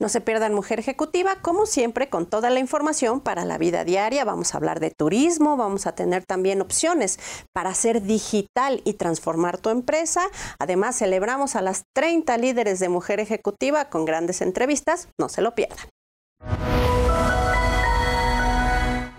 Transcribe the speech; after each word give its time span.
No 0.00 0.08
se 0.08 0.22
pierdan 0.22 0.54
Mujer 0.54 0.80
Ejecutiva, 0.80 1.36
como 1.42 1.66
siempre, 1.66 2.08
con 2.08 2.24
toda 2.24 2.48
la 2.48 2.58
información 2.58 3.20
para 3.20 3.44
la 3.44 3.58
vida 3.58 3.84
diaria. 3.84 4.24
Vamos 4.24 4.54
a 4.54 4.56
hablar 4.56 4.80
de 4.80 4.90
turismo, 4.90 5.58
vamos 5.58 5.86
a 5.86 5.94
tener 5.94 6.24
también 6.24 6.62
opciones 6.62 7.20
para 7.52 7.68
hacer 7.68 8.00
digital 8.02 8.80
y 8.86 8.94
transformar 8.94 9.58
tu 9.58 9.68
empresa. 9.68 10.22
Además, 10.58 10.96
celebramos 10.96 11.54
a 11.54 11.60
las 11.60 11.82
30 11.94 12.38
líderes 12.38 12.80
de 12.80 12.88
Mujer 12.88 13.20
Ejecutiva 13.20 13.90
con 13.90 14.06
grandes 14.06 14.40
entrevistas. 14.40 15.08
No 15.20 15.28
se 15.28 15.42
lo 15.42 15.54
pierdan. 15.54 15.86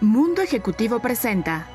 Mundo 0.02 0.42
Ejecutivo 0.42 1.00
presenta 1.00 1.68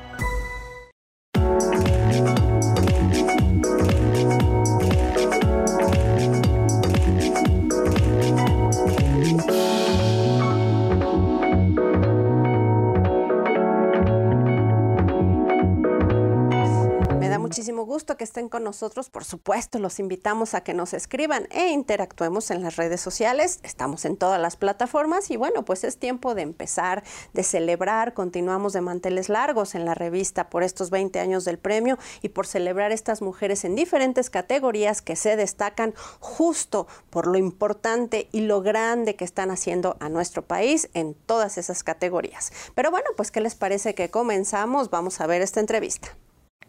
muchísimo 17.57 17.85
gusto 17.87 18.17
que 18.17 18.23
estén 18.23 18.49
con 18.49 18.63
nosotros. 18.63 19.09
Por 19.09 19.25
supuesto, 19.25 19.79
los 19.79 19.97
invitamos 19.97 20.53
a 20.53 20.61
que 20.61 20.75
nos 20.75 20.93
escriban 20.93 21.47
e 21.49 21.69
interactuemos 21.69 22.51
en 22.51 22.61
las 22.61 22.75
redes 22.75 23.01
sociales. 23.01 23.61
Estamos 23.63 24.05
en 24.05 24.15
todas 24.15 24.39
las 24.39 24.57
plataformas 24.57 25.31
y 25.31 25.37
bueno, 25.37 25.65
pues 25.65 25.83
es 25.83 25.97
tiempo 25.97 26.35
de 26.35 26.43
empezar, 26.43 27.03
de 27.33 27.41
celebrar. 27.41 28.13
Continuamos 28.13 28.73
de 28.73 28.81
manteles 28.81 29.27
largos 29.27 29.73
en 29.73 29.85
la 29.85 29.95
revista 29.95 30.51
por 30.51 30.61
estos 30.61 30.91
20 30.91 31.19
años 31.19 31.45
del 31.45 31.57
premio 31.57 31.97
y 32.21 32.29
por 32.29 32.45
celebrar 32.45 32.91
estas 32.91 33.23
mujeres 33.23 33.65
en 33.65 33.73
diferentes 33.73 34.29
categorías 34.29 35.01
que 35.01 35.15
se 35.15 35.35
destacan 35.35 35.95
justo 36.19 36.85
por 37.09 37.25
lo 37.25 37.39
importante 37.39 38.29
y 38.31 38.41
lo 38.41 38.61
grande 38.61 39.15
que 39.15 39.25
están 39.25 39.49
haciendo 39.49 39.97
a 39.99 40.09
nuestro 40.09 40.43
país 40.43 40.91
en 40.93 41.15
todas 41.15 41.57
esas 41.57 41.83
categorías. 41.83 42.53
Pero 42.75 42.91
bueno, 42.91 43.07
pues 43.17 43.31
¿qué 43.31 43.41
les 43.41 43.55
parece 43.55 43.95
que 43.95 44.11
comenzamos? 44.11 44.91
Vamos 44.91 45.19
a 45.21 45.25
ver 45.25 45.41
esta 45.41 45.59
entrevista. 45.59 46.15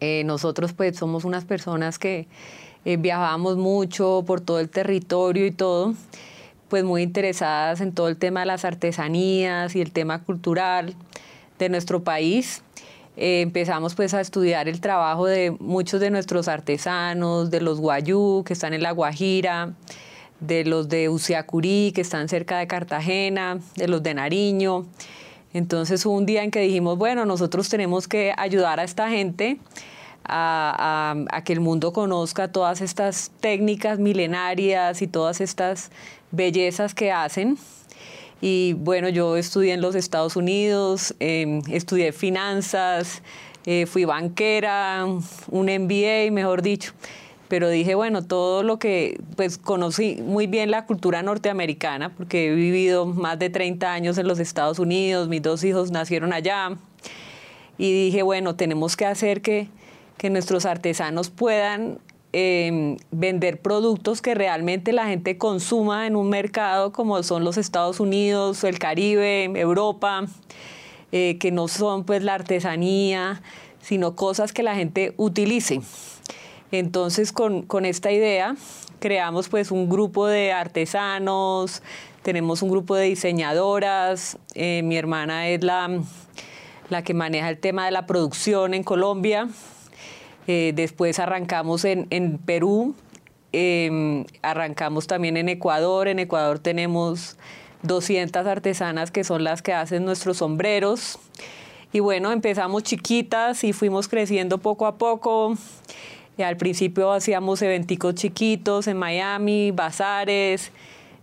Eh, 0.01 0.23
nosotros 0.25 0.73
pues 0.73 0.97
somos 0.97 1.25
unas 1.25 1.45
personas 1.45 1.99
que 1.99 2.27
eh, 2.85 2.97
viajamos 2.97 3.57
mucho 3.57 4.23
por 4.25 4.39
todo 4.41 4.59
el 4.59 4.69
territorio 4.69 5.45
y 5.45 5.51
todo, 5.51 5.93
pues 6.69 6.83
muy 6.83 7.01
interesadas 7.01 7.81
en 7.81 7.93
todo 7.93 8.07
el 8.07 8.17
tema 8.17 8.41
de 8.41 8.45
las 8.45 8.63
artesanías 8.63 9.75
y 9.75 9.81
el 9.81 9.91
tema 9.91 10.23
cultural 10.23 10.95
de 11.57 11.69
nuestro 11.69 12.03
país. 12.03 12.63
Eh, 13.17 13.41
empezamos 13.41 13.95
pues 13.95 14.13
a 14.13 14.21
estudiar 14.21 14.69
el 14.69 14.79
trabajo 14.79 15.25
de 15.25 15.51
muchos 15.59 15.99
de 15.99 16.09
nuestros 16.09 16.47
artesanos, 16.47 17.51
de 17.51 17.59
los 17.59 17.81
guayú 17.81 18.43
que 18.45 18.53
están 18.53 18.73
en 18.73 18.81
La 18.81 18.91
Guajira, 18.91 19.73
de 20.39 20.63
los 20.63 20.87
de 20.87 21.09
Uciacurí 21.09 21.91
que 21.93 21.99
están 21.99 22.29
cerca 22.29 22.59
de 22.59 22.67
Cartagena, 22.67 23.59
de 23.75 23.89
los 23.89 24.01
de 24.03 24.13
Nariño. 24.13 24.85
Entonces 25.53 26.05
hubo 26.05 26.15
un 26.15 26.25
día 26.25 26.43
en 26.43 26.51
que 26.51 26.61
dijimos, 26.61 26.97
bueno, 26.97 27.25
nosotros 27.25 27.69
tenemos 27.69 28.07
que 28.07 28.33
ayudar 28.37 28.79
a 28.79 28.83
esta 28.83 29.09
gente 29.09 29.57
a, 30.23 31.41
que 31.43 31.53
el 31.53 31.59
mundo 31.59 31.91
conozca 31.91 32.51
todas 32.51 32.81
estas 32.81 33.31
técnicas 33.39 33.97
milenarias 33.99 35.01
y 35.01 35.07
todas 35.07 35.41
estas 35.41 35.91
bellezas 36.31 36.93
que 36.93 37.11
hacen. 37.11 37.57
Y 38.41 38.73
bueno, 38.73 39.09
yo 39.09 39.37
estudié 39.37 39.73
en 39.73 39.81
los 39.81 39.95
Estados 39.95 40.35
Unidos, 40.35 41.15
em, 41.19 41.61
estudié 41.69 42.11
finanzas, 42.13 43.21
eh, 43.65 43.85
fui 43.85 44.05
banquera, 44.05 45.05
un 45.05 45.69
MBA, 45.69 46.31
mejor 46.31 46.61
dicho 46.61 46.93
pero 47.49 47.67
dije, 47.67 47.95
bueno, 47.95 48.23
todo 48.23 48.63
lo 48.63 48.77
que, 48.77 49.19
pues 49.35 49.57
conocí 49.57 50.21
muy 50.21 50.47
bien 50.47 50.71
la 50.71 50.85
cultura 50.85 51.23
norteamericana, 51.23 52.15
porque 52.15 52.47
he 52.47 52.55
vivido 52.55 53.07
más 53.07 53.39
de 53.39 53.49
30 53.49 53.91
años 53.91 54.17
en 54.19 54.27
los 54.27 54.39
Estados 54.39 54.79
Unidos, 54.79 55.27
mis 55.27 55.41
dos 55.41 55.63
hijos 55.63 55.91
nacieron 55.91 56.31
allá, 56.31 56.77
y 57.77 58.05
dije, 58.05 58.21
bueno, 58.21 58.55
tenemos 58.55 58.95
que 58.95 59.05
hacer 59.05 59.41
que, 59.41 59.67
que 60.17 60.29
nuestros 60.29 60.65
artesanos 60.65 61.31
puedan 61.31 61.97
em, 62.33 62.97
vender 63.09 63.59
productos 63.59 64.21
que 64.21 64.35
realmente 64.35 64.93
la 64.93 65.07
gente 65.07 65.37
consuma 65.39 66.05
en 66.05 66.15
un 66.15 66.29
mercado 66.29 66.91
como 66.91 67.23
son 67.23 67.43
los 67.43 67.57
Estados 67.57 67.99
Unidos, 67.99 68.63
el 68.63 68.77
Caribe, 68.77 69.45
Europa, 69.55 70.25
eh, 71.11 71.39
que 71.39 71.51
no 71.51 71.67
son 71.67 72.03
pues 72.03 72.21
la 72.21 72.35
artesanía, 72.35 73.41
sino 73.81 74.15
cosas 74.15 74.53
que 74.53 74.61
la 74.61 74.75
gente 74.75 75.15
utilice. 75.17 75.81
Entonces, 76.71 77.31
con, 77.31 77.85
esta 77.85 78.11
idea, 78.11 78.55
creamos 78.99 79.49
pues 79.49 79.71
un 79.71 79.89
grupo 79.89 80.27
de 80.27 80.51
artesanos, 80.51 81.81
tenemos 82.21 82.61
un 82.61 82.69
grupo 82.69 82.95
de 82.95 83.05
diseñadoras, 83.05 84.37
eh, 84.53 84.81
mi 84.83 84.97
hermana 84.97 85.47
es 85.49 85.63
la, 85.63 86.01
la 86.89 87.03
que 87.03 87.13
maneja 87.13 87.49
el 87.49 87.57
tema 87.57 87.85
de 87.85 87.91
la 87.91 88.05
producción 88.05 88.73
en 88.73 88.83
Colombia, 88.83 89.47
eh, 90.47 90.73
después 90.75 91.19
arrancamos 91.19 91.85
en, 91.85 92.07
en 92.11 92.37
Perú, 92.37 92.95
em, 93.51 94.25
arrancamos 94.41 95.07
también 95.07 95.37
en 95.37 95.49
Ecuador, 95.49 96.07
en 96.07 96.19
Ecuador 96.19 96.59
tenemos 96.59 97.37
200 97.83 98.45
artesanas 98.45 99.11
que 99.11 99.23
son 99.23 99.43
las 99.43 99.61
que 99.61 99.73
hacen 99.73 100.05
nuestros 100.05 100.37
sombreros. 100.37 101.19
Y 101.91 102.01
bueno, 102.01 102.31
empezamos 102.31 102.83
chiquitas 102.83 103.63
y 103.63 103.73
fuimos 103.73 104.07
creciendo 104.07 104.59
poco 104.59 104.85
a 104.85 104.97
poco. 104.97 105.55
Eh, 106.39 106.45
al 106.45 106.55
principio 106.55 107.11
hacíamos 107.11 107.61
eventicos 107.61 108.15
chiquitos 108.15 108.87
en 108.87 108.95
Miami, 108.95 109.71
bazares, 109.71 110.71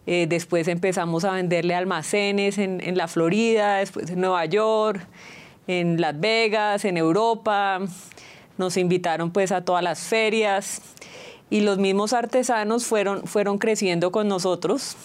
eh, 0.07 0.27
después 0.29 0.69
empezamos 0.69 1.25
a 1.25 1.33
venderle 1.33 1.75
almacenes 1.75 2.59
en, 2.59 2.83
en, 2.83 2.99
la 2.99 3.09
Florida, 3.09 3.79
después 3.79 4.11
en 4.11 4.21
Nueva 4.21 4.45
York, 4.45 5.01
en 5.69 6.03
Las 6.03 6.21
Vegas, 6.21 6.85
en 6.85 6.99
Europa. 6.99 7.81
Nos 8.59 8.77
invitaron 8.77 9.31
pues 9.31 9.53
a 9.53 9.65
todas 9.65 9.83
las 9.83 10.01
ferias 10.01 10.83
y 11.49 11.63
los 11.63 11.79
mismos 11.79 12.13
artesanos 12.13 12.85
fueron, 12.85 13.27
fueron 13.27 13.57
creciendo 13.57 14.13
con 14.13 14.29
nosotros. 14.29 14.97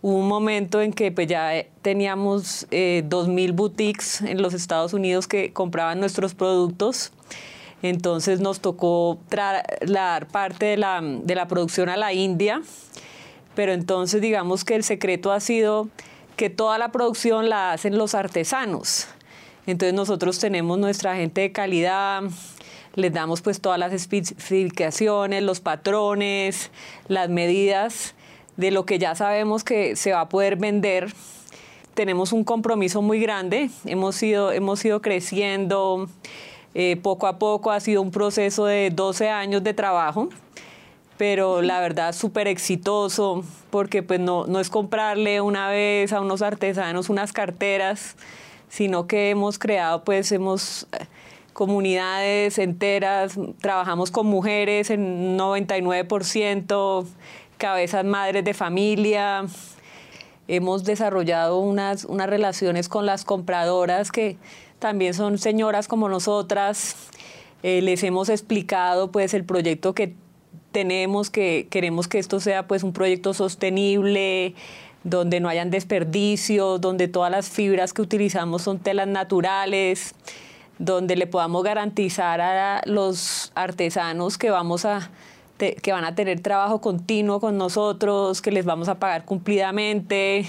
Hubo 0.00 0.16
un 0.16 0.28
momento 0.28 0.80
en 0.80 0.94
que 0.94 1.12
pues 1.12 1.26
ya 1.26 1.50
teníamos 1.82 2.66
eh, 2.70 3.04
2.000 3.06 3.54
boutiques 3.54 4.22
en 4.22 4.40
los 4.40 4.54
Estados 4.54 4.94
Unidos 4.94 5.28
que 5.28 5.52
compraban 5.52 6.00
nuestros 6.00 6.34
productos 6.34 7.12
entonces 7.82 8.40
nos 8.40 8.60
tocó 8.60 9.18
trasladar 9.28 10.28
parte 10.28 10.66
de 10.66 10.76
la, 10.76 11.00
de 11.02 11.34
la 11.34 11.46
producción 11.48 11.88
a 11.88 11.96
la 11.96 12.12
India, 12.12 12.62
pero 13.54 13.72
entonces 13.72 14.20
digamos 14.20 14.64
que 14.64 14.74
el 14.74 14.84
secreto 14.84 15.32
ha 15.32 15.40
sido 15.40 15.88
que 16.36 16.50
toda 16.50 16.78
la 16.78 16.92
producción 16.92 17.48
la 17.48 17.72
hacen 17.72 17.96
los 17.96 18.14
artesanos. 18.14 19.08
Entonces 19.66 19.94
nosotros 19.94 20.38
tenemos 20.38 20.78
nuestra 20.78 21.16
gente 21.16 21.40
de 21.40 21.52
calidad, 21.52 22.22
les 22.94 23.12
damos 23.12 23.42
pues 23.42 23.60
todas 23.60 23.78
las 23.78 23.92
especificaciones, 23.92 25.42
los 25.42 25.60
patrones, 25.60 26.70
las 27.08 27.28
medidas 27.28 28.14
de 28.56 28.70
lo 28.70 28.86
que 28.86 28.98
ya 28.98 29.14
sabemos 29.14 29.64
que 29.64 29.96
se 29.96 30.12
va 30.12 30.22
a 30.22 30.28
poder 30.28 30.56
vender. 30.56 31.12
Tenemos 31.94 32.32
un 32.32 32.44
compromiso 32.44 33.02
muy 33.02 33.20
grande, 33.20 33.70
hemos 33.84 34.22
ido, 34.22 34.52
hemos 34.52 34.84
ido 34.84 35.00
creciendo. 35.00 36.08
Eh, 36.78 36.98
poco 36.98 37.26
a 37.26 37.38
poco 37.38 37.70
ha 37.70 37.80
sido 37.80 38.02
un 38.02 38.10
proceso 38.10 38.66
de 38.66 38.90
12 38.90 39.30
años 39.30 39.64
de 39.64 39.72
trabajo, 39.72 40.28
pero 41.16 41.62
la 41.62 41.80
verdad 41.80 42.12
súper 42.12 42.48
exitoso, 42.48 43.44
porque 43.70 44.02
pues 44.02 44.20
no, 44.20 44.46
no 44.46 44.60
es 44.60 44.68
comprarle 44.68 45.40
una 45.40 45.70
vez 45.70 46.12
a 46.12 46.20
unos 46.20 46.42
artesanos 46.42 47.08
unas 47.08 47.32
carteras, 47.32 48.16
sino 48.68 49.06
que 49.06 49.30
hemos 49.30 49.58
creado, 49.58 50.04
pues 50.04 50.30
hemos 50.32 50.86
eh, 50.92 51.06
comunidades 51.54 52.58
enteras, 52.58 53.38
trabajamos 53.62 54.10
con 54.10 54.26
mujeres 54.26 54.90
en 54.90 55.38
99%, 55.38 57.06
cabezas 57.56 58.04
madres 58.04 58.44
de 58.44 58.52
familia, 58.52 59.46
hemos 60.46 60.84
desarrollado 60.84 61.58
unas, 61.58 62.04
unas 62.04 62.28
relaciones 62.28 62.90
con 62.90 63.06
las 63.06 63.24
compradoras 63.24 64.12
que 64.12 64.36
también 64.78 65.14
son 65.14 65.38
señoras 65.38 65.88
como 65.88 66.08
nosotras. 66.08 66.96
Eh, 67.62 67.82
les 67.82 68.02
hemos 68.02 68.28
explicado 68.28 69.10
pues 69.10 69.34
el 69.34 69.44
proyecto 69.44 69.94
que 69.94 70.14
tenemos, 70.72 71.30
que 71.30 71.68
queremos 71.70 72.08
que 72.08 72.18
esto 72.18 72.38
sea 72.40 72.66
pues 72.66 72.82
un 72.82 72.92
proyecto 72.92 73.34
sostenible, 73.34 74.54
donde 75.04 75.40
no 75.40 75.48
hayan 75.48 75.70
desperdicios, 75.70 76.80
donde 76.80 77.08
todas 77.08 77.30
las 77.30 77.48
fibras 77.48 77.92
que 77.92 78.02
utilizamos 78.02 78.62
son 78.62 78.78
telas 78.78 79.08
naturales, 79.08 80.14
donde 80.78 81.16
le 81.16 81.26
podamos 81.26 81.62
garantizar 81.62 82.40
a 82.40 82.82
los 82.84 83.52
artesanos 83.54 84.36
que 84.36 84.50
vamos 84.50 84.84
a 84.84 85.10
que 85.58 85.92
van 85.92 86.04
a 86.04 86.14
tener 86.14 86.40
trabajo 86.40 86.82
continuo 86.82 87.40
con 87.40 87.56
nosotros, 87.56 88.42
que 88.42 88.50
les 88.50 88.66
vamos 88.66 88.88
a 88.88 88.96
pagar 88.96 89.24
cumplidamente, 89.24 90.44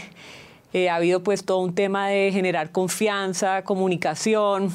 eh, 0.77 0.89
ha 0.91 0.95
habido 0.97 1.24
pues 1.24 1.44
todo 1.44 1.57
un 1.57 1.74
tema 1.74 2.09
de 2.09 2.31
generar 2.31 2.71
confianza, 2.71 3.63
comunicación. 3.63 4.71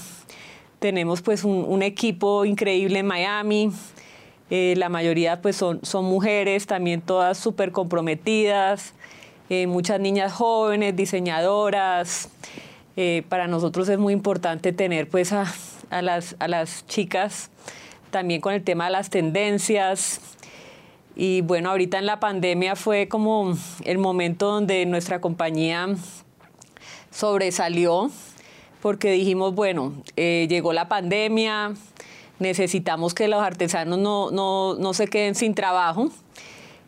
Tenemos 0.81 1.23
pues 1.23 1.45
un, 1.45 1.81
equipo 1.81 2.45
increíble 2.45 2.99
en 2.99 3.07
Miami. 3.07 3.71
Eh, 4.51 4.75
la 4.77 4.89
mayoría 4.89 5.41
pues 5.41 5.55
son, 5.55 5.81
mujeres, 6.05 6.67
también 6.67 7.03
todas 7.03 7.39
súper 7.39 7.71
comprometidas. 7.71 8.95
eh, 9.49 9.69
muchas 9.69 10.01
niñas 10.01 10.33
jóvenes, 10.33 10.97
diseñadoras. 10.97 12.31
Para 13.29 13.47
nosotros 13.47 13.89
es 13.89 13.99
muy 13.99 14.13
importante 14.13 14.73
tener 14.73 15.09
pues 15.09 15.33
a, 15.33 15.47
las, 16.03 16.35
a 16.41 16.49
las 16.49 16.85
chicas 16.89 17.49
también 18.11 18.41
con 18.41 18.55
el 18.55 18.65
tema 18.65 18.87
de 18.87 18.91
las 18.91 19.09
tendencias. 19.09 20.21
Y 21.15 21.43
bueno, 21.43 21.71
ahorita 21.71 21.99
en 21.99 22.07
la 22.07 22.21
pandemia 22.21 22.77
fue 22.77 23.09
como 23.09 23.57
el 23.85 23.99
momento 23.99 24.51
donde 24.51 24.87
nuestra 24.87 25.21
compañía 25.21 25.89
sobresalió 27.11 28.11
porque 28.83 29.13
dijimos, 29.13 29.55
bueno, 29.55 29.95
eh, 30.17 30.49
llegó 30.51 30.73
la 30.73 30.89
pandemia, 30.89 31.73
necesitamos 32.41 33.15
que 33.15 33.29
los 33.29 33.41
artesanos 33.41 33.99
no, 33.99 34.93
se 34.93 35.07
queden 35.07 35.37
sin 35.37 35.55
trabajo. 35.55 36.11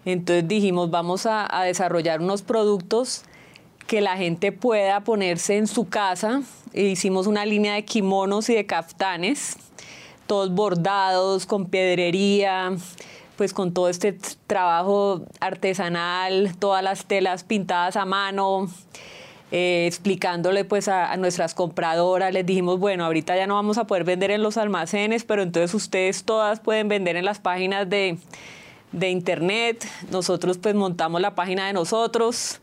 Entonces 0.05 0.47
dijimos, 0.49 0.91
vamos 0.91 1.25
a, 1.27 1.49
desarrollar 1.65 2.21
unos 2.21 2.43
productos 2.43 3.23
que 3.87 4.01
la 4.01 4.17
gente 4.17 4.51
pueda 4.51 5.01
ponerse 5.05 5.57
en 5.57 5.69
su 5.69 5.89
casa. 5.89 6.43
E 6.73 6.83
hicimos 6.83 7.29
una 7.29 7.47
línea 7.47 7.75
de 7.75 7.85
kimonos 7.85 8.51
y 8.51 8.55
de 8.55 8.67
kaftanes, 8.67 9.57
todos 10.27 10.53
bordados, 10.53 11.47
con 11.47 11.67
piedrería, 11.67 12.73
pues 13.37 13.53
con 13.53 13.73
todo 13.73 13.89
este 13.89 14.17
trabajo 14.47 15.23
artesanal, 15.41 16.57
todas 16.59 16.83
las 16.83 17.07
telas 17.07 17.45
pintadas 17.45 17.97
a 17.97 18.05
mano. 18.05 18.69
Eh, 19.57 19.87
explicándole 19.87 20.65
pues 20.65 20.89
a, 20.89 21.17
nuestras 21.17 21.55
compradoras, 21.55 22.33
les 22.33 22.45
dijimos, 22.45 22.81
bueno, 22.81 23.05
ahorita 23.05 23.37
ya 23.37 23.47
no 23.47 23.55
vamos 23.55 23.79
a 23.79 23.87
poder 23.87 24.03
vender 24.03 24.33
en 24.33 24.43
los 24.43 24.57
almacenes, 24.57 25.23
pero 25.23 25.43
entonces 25.43 25.73
ustedes 25.75 26.25
todas 26.25 26.59
pueden 26.59 26.89
vender 26.89 27.15
en 27.15 27.25
las 27.25 27.39
páginas 27.39 27.89
de, 27.89 28.19
internet, 29.01 29.87
nosotros 30.11 30.59
pues 30.59 30.75
montamos 30.75 31.21
la 31.21 31.37
página 31.37 31.69
de 31.69 31.73
nosotros, 31.73 32.61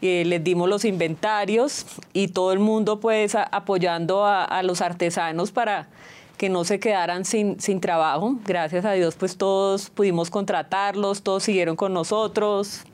eh, 0.00 0.24
les 0.26 0.44
dimos 0.44 0.68
los 0.68 0.84
inventarios 0.84 1.86
y 2.12 2.28
todo 2.28 2.52
el 2.52 2.60
mundo 2.60 3.00
pues 3.00 3.34
apoyando 3.34 4.24
a, 4.24 4.62
los 4.62 4.80
artesanos 4.80 5.50
para 5.50 5.88
que 6.38 6.48
no 6.48 6.64
se 6.64 6.80
quedaran 6.80 7.26
sin, 7.26 7.60
sin 7.60 7.80
trabajo. 7.80 8.36
Gracias 8.46 8.84
a 8.86 8.92
Dios 8.92 9.16
pues 9.16 9.36
todos 9.36 9.90
pudimos 9.90 10.30
contratarlos, 10.30 11.22
todos 11.22 11.42
siguieron 11.42 11.76
con 11.76 11.92
nosotros. 11.92 12.84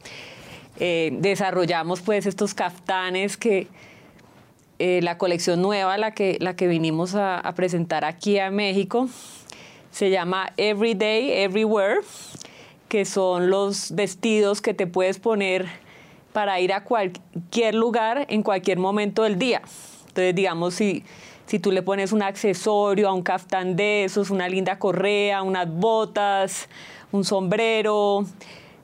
Eh, 0.80 1.10
desarrollamos 1.20 2.00
pues 2.00 2.26
estos 2.26 2.52
caftanes 2.54 3.36
que 3.36 3.68
eh, 4.80 5.00
la 5.02 5.18
colección 5.18 5.62
nueva, 5.62 5.96
la 5.98 6.12
que, 6.12 6.36
la 6.40 6.56
que 6.56 6.66
vinimos 6.66 7.14
a, 7.14 7.52
presentar 7.54 8.04
aquí 8.04 8.40
a 8.40 8.50
México, 8.50 9.08
se 9.92 10.10
llama 10.10 10.52
Everyday, 10.56 11.30
Everywhere, 11.44 12.00
que 12.88 13.04
son 13.04 13.50
los 13.50 13.92
vestidos 13.92 14.60
que 14.60 14.74
te 14.74 14.88
puedes 14.88 15.20
poner 15.20 15.66
para 16.32 16.58
ir 16.58 16.72
a 16.72 16.82
cualquier 16.82 17.76
lugar 17.76 18.26
en 18.28 18.42
cualquier 18.42 18.78
momento 18.78 19.22
del 19.22 19.38
día. 19.38 19.62
Entonces, 20.08 20.34
digamos, 20.34 20.74
si, 20.74 21.04
si 21.46 21.58
tú 21.58 21.70
le 21.70 21.82
pones 21.82 22.12
un 22.12 22.22
accesorio 22.22 23.08
a 23.08 23.12
un 23.12 23.22
caftán 23.22 23.76
de 23.76 24.04
esos, 24.04 24.30
una 24.30 24.48
linda 24.48 24.78
correa, 24.78 25.42
unas 25.42 25.68
botas, 25.68 26.68
un 27.12 27.24
sombrero, 27.24 28.24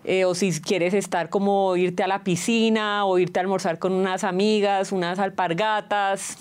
eh, 0.04 0.24
o 0.24 0.34
si 0.34 0.60
quieres 0.60 0.94
estar 0.94 1.28
como 1.28 1.76
irte 1.76 2.02
a 2.02 2.06
la 2.06 2.22
piscina 2.22 3.04
o 3.04 3.18
irte 3.18 3.38
a 3.38 3.42
almorzar 3.42 3.78
con 3.78 3.92
unas 3.92 4.24
amigas, 4.24 4.92
unas 4.92 5.18
alpargatas, 5.18 6.36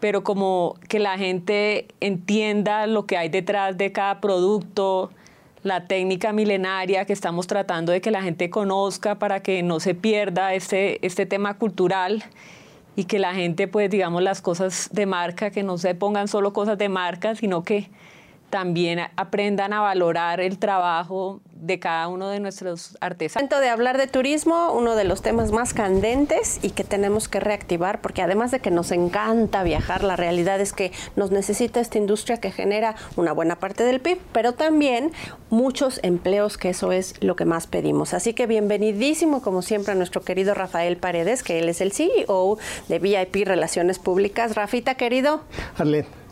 pero 0.00 0.24
como 0.24 0.76
que 0.88 0.98
la 0.98 1.16
gente 1.18 1.88
entienda 2.00 2.86
lo 2.86 3.06
que 3.06 3.16
hay 3.16 3.28
detrás 3.28 3.76
de 3.76 3.92
cada 3.92 4.20
producto, 4.20 5.10
la 5.62 5.86
técnica 5.86 6.32
milenaria 6.32 7.06
que 7.06 7.14
estamos 7.14 7.46
tratando 7.46 7.90
de 7.92 8.02
que 8.02 8.10
la 8.10 8.22
gente 8.22 8.50
conozca 8.50 9.18
para 9.18 9.40
que 9.40 9.62
no 9.62 9.80
se 9.80 9.94
pierda 9.94 10.52
este, 10.52 11.04
este 11.06 11.24
tema 11.24 11.56
cultural 11.56 12.22
y 12.96 13.04
que 13.04 13.18
la 13.18 13.34
gente, 13.34 13.68
pues 13.68 13.90
digamos, 13.90 14.22
las 14.22 14.40
cosas 14.40 14.88
de 14.92 15.06
marca, 15.06 15.50
que 15.50 15.62
no 15.62 15.78
se 15.78 15.94
pongan 15.94 16.28
solo 16.28 16.52
cosas 16.52 16.78
de 16.78 16.88
marca, 16.88 17.34
sino 17.34 17.64
que 17.64 17.90
también 18.54 19.00
aprendan 19.16 19.72
a 19.72 19.80
valorar 19.80 20.40
el 20.40 20.60
trabajo 20.60 21.40
de 21.54 21.80
cada 21.80 22.06
uno 22.06 22.28
de 22.28 22.38
nuestros 22.38 22.96
artesanos. 23.00 23.42
Momento 23.42 23.58
de 23.58 23.68
hablar 23.68 23.98
de 23.98 24.06
turismo, 24.06 24.72
uno 24.72 24.94
de 24.94 25.02
los 25.02 25.22
temas 25.22 25.50
más 25.50 25.74
candentes 25.74 26.60
y 26.62 26.70
que 26.70 26.84
tenemos 26.84 27.26
que 27.26 27.40
reactivar, 27.40 28.00
porque 28.00 28.22
además 28.22 28.52
de 28.52 28.60
que 28.60 28.70
nos 28.70 28.92
encanta 28.92 29.64
viajar, 29.64 30.04
la 30.04 30.14
realidad 30.14 30.60
es 30.60 30.72
que 30.72 30.92
nos 31.16 31.32
necesita 31.32 31.80
esta 31.80 31.98
industria 31.98 32.36
que 32.36 32.52
genera 32.52 32.94
una 33.16 33.32
buena 33.32 33.58
parte 33.58 33.82
del 33.82 34.00
PIB, 34.00 34.20
pero 34.32 34.52
también 34.52 35.10
muchos 35.50 35.98
empleos, 36.04 36.56
que 36.56 36.68
eso 36.68 36.92
es 36.92 37.20
lo 37.24 37.34
que 37.34 37.46
más 37.46 37.66
pedimos. 37.66 38.14
Así 38.14 38.34
que 38.34 38.46
bienvenidísimo, 38.46 39.42
como 39.42 39.62
siempre, 39.62 39.94
a 39.94 39.96
nuestro 39.96 40.20
querido 40.20 40.54
Rafael 40.54 40.96
Paredes, 40.96 41.42
que 41.42 41.58
él 41.58 41.68
es 41.68 41.80
el 41.80 41.90
CEO 41.90 42.56
de 42.86 42.98
VIP 43.00 43.48
Relaciones 43.48 43.98
Públicas. 43.98 44.54
Rafita, 44.54 44.94
querido. 44.94 45.42
Arlene. 45.76 46.23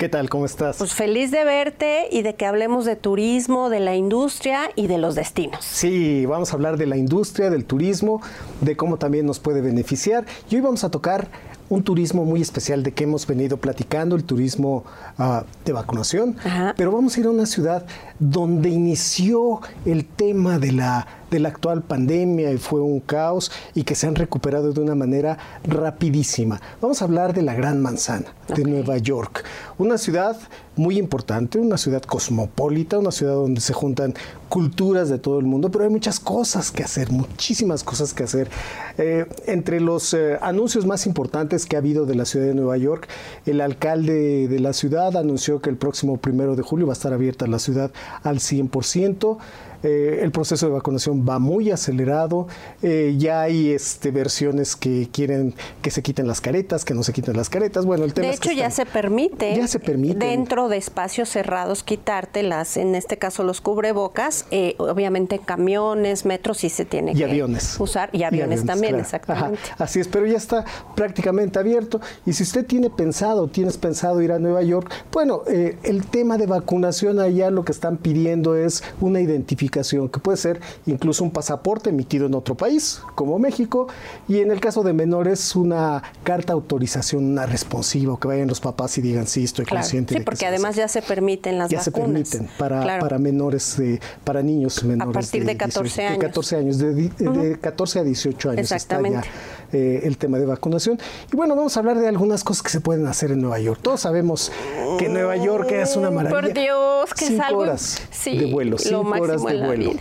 ¿Qué 0.00 0.08
tal? 0.08 0.30
¿Cómo 0.30 0.46
estás? 0.46 0.78
Pues 0.78 0.94
feliz 0.94 1.30
de 1.30 1.44
verte 1.44 2.08
y 2.10 2.22
de 2.22 2.34
que 2.34 2.46
hablemos 2.46 2.86
de 2.86 2.96
turismo, 2.96 3.68
de 3.68 3.80
la 3.80 3.96
industria 3.96 4.70
y 4.74 4.86
de 4.86 4.96
los 4.96 5.14
destinos. 5.14 5.62
Sí, 5.62 6.24
vamos 6.24 6.52
a 6.52 6.54
hablar 6.54 6.78
de 6.78 6.86
la 6.86 6.96
industria, 6.96 7.50
del 7.50 7.66
turismo, 7.66 8.22
de 8.62 8.78
cómo 8.78 8.96
también 8.96 9.26
nos 9.26 9.40
puede 9.40 9.60
beneficiar. 9.60 10.24
Y 10.48 10.54
hoy 10.54 10.62
vamos 10.62 10.84
a 10.84 10.90
tocar 10.90 11.28
un 11.68 11.82
turismo 11.84 12.24
muy 12.24 12.40
especial 12.40 12.82
de 12.82 12.92
que 12.92 13.04
hemos 13.04 13.26
venido 13.26 13.58
platicando, 13.58 14.16
el 14.16 14.24
turismo 14.24 14.84
ah, 15.18 15.44
de 15.66 15.72
vacunación, 15.74 16.34
pero 16.78 16.92
vamos 16.92 17.18
a 17.18 17.20
ir 17.20 17.26
a 17.26 17.30
una 17.30 17.44
ciudad 17.44 17.84
donde 18.18 18.70
inició 18.70 19.60
el 19.84 20.06
tema 20.06 20.58
de 20.58 20.72
la, 20.72 21.06
de 21.30 21.40
la 21.40 21.48
actual 21.48 21.82
pandemia 21.82 22.52
y 22.52 22.58
fue 22.58 22.80
un 22.80 23.00
caos 23.00 23.50
y 23.74 23.84
que 23.84 23.94
se 23.94 24.06
han 24.06 24.14
recuperado 24.14 24.72
de 24.72 24.80
una 24.80 24.94
manera 24.94 25.38
rapidísima. 25.64 26.60
Vamos 26.80 27.02
a 27.02 27.04
hablar 27.04 27.34
de 27.34 27.42
la 27.42 27.54
Gran 27.54 27.80
Manzana 27.80 28.34
de 28.48 28.64
Nueva 28.64 28.98
York, 28.98 29.44
una 29.78 29.96
ciudad 29.96 30.36
muy 30.76 30.98
importante, 30.98 31.58
una 31.58 31.76
ciudad 31.76 32.02
cosmopolita, 32.02 32.98
una 32.98 33.10
ciudad 33.10 33.34
donde 33.34 33.60
se 33.60 33.72
juntan 33.72 34.14
culturas 34.48 35.08
de 35.08 35.18
todo 35.18 35.38
el 35.38 35.44
mundo, 35.44 35.70
pero 35.70 35.84
hay 35.84 35.90
muchas 35.90 36.18
cosas 36.18 36.70
que 36.70 36.82
hacer, 36.82 37.10
muchísimas 37.10 37.84
cosas 37.84 38.14
que 38.14 38.24
hacer. 38.24 38.50
Eh, 38.98 39.26
entre 39.46 39.80
los 39.80 40.14
eh, 40.14 40.38
anuncios 40.40 40.86
más 40.86 41.06
importantes 41.06 41.66
que 41.66 41.76
ha 41.76 41.80
habido 41.80 42.06
de 42.06 42.14
la 42.14 42.24
ciudad 42.24 42.46
de 42.46 42.54
Nueva 42.54 42.76
York, 42.76 43.08
el 43.46 43.60
alcalde 43.60 44.48
de 44.48 44.60
la 44.60 44.72
ciudad 44.72 45.16
anunció 45.16 45.60
que 45.60 45.70
el 45.70 45.76
próximo 45.76 46.16
primero 46.16 46.56
de 46.56 46.62
julio 46.62 46.86
va 46.86 46.92
a 46.92 46.94
estar 46.94 47.12
abierta 47.12 47.46
la 47.46 47.58
ciudad 47.58 47.90
al 48.22 48.38
100%. 48.38 49.38
Eh, 49.82 50.20
el 50.22 50.30
proceso 50.30 50.66
de 50.66 50.72
vacunación 50.72 51.26
va 51.26 51.38
muy 51.38 51.70
acelerado. 51.70 52.46
Eh, 52.82 53.14
ya 53.18 53.42
hay 53.42 53.70
este, 53.70 54.10
versiones 54.10 54.76
que 54.76 55.08
quieren 55.12 55.54
que 55.82 55.90
se 55.90 56.02
quiten 56.02 56.26
las 56.26 56.40
caretas, 56.40 56.84
que 56.84 56.94
no 56.94 57.02
se 57.02 57.12
quiten 57.12 57.36
las 57.36 57.48
caretas. 57.48 57.86
Bueno, 57.86 58.04
el 58.04 58.12
tema 58.12 58.28
de 58.28 58.34
hecho, 58.34 58.52
ya 58.52 58.70
se 58.70 58.86
permite. 58.86 59.56
Ya 59.56 59.66
se 59.66 59.80
permite. 59.80 60.18
Dentro 60.18 60.68
de 60.68 60.76
espacios 60.76 61.28
cerrados 61.28 61.82
quitártelas, 61.82 62.76
en 62.76 62.94
este 62.94 63.16
caso 63.16 63.42
los 63.42 63.60
cubrebocas, 63.60 64.46
eh, 64.50 64.74
obviamente 64.78 65.38
camiones, 65.38 66.24
metros 66.24 66.58
sí 66.58 66.68
se 66.68 66.84
tiene 66.84 67.14
que 67.14 67.24
aviones. 67.24 67.78
usar. 67.80 68.10
Y 68.12 68.24
aviones, 68.24 68.64
también, 68.64 68.96
exactamente. 68.96 69.58
así 69.78 70.00
es, 70.00 70.08
pero 70.08 70.26
ya 70.26 70.36
está 70.36 70.64
prácticamente 70.94 71.58
abierto. 71.58 72.00
Y 72.26 72.32
si 72.32 72.42
usted 72.42 72.66
tiene 72.66 72.90
pensado, 72.90 73.48
tienes 73.48 73.78
pensado 73.78 74.20
ir 74.20 74.32
a 74.32 74.38
Nueva 74.38 74.62
York, 74.62 74.90
bueno, 75.12 75.42
el 75.46 76.04
tema 76.06 76.36
de 76.36 76.46
vacunación 76.46 77.18
allá 77.18 77.50
lo 77.50 77.64
que 77.64 77.72
están 77.72 77.96
pidiendo 77.96 78.56
es 78.56 78.82
una 79.00 79.20
identificación 79.20 79.69
que 79.70 80.20
puede 80.20 80.36
ser 80.36 80.60
incluso 80.86 81.24
un 81.24 81.30
pasaporte 81.30 81.90
emitido 81.90 82.26
en 82.26 82.34
otro 82.34 82.56
país, 82.56 83.02
como 83.14 83.38
México, 83.38 83.88
y 84.28 84.40
en 84.40 84.50
el 84.50 84.60
caso 84.60 84.82
de 84.82 84.92
menores 84.92 85.56
una 85.56 86.02
carta 86.24 86.52
autorización, 86.52 87.24
una 87.24 87.46
responsiva, 87.46 88.18
que 88.20 88.28
vayan 88.28 88.48
los 88.48 88.60
papás 88.60 88.98
y 88.98 89.02
digan, 89.02 89.26
sí, 89.26 89.44
estoy 89.44 89.64
consciente. 89.64 90.14
Sí, 90.14 90.20
porque 90.20 90.46
además 90.46 90.76
ya 90.76 90.88
se 90.88 91.02
permiten 91.02 91.58
las 91.58 91.70
ya 91.70 91.80
se 91.80 91.92
permiten 91.92 92.48
para, 92.58 92.98
para 92.98 93.18
menores, 93.18 93.76
para 94.24 94.42
niños 94.42 94.82
menores. 94.84 95.16
A 95.16 95.20
partir 95.20 95.44
de, 95.44 95.56
14 95.56 96.06
años. 96.06 96.18
De 96.18 96.26
14 96.26 96.56
años, 96.56 96.78
de, 96.78 97.58
14 97.60 97.98
a 97.98 98.02
18 98.04 98.50
años 98.50 98.60
Exactamente. 98.60 99.18
está 99.18 99.30
ya 99.30 99.59
eh, 99.72 100.00
el 100.04 100.18
tema 100.18 100.38
de 100.38 100.46
vacunación. 100.46 100.98
Y 101.32 101.36
bueno, 101.36 101.54
vamos 101.54 101.76
a 101.76 101.80
hablar 101.80 101.98
de 101.98 102.08
algunas 102.08 102.44
cosas 102.44 102.62
que 102.62 102.70
se 102.70 102.80
pueden 102.80 103.06
hacer 103.06 103.30
en 103.30 103.40
Nueva 103.40 103.60
York. 103.60 103.80
Todos 103.82 104.00
sabemos 104.00 104.50
que 104.98 105.08
Nueva 105.08 105.36
York 105.36 105.70
es 105.72 105.96
una 105.96 106.10
maravilla. 106.10 106.40
Por 106.40 106.52
Dios, 106.52 107.14
que 107.14 107.26
cinco 107.26 107.42
es 107.42 107.48
algo... 107.48 107.60
horas 107.60 108.02
de 108.24 108.46
vuelo, 108.46 108.78
cinco 108.78 109.10
horas 109.10 109.44
de 109.44 109.66
vuelo. 109.66 109.92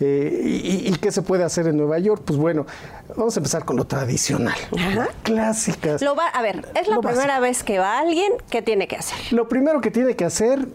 Eh, 0.00 0.42
y, 0.44 0.92
qué 0.96 1.12
se 1.12 1.22
puede 1.22 1.44
hacer 1.44 1.66
en 1.68 1.76
Nueva 1.76 1.98
York? 1.98 2.22
Pues 2.24 2.38
bueno, 2.38 2.66
vamos 3.16 3.36
a 3.36 3.40
empezar 3.40 3.64
con 3.64 3.76
lo 3.76 3.84
tradicional. 3.86 4.56
Clásicas. 5.22 6.02
Lo 6.02 6.14
va, 6.14 6.26
a 6.28 6.42
ver, 6.42 6.66
es 6.74 6.88
la 6.88 7.00
primera 7.00 7.40
vez 7.40 7.62
que 7.62 7.78
va 7.78 7.98
alguien, 7.98 8.32
¿qué 8.50 8.62
tiene 8.62 8.88
que 8.88 8.96
hacer? 8.96 9.16
Lo 9.30 9.48
primero 9.48 9.80
que 9.80 9.90
tiene 9.90 10.16
que 10.16 10.24
hacer 10.24 10.66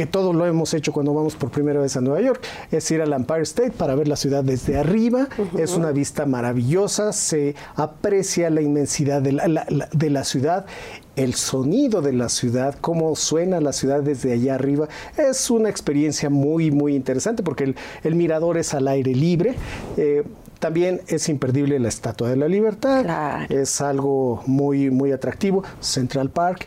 que 0.00 0.06
todos 0.06 0.34
lo 0.34 0.46
hemos 0.46 0.72
hecho 0.72 0.94
cuando 0.94 1.12
vamos 1.12 1.36
por 1.36 1.50
primera 1.50 1.78
vez 1.78 1.94
a 1.94 2.00
Nueva 2.00 2.22
York, 2.22 2.42
es 2.72 2.90
ir 2.90 3.02
al 3.02 3.12
Empire 3.12 3.42
State 3.42 3.72
para 3.72 3.94
ver 3.94 4.08
la 4.08 4.16
ciudad 4.16 4.42
desde 4.42 4.78
arriba. 4.78 5.28
Es 5.58 5.74
una 5.74 5.90
vista 5.90 6.24
maravillosa, 6.24 7.12
se 7.12 7.54
aprecia 7.74 8.48
la 8.48 8.62
inmensidad 8.62 9.20
de 9.20 9.32
la, 9.32 9.66
de 9.92 10.10
la 10.10 10.24
ciudad 10.24 10.64
el 11.16 11.34
sonido 11.34 12.00
de 12.00 12.14
la 12.14 12.30
ciudad, 12.30 12.76
cómo 12.80 13.14
suena 13.14 13.60
la 13.60 13.74
ciudad 13.74 14.02
desde 14.02 14.32
allá 14.32 14.54
arriba. 14.54 14.88
Es 15.18 15.50
una 15.50 15.68
experiencia 15.68 16.30
muy, 16.30 16.70
muy 16.70 16.96
interesante 16.96 17.42
porque 17.42 17.74
el, 18.02 18.14
mirador 18.14 18.56
es 18.56 18.72
al 18.72 18.88
aire 18.88 19.14
libre. 19.14 19.54
Eh, 19.98 20.24
También 20.60 21.02
es 21.08 21.28
imperdible 21.28 21.78
la 21.78 21.88
Estatua 21.88 22.30
de 22.30 22.36
la 22.36 22.48
Libertad. 22.48 23.04
Es 23.50 23.82
algo 23.82 24.42
muy, 24.46 24.88
muy 24.88 25.12
atractivo. 25.12 25.62
Central 25.80 26.30
Park. 26.30 26.64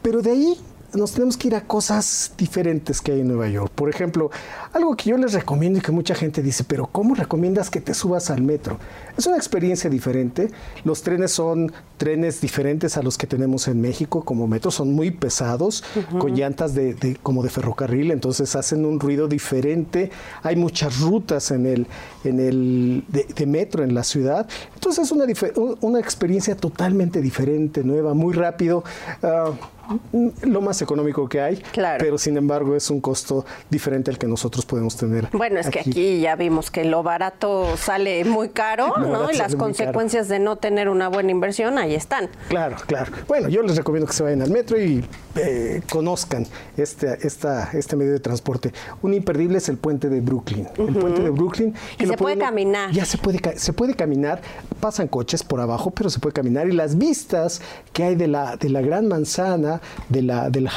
Pero 0.00 0.22
de 0.22 0.30
ahí 0.30 0.58
nos 0.94 1.12
tenemos 1.12 1.36
que 1.36 1.48
ir 1.48 1.54
a 1.54 1.60
cosas 1.62 2.32
diferentes 2.38 3.00
que 3.00 3.12
hay 3.12 3.20
en 3.20 3.28
Nueva 3.28 3.48
York. 3.48 3.70
Por 3.74 3.90
ejemplo, 3.90 4.30
algo 4.72 4.96
que 4.96 5.10
yo 5.10 5.18
les 5.18 5.34
recomiendo 5.34 5.78
y 5.78 5.82
que 5.82 5.92
mucha 5.92 6.14
gente 6.14 6.42
dice, 6.42 6.64
pero 6.64 6.86
¿cómo 6.86 7.14
recomiendas 7.14 7.68
que 7.68 7.80
te 7.80 7.92
subas 7.92 8.30
al 8.30 8.42
metro? 8.42 8.78
Es 9.16 9.26
una 9.26 9.36
experiencia 9.36 9.90
diferente. 9.90 10.50
Los 10.84 11.02
trenes 11.02 11.32
son 11.32 11.72
trenes 11.98 12.40
diferentes 12.40 12.96
a 12.96 13.02
los 13.02 13.18
que 13.18 13.26
tenemos 13.26 13.68
en 13.68 13.80
México 13.80 14.24
como 14.24 14.46
metro. 14.46 14.70
Son 14.70 14.92
muy 14.92 15.10
pesados, 15.10 15.84
con 16.18 16.34
llantas 16.34 16.74
de, 16.74 17.18
como 17.22 17.42
de 17.42 17.50
ferrocarril, 17.50 18.10
entonces 18.10 18.56
hacen 18.56 18.86
un 18.86 18.98
ruido 18.98 19.28
diferente. 19.28 20.10
Hay 20.42 20.56
muchas 20.56 21.00
rutas 21.00 21.50
en 21.50 21.66
el, 21.66 21.86
en 22.24 22.40
el 22.40 23.04
de, 23.08 23.46
metro 23.46 23.84
en 23.84 23.94
la 23.94 24.04
ciudad. 24.04 24.48
Entonces 24.74 25.04
es 25.04 25.12
una, 25.12 25.26
una 25.82 26.00
experiencia 26.00 26.56
totalmente 26.56 27.20
diferente, 27.20 27.84
nueva, 27.84 28.14
muy 28.14 28.32
rápido. 28.32 28.84
Ah, 29.22 29.52
lo 30.42 30.60
más 30.60 30.82
económico 30.82 31.28
que 31.28 31.40
hay, 31.40 31.56
claro. 31.56 31.98
pero 31.98 32.18
sin 32.18 32.36
embargo 32.36 32.76
es 32.76 32.90
un 32.90 33.00
costo 33.00 33.44
diferente 33.70 34.10
al 34.10 34.18
que 34.18 34.26
nosotros 34.26 34.66
podemos 34.66 34.96
tener. 34.96 35.28
Bueno, 35.32 35.58
es 35.60 35.70
que 35.70 35.80
aquí 35.80 36.20
ya 36.20 36.36
vimos 36.36 36.70
que 36.70 36.84
lo 36.84 37.02
barato 37.02 37.76
sale 37.76 38.24
muy 38.24 38.50
caro, 38.50 38.96
¿no? 38.98 39.30
Y 39.30 39.36
las 39.36 39.54
consecuencias 39.56 40.28
de 40.28 40.38
no 40.38 40.56
tener 40.56 40.88
una 40.88 41.08
buena 41.08 41.30
inversión 41.30 41.78
ahí 41.78 41.94
están. 41.94 42.28
Claro, 42.48 42.76
claro. 42.86 43.12
Bueno, 43.26 43.48
yo 43.48 43.62
les 43.62 43.76
recomiendo 43.76 44.06
que 44.06 44.12
se 44.12 44.22
vayan 44.22 44.42
al 44.42 44.50
metro 44.50 44.80
y 44.80 45.04
eh, 45.36 45.82
conozcan 45.90 46.46
este, 46.76 47.26
esta, 47.26 47.70
este 47.72 47.96
medio 47.96 48.12
de 48.12 48.20
transporte. 48.20 48.72
Un 49.02 49.14
imperdible 49.14 49.58
es 49.58 49.68
el 49.68 49.78
puente 49.78 50.08
de 50.08 50.20
Brooklyn. 50.20 50.68
El 50.76 50.94
puente 50.94 51.22
de 51.22 51.30
Brooklyn. 51.30 51.74
Y 51.98 52.06
se 52.06 52.16
puede 52.16 52.38
caminar. 52.38 52.90
Ya 52.92 53.04
se 53.04 53.18
puede, 53.18 53.40
se 53.58 53.72
puede 53.72 53.94
caminar, 53.94 54.40
pasan 54.80 55.08
coches 55.08 55.42
por 55.42 55.60
abajo, 55.60 55.90
pero 55.90 56.10
se 56.10 56.18
puede 56.18 56.32
caminar. 56.32 56.68
Y 56.68 56.72
las 56.72 56.98
vistas 56.98 57.60
que 57.92 58.04
hay 58.04 58.14
de 58.14 58.28
la, 58.28 58.56
de 58.56 58.68
la 58.68 58.80
gran 58.80 59.08
manzana, 59.08 59.77
de 60.08 60.22
la, 60.22 60.50
del, 60.50 60.68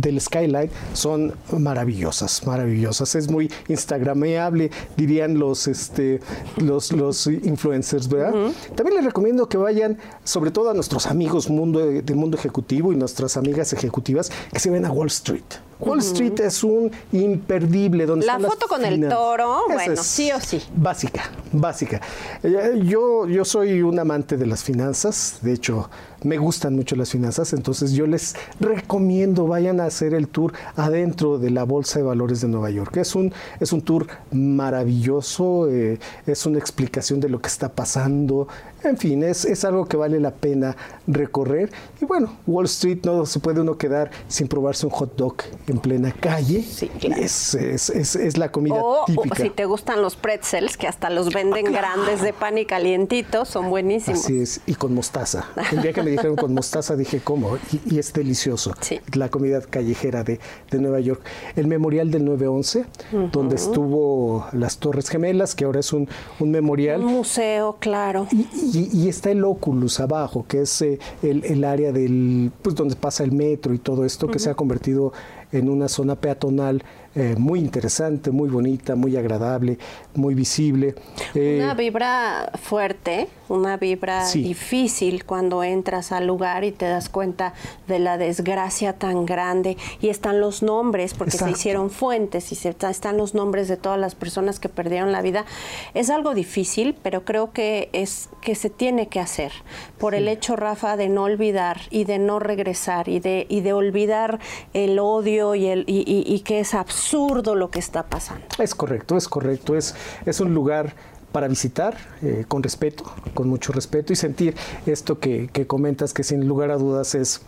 del, 0.00 0.20
skylight 0.20 0.70
son 0.92 1.34
maravillosas, 1.56 2.46
maravillosas. 2.46 3.14
Es 3.14 3.30
muy 3.30 3.50
instagrameable, 3.68 4.70
dirían 4.96 5.38
los, 5.38 5.68
este, 5.68 6.20
los, 6.56 6.92
los 6.92 7.26
influencers, 7.26 8.08
¿verdad? 8.08 8.52
También 8.74 8.96
les 8.96 9.04
recomiendo 9.04 9.48
que 9.48 9.56
vayan, 9.56 9.98
sobre 10.24 10.50
todo 10.50 10.70
a 10.70 10.74
nuestros 10.74 11.06
amigos 11.06 11.48
mundo, 11.50 11.80
del 11.80 12.16
mundo 12.16 12.36
ejecutivo 12.36 12.92
y 12.92 12.96
nuestras 12.96 13.36
amigas 13.36 13.72
ejecutivas, 13.72 14.30
que 14.52 14.58
se 14.58 14.70
ven 14.70 14.84
a 14.84 14.90
Wall 14.90 15.08
Street. 15.08 15.44
Wall 15.80 15.98
Street 16.00 16.40
es 16.40 16.64
un 16.64 16.90
imperdible. 17.12 18.06
Donde 18.06 18.26
la 18.26 18.38
foto 18.38 18.66
con 18.66 18.84
el 18.84 19.08
toro, 19.08 19.64
bueno, 19.68 20.02
sí 20.02 20.30
o 20.32 20.40
sí. 20.40 20.62
Básica, 20.74 21.30
básica. 21.52 22.00
Eh, 22.42 22.80
yo, 22.84 23.26
yo 23.26 23.44
soy 23.44 23.82
un 23.82 23.98
amante 23.98 24.36
de 24.36 24.46
las 24.46 24.64
finanzas, 24.64 25.38
de 25.42 25.52
hecho, 25.52 25.88
me 26.22 26.38
gustan 26.38 26.74
mucho 26.74 26.96
las 26.96 27.10
finanzas, 27.10 27.52
entonces 27.52 27.92
yo 27.92 28.06
les 28.06 28.34
recomiendo 28.58 29.46
vayan 29.46 29.80
a 29.80 29.84
hacer 29.84 30.14
el 30.14 30.28
tour 30.28 30.52
adentro 30.74 31.38
de 31.38 31.50
la 31.50 31.64
Bolsa 31.64 31.98
de 31.98 32.04
Valores 32.04 32.40
de 32.40 32.48
Nueva 32.48 32.70
York. 32.70 32.96
Es 32.96 33.14
un, 33.14 33.32
es 33.60 33.72
un 33.72 33.82
tour 33.82 34.06
maravilloso, 34.32 35.68
eh, 35.68 35.98
es 36.26 36.46
una 36.46 36.58
explicación 36.58 37.20
de 37.20 37.28
lo 37.28 37.40
que 37.40 37.48
está 37.48 37.68
pasando, 37.68 38.48
en 38.88 38.96
fin, 38.96 39.22
es, 39.22 39.44
es 39.44 39.64
algo 39.64 39.86
que 39.86 39.96
vale 39.96 40.20
la 40.20 40.32
pena 40.32 40.76
recorrer. 41.06 41.70
Y 42.00 42.04
bueno, 42.04 42.36
Wall 42.46 42.66
Street 42.66 43.00
no 43.04 43.26
se 43.26 43.40
puede 43.40 43.60
uno 43.60 43.76
quedar 43.76 44.10
sin 44.28 44.48
probarse 44.48 44.86
un 44.86 44.92
hot 44.92 45.16
dog 45.16 45.36
en 45.66 45.78
plena 45.78 46.12
calle. 46.12 46.62
Sí, 46.62 46.88
claro. 46.88 47.22
es, 47.22 47.54
es, 47.54 47.90
es, 47.90 48.36
la 48.38 48.50
comida 48.50 48.80
típica. 49.06 49.34
O 49.34 49.36
si 49.36 49.50
te 49.50 49.64
gustan 49.64 50.02
los 50.02 50.16
pretzels, 50.16 50.76
que 50.76 50.86
hasta 50.86 51.10
los 51.10 51.32
venden 51.32 51.72
grandes 51.72 52.22
de 52.22 52.32
pan 52.32 52.58
y 52.58 52.66
calientitos, 52.66 53.48
son 53.48 53.70
buenísimos. 53.70 54.24
Así 54.24 54.40
es, 54.40 54.60
y 54.66 54.74
con 54.74 54.94
mostaza. 54.94 55.46
El 55.72 55.82
día 55.82 55.92
que 55.92 56.02
me 56.02 56.10
dijeron 56.10 56.36
con 56.36 56.54
mostaza 56.54 56.96
dije, 56.96 57.20
¿cómo? 57.20 57.58
Y, 57.86 57.98
es 57.98 58.12
delicioso. 58.12 58.74
Sí. 58.80 59.00
La 59.14 59.28
comida 59.28 59.60
callejera 59.60 60.22
de, 60.22 60.38
de, 60.70 60.78
Nueva 60.78 61.00
York. 61.00 61.22
El 61.54 61.66
memorial 61.66 62.10
del 62.10 62.24
911, 62.24 62.84
donde 63.32 63.56
estuvo 63.56 64.46
las 64.52 64.78
Torres 64.78 65.08
Gemelas, 65.08 65.54
que 65.54 65.64
ahora 65.64 65.80
es 65.80 65.92
un, 65.92 66.08
un 66.38 66.50
memorial. 66.50 67.00
Un 67.02 67.12
museo, 67.12 67.76
claro. 67.80 68.26
Y, 68.32 68.75
está 69.08 69.30
el 69.30 69.44
Oculus 69.44 70.00
abajo, 70.00 70.44
que 70.48 70.62
es 70.62 70.82
eh, 70.82 70.98
el, 71.22 71.44
el, 71.44 71.64
área 71.64 71.92
del, 71.92 72.50
pues 72.62 72.74
donde 72.74 72.96
pasa 72.96 73.24
el 73.24 73.32
metro 73.32 73.74
y 73.74 73.78
todo 73.78 74.04
esto, 74.04 74.28
que 74.28 74.38
se 74.38 74.50
ha 74.50 74.54
convertido 74.54 75.12
en 75.52 75.68
una 75.68 75.88
zona 75.88 76.16
peatonal 76.16 76.82
eh, 77.18 77.34
muy 77.38 77.60
interesante, 77.60 78.30
muy 78.30 78.50
bonita, 78.50 78.94
muy 78.94 79.16
agradable, 79.16 79.78
muy 80.14 80.34
visible. 80.34 80.94
Eh, 81.34 81.60
una 81.62 81.72
vibra 81.72 82.52
fuerte, 82.62 83.28
una 83.48 83.78
vibra 83.78 84.30
difícil 84.30 85.24
cuando 85.24 85.64
entras 85.64 86.12
al 86.12 86.26
lugar 86.26 86.64
y 86.64 86.72
te 86.72 86.84
das 86.84 87.08
cuenta 87.08 87.54
de 87.88 88.00
la 88.00 88.18
desgracia 88.18 88.92
tan 88.92 89.24
grande. 89.24 89.78
Y 90.02 90.10
están 90.10 90.42
los 90.42 90.62
nombres, 90.62 91.14
porque 91.14 91.38
se 91.38 91.50
hicieron 91.50 91.88
fuentes 91.88 92.52
y 92.52 92.54
se, 92.54 92.76
están 92.90 93.16
los 93.16 93.34
nombres 93.34 93.68
de 93.68 93.78
todas 93.78 93.98
las 93.98 94.14
personas 94.14 94.60
que 94.60 94.68
perdieron 94.68 95.10
la 95.10 95.22
vida. 95.22 95.46
Es 95.94 96.10
algo 96.10 96.34
difícil, 96.34 96.94
pero 97.02 97.24
creo 97.24 97.50
que 97.50 97.88
es 97.94 98.28
que 98.42 98.54
se 98.54 98.68
tiene 98.68 99.08
que 99.08 99.20
hacer. 99.20 99.52
Por 99.96 100.14
el 100.14 100.28
hecho, 100.28 100.54
Rafa, 100.54 100.98
de 100.98 101.08
no 101.08 101.22
olvidar 101.22 101.80
y 101.88 102.04
de 102.04 102.18
no 102.18 102.40
regresar 102.40 103.08
y 103.08 103.20
de, 103.20 103.46
y 103.48 103.62
de 103.62 103.72
olvidar 103.72 104.38
el 104.74 104.98
odio 104.98 105.54
y, 105.54 105.64
el, 105.68 105.84
y, 105.86 106.04
y 106.06 106.40
que 106.40 106.60
es 106.60 106.74
absurdo 106.74 107.05
absurdo 107.06 107.54
lo 107.54 107.70
que 107.70 107.78
está 107.78 108.02
pasando. 108.02 108.46
Es 108.58 108.74
correcto, 108.74 109.16
es 109.16 109.28
correcto. 109.28 109.76
Es, 109.76 109.94
es 110.24 110.40
un 110.40 110.54
lugar 110.54 110.92
para 111.30 111.46
visitar 111.46 111.96
eh, 112.22 112.44
con 112.48 112.62
respeto, 112.62 113.04
con 113.34 113.48
mucho 113.48 113.72
respeto 113.72 114.12
y 114.12 114.16
sentir 114.16 114.54
esto 114.86 115.20
que, 115.20 115.48
comentas 115.66 116.12
que 116.12 116.24
sin 116.24 116.48
lugar 116.48 116.70
a 116.70 116.76
dudas 116.76 117.14
es 117.14 117.42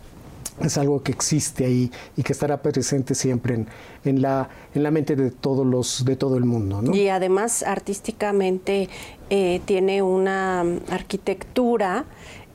es 0.61 0.77
algo 0.77 1.05
que 1.05 1.13
existe 1.13 1.65
ahí 1.65 1.89
y 2.17 2.25
que 2.25 2.33
estará 2.33 2.61
presente 2.61 3.15
siempre 3.15 3.55
en, 3.55 3.69
en, 4.05 4.21
la, 4.21 4.49
en 4.75 4.83
la 4.83 4.91
mente 4.91 5.15
de 5.15 5.31
todos 5.31 5.65
los 5.65 6.05
de 6.05 6.17
todo 6.17 6.37
el 6.37 6.45
mundo. 6.45 6.83
Y 6.93 7.09
además 7.09 7.63
artísticamente 7.63 8.89
eh, 9.31 9.61
tiene 9.67 10.03
una 10.03 10.65
arquitectura 10.91 12.07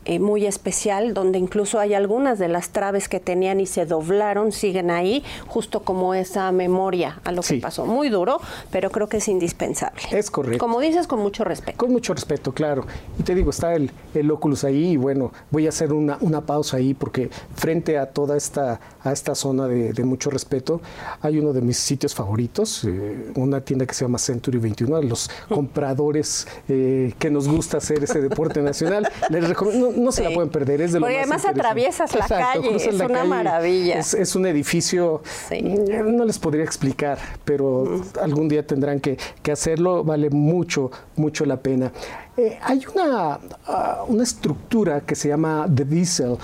eh, 0.05 0.19
muy 0.19 0.45
especial, 0.45 1.13
donde 1.13 1.39
incluso 1.39 1.79
hay 1.79 1.93
algunas 1.93 2.39
de 2.39 2.48
las 2.48 2.69
traves 2.69 3.07
que 3.10 3.19
tenían 3.19 3.60
y 3.60 3.65
se 3.65 3.86
doblaron, 3.86 4.51
siguen 4.51 4.91
ahí, 4.91 5.24
justo 5.48 5.81
como 5.81 6.13
esa 6.13 6.51
memoria 6.51 7.22
a 7.24 7.31
lo 7.31 7.41
que 7.41 7.55
pasó. 7.55 7.86
Muy 7.86 8.10
duro, 8.10 8.39
pero 8.72 8.89
creo 8.89 9.07
que 9.07 9.17
es 9.17 9.27
indispensable. 9.27 10.01
Es 10.12 10.31
correcto. 10.31 10.60
Como 10.60 10.79
dices, 10.79 11.07
con 11.07 11.19
mucho 11.19 11.43
respeto. 11.43 11.77
Con 11.77 11.91
mucho 11.91 12.13
respeto, 12.13 12.53
claro. 12.53 12.86
Y 13.19 13.24
te 13.24 13.36
digo, 13.36 13.50
está 13.50 13.74
el, 13.74 13.91
el 14.13 14.29
Oculus 14.31 14.63
ahí 14.63 14.91
y 14.91 14.98
bueno, 14.98 15.31
voy 15.51 15.65
a 15.65 15.69
hacer 15.69 15.93
una, 15.93 16.17
una 16.22 16.41
pausa 16.41 16.77
ahí 16.77 16.93
porque 16.93 17.29
frente 17.55 17.98
a 17.98 18.07
toda 18.07 18.38
esta, 18.38 18.79
a 19.01 19.12
esta 19.12 19.36
zona 19.36 19.67
de, 19.67 20.03
mucho 20.03 20.29
respeto, 20.29 20.81
hay 21.22 21.39
uno 21.39 21.53
de 21.53 21.62
mis 21.62 21.77
sitios 21.77 22.13
favoritos, 22.13 22.83
eh, 22.83 23.31
una 23.36 23.62
tienda 23.62 23.86
que 23.86 23.93
se 23.93 24.03
llama 24.03 24.17
Century 24.17 24.57
21, 24.57 25.01
los 25.01 25.29
compradores 25.48 26.48
eh, 26.67 27.13
que 27.19 27.29
nos 27.29 27.48
gusta 27.48 27.77
hacer 27.77 28.03
ese 28.03 28.22
deporte 28.22 28.62
nacional. 28.62 29.10
Les 29.29 29.48
recomiendo, 29.48 29.92
no 29.95 30.12
se 30.12 30.23
la 30.23 30.31
pueden 30.31 30.50
perder, 30.50 30.81
es 30.81 30.93
de 30.93 31.00
lo 31.00 31.05
Porque 31.05 31.19
además 31.19 31.45
atraviesas 31.45 32.15
la 32.15 32.27
calle, 32.27 32.75
es 32.75 32.88
una 32.88 33.23
maravilla. 33.23 34.00
Es, 34.00 34.35
un 34.35 34.45
edificio, 34.45 35.21
no 36.05 36.25
les 36.25 36.39
podría 36.39 36.63
explicar, 36.63 37.17
pero 37.45 38.01
algún 38.21 38.47
día 38.50 38.65
tendrán 38.65 39.00
que, 39.00 39.17
hacerlo, 39.51 40.03
vale 40.03 40.29
mucho, 40.29 40.91
mucho 41.15 41.45
la 41.45 41.57
pena. 41.57 41.91
Eh, 42.35 42.57
hay 42.63 42.81
una, 42.95 43.39
ah, 43.67 44.03
una 44.07 44.23
estructura 44.23 45.01
que 45.01 45.13
se 45.13 45.27
llama 45.27 45.67
The 45.73 45.85
Diesel, 45.85 46.38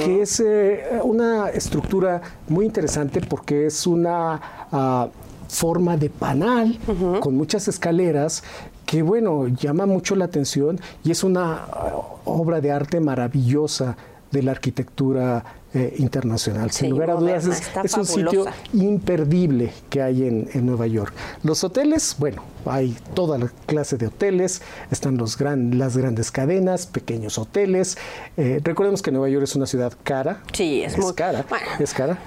que 0.00 0.22
es 0.22 0.40
eh, 0.40 0.84
una 1.04 1.50
estructura 1.50 2.20
muy 2.48 2.66
interesante 2.66 3.20
porque 3.20 3.66
es 3.66 3.86
una 3.86 4.40
ah, 4.72 5.08
forma 5.48 5.96
de 5.96 6.10
panal 6.10 6.76
con 7.20 7.36
muchas 7.36 7.68
escaleras 7.68 8.42
que 8.86 9.02
bueno, 9.02 9.48
llama 9.48 9.84
mucho 9.84 10.14
la 10.16 10.24
atención 10.24 10.80
y 11.04 11.10
es 11.10 11.24
una 11.24 11.66
uh, 11.66 12.30
obra 12.30 12.60
de 12.60 12.72
arte 12.72 13.00
maravillosa 13.00 13.96
de 14.30 14.42
la 14.42 14.52
arquitectura 14.52 15.44
eh, 15.74 15.94
internacional. 15.98 16.70
Sin 16.70 16.90
lugar 16.90 17.10
a 17.10 17.14
dudas, 17.14 17.46
es, 17.84 17.94
un 17.94 18.06
sitio 18.06 18.46
imperdible 18.72 19.72
que 19.90 20.02
hay 20.02 20.24
en, 20.24 20.66
Nueva 20.66 20.86
York. 20.86 21.12
Los 21.42 21.64
hoteles, 21.64 22.16
bueno, 22.18 22.42
hay 22.64 22.96
toda 23.14 23.38
la 23.38 23.50
clase 23.66 23.96
de 23.96 24.06
hoteles, 24.06 24.62
están 24.90 25.16
los 25.16 25.36
gran, 25.36 25.78
las 25.78 25.96
grandes 25.96 26.30
cadenas, 26.30 26.86
pequeños 26.86 27.38
hoteles. 27.38 27.98
Eh, 28.36 28.60
recordemos 28.62 29.02
que 29.02 29.10
Nueva 29.10 29.28
York 29.28 29.44
es 29.44 29.54
una 29.54 29.66
ciudad 29.66 29.92
cara. 30.02 30.42
Sí, 30.52 30.82
es, 30.82 30.96
muy 30.98 31.14
cara. 31.14 31.44
es 31.78 31.92
cara. 31.92 32.18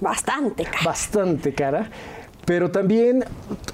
bastante 0.00 0.64
cara. 0.64 0.84
Bastante 0.84 1.54
cara 1.54 1.90
Pero 2.44 2.70
también, 2.70 3.24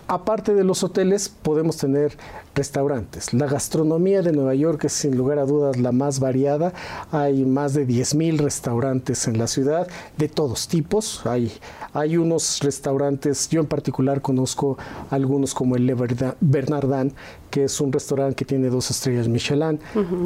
aparte 0.07 0.55
de 0.55 0.63
los 0.63 0.85
hoteles, 0.85 1.29
podemos 1.29 1.79
tener 1.79 2.17
restaurantes. 2.55 3.33
La 3.33 3.47
gastronomía 3.47 4.21
de 4.21 4.33
Nueva 4.33 4.55
York 4.55 4.85
es 4.85 4.93
sin 4.93 5.17
lugar 5.17 5.39
a 5.39 5.47
dudas 5.47 5.79
la 5.79 5.93
más 5.93 6.21
variada. 6.21 6.73
Hay 7.11 7.45
más 7.45 7.73
de 7.73 7.87
10.000 7.87 8.39
restaurantes 8.39 9.27
en 9.27 9.39
la 9.39 9.47
ciudad 9.47 9.89
de 10.17 10.29
todos 10.29 10.69
tipos. 10.69 11.25
Hay, 11.25 11.53
hay 11.95 12.17
unos 12.19 12.61
restaurantes, 12.61 13.49
yo 13.49 13.61
en 13.61 13.67
particular 13.67 14.21
conozco 14.21 14.77
algunos 15.11 15.55
como 15.55 15.77
el 15.77 15.87
Le 15.87 15.95
Bernardin, 16.41 17.15
que 17.51 17.65
es 17.65 17.81
un 17.81 17.93
restaurante 17.93 18.35
que 18.35 18.45
tiene 18.45 18.69
dos 18.69 18.91
estrellas 18.91 19.29
Michelin. 19.29 19.81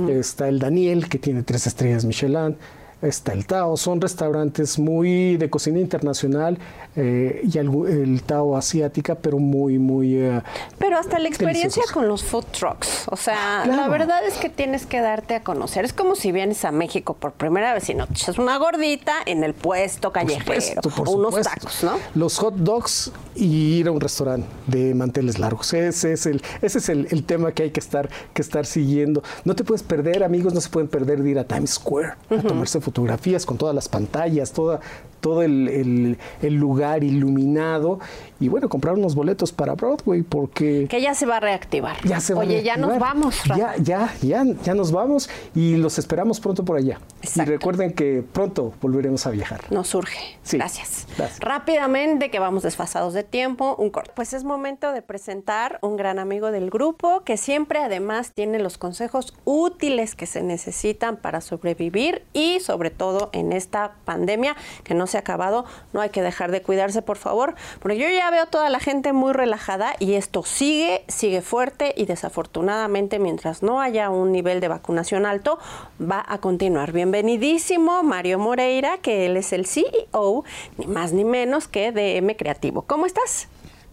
Está 0.09 0.49
el 0.49 0.59
Daniel, 0.59 1.09
que 1.09 1.19
tiene 1.19 1.43
tres 1.43 1.67
estrellas 1.67 2.05
Michelin 2.05 2.57
está 3.03 3.33
el 3.33 3.47
Tao. 3.47 3.77
Son 3.77 4.01
restaurantes 4.01 4.79
muy 4.79 5.37
de 5.37 5.51
cocina 5.51 5.79
internacional 5.79 6.59
eh, 6.97 7.43
y 7.45 7.59
el, 7.59 8.23
Tao 8.23 8.57
asiática, 8.57 9.15
pero 9.15 9.39
muy, 9.39 9.79
muy... 9.79 10.17
Eh, 10.17 10.43
pero 10.79 10.99
hasta 10.99 11.19
la 11.19 11.29
experiencia 11.29 11.83
con 11.93 12.09
los 12.09 12.23
food 12.25 12.45
trucks. 12.47 13.07
O 13.09 13.17
sea, 13.17 13.67
la 13.67 13.89
verdad 13.89 14.27
es 14.27 14.35
que 14.35 14.49
tienes 14.49 14.87
que 14.87 15.01
darte 15.01 15.35
a 15.35 15.43
conocer. 15.43 15.85
Es 15.85 15.93
como 15.93 16.15
si 16.15 16.33
vienes 16.33 16.65
a 16.65 16.73
México 16.73 17.15
por 17.15 17.33
primera 17.33 17.75
vez 17.75 17.89
y 17.89 17.95
no 17.95 18.07
te 18.07 18.15
echas 18.15 18.39
una 18.39 18.57
gordita 18.59 19.15
en 19.27 19.45
el 19.45 19.55
puesto 19.55 20.13
callejero 20.13 20.81
o 20.85 21.11
unos 21.11 21.41
tacos, 21.43 21.83
¿no? 21.83 21.99
Los 22.15 22.39
hot 22.39 22.55
dogs 22.57 23.13
y 23.35 23.79
ir 23.79 23.89
a 23.89 23.93
un 23.93 24.01
restaurante 24.01 24.47
de 24.67 24.95
manteles 24.95 25.39
largos. 25.39 25.73
Ese 25.73 26.13
es 26.13 26.27
el, 26.27 26.43
ese 26.61 26.79
es 26.79 26.89
el, 26.89 27.25
tema 27.25 27.53
que 27.53 27.65
hay 27.65 27.71
que 27.71 27.81
estar, 27.81 28.09
que 28.35 28.43
estar 28.43 28.67
siguiendo. 28.67 29.23
No 29.45 29.55
te 29.55 29.65
puedes 29.65 29.83
perder, 29.83 30.25
amigos, 30.25 30.55
no 30.55 30.61
se 30.61 30.69
pueden 30.69 30.89
perder 30.89 31.23
de 31.23 31.31
ir 31.31 31.39
a 31.39 31.45
Times 31.45 31.71
Square 31.71 32.15
a 32.31 32.43
tomarse 32.43 32.81
fotografías 32.93 33.47
con 33.47 33.57
todas 33.57 33.75
las 33.75 33.89
pantallas, 33.89 34.53
toda, 34.53 34.81
todo 35.23 35.43
el, 35.43 36.19
lugar 36.43 37.05
iluminado 37.05 38.01
y 38.41 38.49
bueno, 38.49 38.69
comprar 38.69 38.95
unos 38.95 39.15
boletos 39.15 39.53
para 39.53 39.75
Broadway 39.75 40.23
porque... 40.23 40.87
Que 40.91 41.01
ya 41.01 41.15
se 41.15 41.25
va 41.25 41.37
a 41.37 41.41
reactivar. 41.41 41.97
Ya 42.05 42.21
se 42.21 42.35
va 42.35 42.41
Oye, 42.41 42.63
ya 42.63 42.77
nos 42.77 42.99
vamos. 42.99 43.41
Ya, 43.57 43.77
ya, 43.79 44.13
ya, 44.21 44.45
ya 44.63 44.75
nos 44.75 44.93
vamos 44.93 45.31
y 45.55 45.77
los 45.77 45.99
esperamos 45.99 46.41
pronto 46.41 46.65
por 46.65 46.77
allá. 46.77 46.99
Y 47.35 47.41
recuerden 47.43 47.93
que 47.93 48.23
pronto 48.33 48.75
volveremos 48.83 49.27
a 49.27 49.31
viajar. 49.31 49.61
Nos 49.71 49.89
surge. 49.89 50.39
Gracias. 50.51 51.07
Rápidamente, 51.39 52.31
que 52.31 52.39
vamos 52.41 52.65
desfasados 52.65 53.15
de 53.15 53.23
tiempo, 53.23 53.77
un 53.79 53.91
corto. 53.91 54.13
Pues 54.15 54.33
es 54.33 54.45
momento 54.45 54.93
de 54.93 55.03
presentar 55.03 55.79
un 55.83 55.97
gran 55.97 56.19
amigo 56.19 56.51
del 56.51 56.69
grupo 56.69 57.23
que 57.25 57.37
siempre 57.37 57.79
además 57.79 58.33
tiene 58.33 58.59
los 58.59 58.77
consejos 58.77 59.35
útiles 59.45 60.17
que 60.17 60.27
se 60.27 60.43
necesitan 60.43 61.17
para 61.17 61.41
sobrevivir 61.41 62.25
y 62.33 62.59
sobre 62.61 62.91
todo 62.91 63.31
en 63.33 63.53
esta 63.53 63.95
pandemia 64.05 64.57
que 64.83 64.95
no 64.95 65.07
se 65.13 65.19
ha 65.19 65.21
acabado. 65.21 65.65
No 65.93 66.01
hay 66.01 66.11
que 66.11 66.23
dejar 66.23 66.51
de 66.51 66.63
cuidarse, 66.63 67.03
por 67.03 67.17
favor, 67.17 67.55
porque 67.81 67.99
yo 67.99 68.09
ya 68.09 68.31
veo 68.31 68.47
toda 68.47 68.69
la 68.71 68.81
gente 68.81 69.13
muy 69.13 69.33
relajada 69.33 69.95
y 69.99 70.15
esto 70.15 70.43
sigue, 70.43 71.05
sigue 71.09 71.43
fuerte 71.43 71.95
y 71.97 72.07
desafortunadamente 72.07 73.19
mientras 73.19 73.63
no 73.63 73.81
haya 73.81 74.11
un 74.11 74.33
nivel 74.33 74.61
de 74.61 74.69
vacunación 74.69 75.27
alto, 75.27 75.59
va 76.01 76.25
a 76.27 76.39
continuar. 76.39 76.93
Bienvenidísimo 76.93 78.03
Mario 78.03 78.39
Moreira, 78.39 78.99
que 78.99 79.27
él 79.27 79.37
es 79.37 79.53
el 79.53 79.67
CEO, 79.67 80.45
ni 80.79 80.87
más 80.87 81.13
ni 81.13 81.25
menos 81.25 81.69
que 81.69 81.93
de 81.93 82.17
M 82.17 82.37
Creativo. 82.37 82.83
¿Cómo 82.83 83.07
estás? 83.07 83.49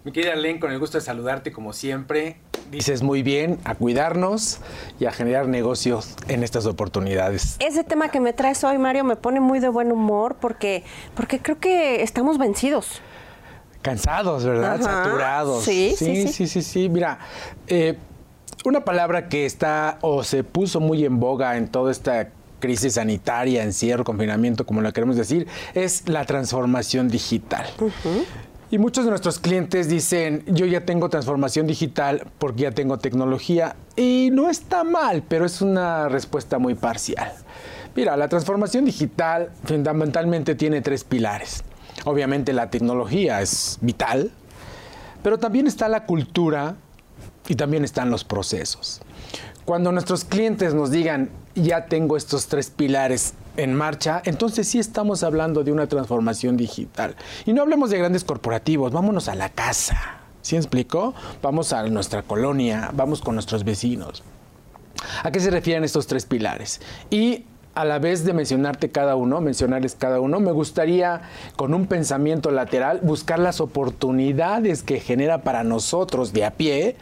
Mi 0.05 0.13
querida 0.13 0.35
Len, 0.35 0.59
con 0.59 0.71
el 0.71 0.79
gusto 0.79 0.97
de 0.97 1.03
saludarte 1.03 1.51
como 1.51 1.73
siempre. 1.73 2.37
Dices 2.71 3.01
muy 3.01 3.23
bien, 3.23 3.59
a 3.63 3.75
cuidarnos 3.75 4.59
y 4.99 5.05
a 5.05 5.11
generar 5.11 5.47
negocios 5.47 6.15
en 6.27 6.43
estas 6.43 6.65
oportunidades. 6.65 7.55
Ese 7.59 7.83
tema 7.83 8.09
que 8.09 8.19
me 8.19 8.31
traes 8.33 8.63
hoy, 8.63 8.77
Mario, 8.77 9.03
me 9.03 9.15
pone 9.15 9.39
muy 9.39 9.59
de 9.59 9.69
buen 9.69 9.91
humor 9.91 10.37
porque, 10.39 10.83
porque 11.15 11.39
creo 11.39 11.59
que 11.59 12.03
estamos 12.03 12.37
vencidos. 12.37 13.01
Cansados, 13.81 14.43
¿verdad? 14.43 14.81
Saturados. 14.81 15.63
Sí 15.63 15.95
sí, 15.97 16.27
sí, 16.27 16.47
sí, 16.47 16.61
sí. 16.61 16.89
Mira, 16.89 17.19
eh, 17.67 17.97
una 18.65 18.83
palabra 18.83 19.29
que 19.29 19.45
está 19.45 19.97
o 20.01 20.23
se 20.23 20.43
puso 20.43 20.79
muy 20.79 21.05
en 21.05 21.19
boga 21.19 21.57
en 21.57 21.69
toda 21.69 21.91
esta 21.91 22.29
crisis 22.59 22.95
sanitaria, 22.95 23.63
encierro, 23.63 24.03
confinamiento, 24.03 24.65
como 24.65 24.81
la 24.81 24.91
queremos 24.91 25.15
decir, 25.15 25.47
es 25.73 26.07
la 26.09 26.25
transformación 26.25 27.09
digital. 27.09 27.65
Y 28.71 28.77
muchos 28.77 29.03
de 29.05 29.09
nuestros 29.09 29.39
clientes 29.39 29.89
dicen, 29.89 30.43
yo 30.45 30.67
ya 30.67 30.85
tengo 30.85 31.09
transformación 31.09 31.65
digital 31.65 32.27
porque 32.37 32.63
ya 32.63 32.71
tengo 32.71 32.99
tecnología. 32.99 33.75
Y 33.95 34.29
no 34.31 34.47
está 34.47 34.83
mal, 34.83 35.23
pero 35.27 35.45
es 35.45 35.61
una 35.61 36.07
respuesta 36.07 36.59
muy 36.59 36.75
parcial. 36.75 37.33
Mira, 37.95 38.15
la 38.15 38.27
transformación 38.27 38.85
digital 38.85 39.49
fundamentalmente 39.63 40.53
tiene 40.53 40.81
tres 40.81 41.03
pilares. 41.03 41.63
Obviamente 42.05 42.53
la 42.53 42.69
tecnología 42.69 43.41
es 43.41 43.79
vital, 43.81 44.31
pero 45.23 45.39
también 45.39 45.65
está 45.65 45.89
la 45.89 46.05
cultura 46.05 46.75
y 47.47 47.55
también 47.55 47.83
están 47.83 48.11
los 48.11 48.23
procesos. 48.23 49.01
Cuando 49.65 49.91
nuestros 49.91 50.25
clientes 50.25 50.75
nos 50.75 50.91
digan, 50.91 51.29
ya 51.55 51.87
tengo 51.87 52.17
estos 52.17 52.47
tres 52.47 52.69
pilares 52.69 53.33
en 53.59 53.73
marcha, 53.73 54.21
entonces 54.25 54.67
sí 54.67 54.79
estamos 54.79 55.23
hablando 55.23 55.63
de 55.63 55.71
una 55.71 55.87
transformación 55.87 56.55
digital. 56.55 57.15
Y 57.45 57.53
no 57.53 57.61
hablemos 57.61 57.89
de 57.89 57.97
grandes 57.97 58.23
corporativos, 58.23 58.91
vámonos 58.93 59.27
a 59.27 59.35
la 59.35 59.49
casa. 59.49 60.19
¿Sí 60.41 60.55
explicó? 60.55 61.13
Vamos 61.41 61.73
a 61.73 61.83
nuestra 61.87 62.23
colonia, 62.23 62.89
vamos 62.93 63.21
con 63.21 63.35
nuestros 63.35 63.63
vecinos. 63.63 64.23
¿A 65.23 65.31
qué 65.31 65.39
se 65.39 65.51
refieren 65.51 65.83
estos 65.83 66.07
tres 66.07 66.25
pilares? 66.25 66.79
Y 67.09 67.45
a 67.75 67.85
la 67.85 67.99
vez 67.99 68.23
de 68.25 68.33
mencionarte 68.33 68.91
cada 68.91 69.15
uno, 69.15 69.41
mencionarles 69.41 69.95
cada 69.95 70.19
uno, 70.19 70.39
me 70.39 70.51
gustaría 70.51 71.21
con 71.55 71.73
un 71.73 71.87
pensamiento 71.87 72.51
lateral 72.51 72.99
buscar 73.03 73.39
las 73.39 73.61
oportunidades 73.61 74.83
que 74.83 74.99
genera 74.99 75.43
para 75.43 75.63
nosotros 75.63 76.33
de 76.33 76.45
a 76.45 76.51
pie 76.51 76.95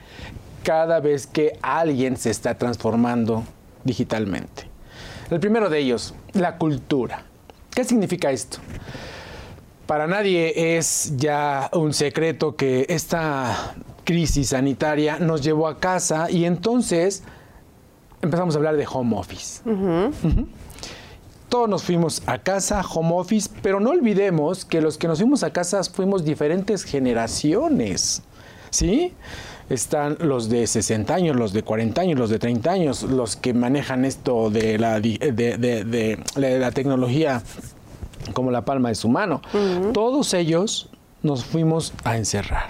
cada 0.64 1.00
vez 1.00 1.28
que 1.28 1.58
alguien 1.62 2.18
se 2.18 2.32
está 2.32 2.58
transformando 2.58 3.44
digitalmente. 3.84 4.68
El 5.30 5.40
primero 5.42 5.70
de 5.70 5.80
ellos, 5.80 6.14
la 6.40 6.58
cultura. 6.58 7.24
¿Qué 7.74 7.84
significa 7.84 8.32
esto? 8.32 8.60
Para 9.86 10.08
nadie 10.08 10.78
es 10.78 11.14
ya 11.16 11.70
un 11.74 11.94
secreto 11.94 12.56
que 12.56 12.86
esta 12.90 13.76
crisis 14.04 14.50
sanitaria 14.50 15.20
nos 15.20 15.42
llevó 15.42 15.68
a 15.68 15.80
casa 15.80 16.30
y 16.30 16.46
entonces 16.46 17.24
empezamos 18.22 18.56
a 18.56 18.58
hablar 18.58 18.78
de 18.78 18.86
home 18.92 19.18
office. 19.18 19.62
Todos 21.50 21.70
nos 21.70 21.84
fuimos 21.84 22.22
a 22.26 22.40
casa, 22.40 22.82
home 22.82 23.12
office, 23.14 23.50
pero 23.62 23.80
no 23.80 23.92
olvidemos 23.92 24.66
que 24.66 24.82
los 24.82 24.98
que 24.98 25.08
nos 25.08 25.20
fuimos 25.20 25.44
a 25.44 25.54
casa 25.54 25.82
fuimos 25.84 26.26
diferentes 26.26 26.84
generaciones. 26.84 28.24
¿Sí? 28.70 29.14
están 29.70 30.18
los 30.22 30.50
de 30.50 30.66
60 30.66 31.14
años, 31.14 31.36
los 31.36 31.54
de 31.54 31.64
40 31.64 32.02
años, 32.02 32.20
los 32.20 32.30
de 32.30 32.40
30 32.40 32.72
años, 32.72 33.04
los 33.04 33.36
que 33.36 33.54
manejan 33.54 34.06
esto 34.06 34.50
de 34.50 34.78
la, 34.78 35.00
de, 35.00 36.20
la 36.36 36.72
tecnología 36.72 37.42
como 38.34 38.52
la 38.52 38.64
palma 38.64 38.90
de 38.90 38.96
su 38.96 39.10
mano. 39.10 39.42
Todos 39.94 40.34
ellos 40.34 40.90
nos 41.22 41.44
fuimos 41.44 41.94
a 42.04 42.18
encerrar. 42.18 42.70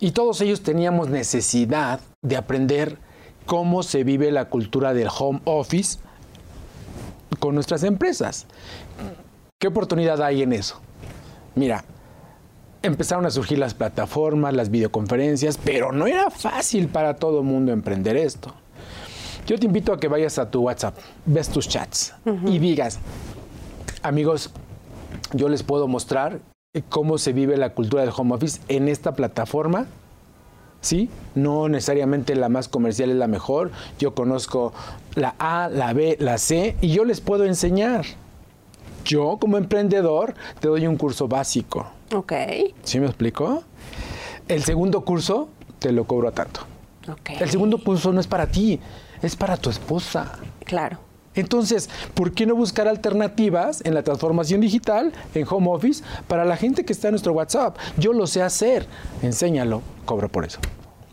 Y 0.00 0.12
todos 0.12 0.40
ellos 0.40 0.62
teníamos 0.62 1.08
necesidad 1.08 2.00
de 2.22 2.36
aprender 2.36 2.98
cómo 3.46 3.82
se 3.82 4.04
vive 4.04 4.30
la 4.30 4.48
cultura 4.48 4.92
del 4.94 5.08
home 5.16 5.40
office 5.44 5.98
con 7.40 7.54
nuestras 7.54 7.82
empresas. 7.82 8.46
¿Qué 9.58 9.68
oportunidad 9.68 10.22
hay 10.22 10.42
en 10.42 10.52
eso? 10.52 10.80
Mira, 11.54 11.84
empezaron 12.82 13.26
a 13.26 13.30
surgir 13.30 13.58
las 13.58 13.74
plataformas, 13.74 14.54
las 14.54 14.70
videoconferencias, 14.70 15.58
pero 15.58 15.92
no 15.92 16.06
era 16.06 16.30
fácil 16.30 16.88
para 16.88 17.16
todo 17.16 17.40
el 17.40 17.44
mundo 17.44 17.72
emprender 17.72 18.16
esto. 18.16 18.54
Yo 19.46 19.58
te 19.58 19.66
invito 19.66 19.92
a 19.92 19.98
que 19.98 20.08
vayas 20.08 20.38
a 20.38 20.50
tu 20.50 20.60
WhatsApp, 20.60 20.96
ves 21.24 21.48
tus 21.48 21.68
chats 21.68 22.14
y 22.46 22.58
digas, 22.58 22.98
amigos, 24.02 24.50
yo 25.32 25.48
les 25.48 25.62
puedo 25.62 25.88
mostrar 25.88 26.40
cómo 26.88 27.18
se 27.18 27.32
vive 27.32 27.56
la 27.56 27.70
cultura 27.70 28.02
del 28.02 28.12
home 28.14 28.34
office 28.34 28.60
en 28.68 28.88
esta 28.88 29.12
plataforma. 29.14 29.86
¿Sí? 30.80 31.10
No 31.34 31.68
necesariamente 31.68 32.36
la 32.36 32.48
más 32.48 32.68
comercial 32.68 33.10
es 33.10 33.16
la 33.16 33.26
mejor. 33.26 33.72
Yo 33.98 34.14
conozco 34.14 34.72
la 35.16 35.34
A, 35.38 35.68
la 35.68 35.92
B, 35.92 36.16
la 36.20 36.38
C 36.38 36.76
y 36.80 36.90
yo 36.92 37.04
les 37.04 37.20
puedo 37.20 37.44
enseñar. 37.44 38.04
Yo 39.08 39.38
como 39.40 39.56
emprendedor 39.56 40.34
te 40.60 40.68
doy 40.68 40.86
un 40.86 40.96
curso 40.96 41.26
básico 41.26 41.86
Ok. 42.14 42.32
¿Sí 42.84 43.00
me 43.00 43.06
explico? 43.06 43.62
El 44.46 44.62
segundo 44.62 45.02
curso 45.04 45.48
te 45.78 45.92
lo 45.92 46.04
cobro 46.04 46.28
a 46.28 46.32
tanto. 46.32 46.60
Okay. 47.20 47.36
El 47.40 47.50
segundo 47.50 47.82
curso 47.82 48.12
no 48.12 48.20
es 48.20 48.26
para 48.26 48.46
ti, 48.46 48.80
es 49.22 49.36
para 49.36 49.56
tu 49.56 49.70
esposa. 49.70 50.38
Claro. 50.64 50.98
Entonces, 51.34 51.88
¿por 52.14 52.32
qué 52.32 52.46
no 52.46 52.54
buscar 52.54 52.88
alternativas 52.88 53.82
en 53.84 53.94
la 53.94 54.02
transformación 54.02 54.60
digital, 54.60 55.12
en 55.34 55.46
home 55.48 55.68
office, 55.70 56.02
para 56.26 56.44
la 56.44 56.56
gente 56.56 56.84
que 56.84 56.92
está 56.92 57.08
en 57.08 57.12
nuestro 57.12 57.32
WhatsApp? 57.32 57.76
Yo 57.96 58.12
lo 58.12 58.26
sé 58.26 58.42
hacer. 58.42 58.86
Enséñalo, 59.22 59.82
cobro 60.04 60.28
por 60.28 60.44
eso. 60.44 60.58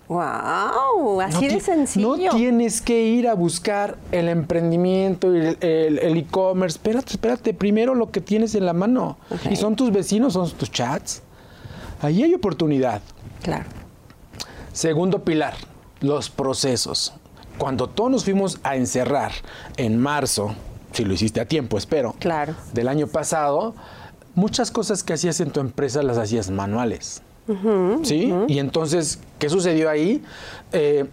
¡Wow! 0.07 1.21
Así 1.21 1.47
de 1.47 1.59
sencillo. 1.59 2.15
No 2.17 2.35
tienes 2.35 2.81
que 2.81 3.03
ir 3.03 3.27
a 3.27 3.33
buscar 3.33 3.97
el 4.11 4.29
emprendimiento 4.29 5.35
y 5.35 5.39
el 5.59 6.17
e-commerce. 6.17 6.77
espérate, 6.77 7.11
espérate. 7.13 7.53
Primero 7.53 7.95
lo 7.95 8.11
que 8.11 8.21
tienes 8.21 8.53
en 8.55 8.65
la 8.65 8.73
mano. 8.73 9.17
Y 9.49 9.55
son 9.55 9.75
tus 9.75 9.91
vecinos, 9.91 10.33
son 10.33 10.49
tus 10.51 10.71
chats. 10.71 11.21
Ahí 12.01 12.23
hay 12.23 12.33
oportunidad. 12.33 13.01
Claro. 13.41 13.65
Segundo 14.73 15.23
pilar, 15.23 15.53
los 16.01 16.29
procesos. 16.29 17.13
Cuando 17.57 17.87
todos 17.87 18.11
nos 18.11 18.23
fuimos 18.25 18.59
a 18.63 18.75
encerrar 18.75 19.31
en 19.77 19.97
marzo, 19.97 20.53
si 20.91 21.05
lo 21.05 21.13
hiciste 21.13 21.39
a 21.39 21.45
tiempo, 21.47 21.77
espero, 21.77 22.13
Claro. 22.19 22.53
del 22.73 22.89
año 22.89 23.07
pasado, 23.07 23.73
muchas 24.35 24.71
cosas 24.71 25.03
que 25.03 25.13
hacías 25.13 25.39
en 25.39 25.51
tu 25.51 25.61
empresa 25.61 26.03
las 26.03 26.17
hacías 26.17 26.51
manuales. 26.51 27.21
¿Sí? 28.03 28.33
Y 28.47 28.59
entonces, 28.59 29.19
¿qué 29.39 29.49
sucedió 29.49 29.89
ahí? 29.89 30.23
Eh, 30.71 31.05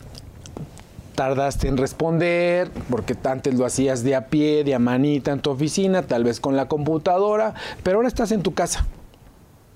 tardaste 1.14 1.68
en 1.68 1.76
responder, 1.76 2.70
porque 2.90 3.16
antes 3.24 3.54
lo 3.54 3.66
hacías 3.66 4.02
de 4.02 4.14
a 4.16 4.26
pie, 4.28 4.64
de 4.64 4.74
a 4.74 4.78
manita 4.78 5.32
en 5.32 5.40
tu 5.40 5.50
oficina, 5.50 6.02
tal 6.02 6.24
vez 6.24 6.40
con 6.40 6.56
la 6.56 6.68
computadora, 6.68 7.54
pero 7.82 7.98
ahora 7.98 8.08
estás 8.08 8.32
en 8.32 8.42
tu 8.42 8.54
casa. 8.54 8.86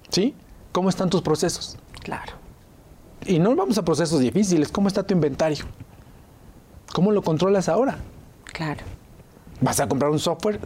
¿Sí? 0.09 0.35
¿Cómo 0.73 0.89
están 0.89 1.11
tus 1.11 1.23
procesos? 1.23 1.77
Claro. 2.03 2.33
Y 3.27 3.39
no 3.39 3.55
vamos 3.55 3.77
a 3.77 3.85
procesos 3.85 4.21
difíciles. 4.21 4.71
¿Cómo 4.71 4.89
está 4.89 5.03
tu 5.03 5.13
inventario? 5.13 5.65
¿Cómo 6.93 7.13
lo 7.13 7.23
controlas 7.23 7.69
ahora? 7.69 7.99
Claro. 8.45 8.83
¿Vas 9.61 9.81
a 9.81 9.89
comprar 9.89 10.11
un 10.11 10.19
software? 10.19 10.61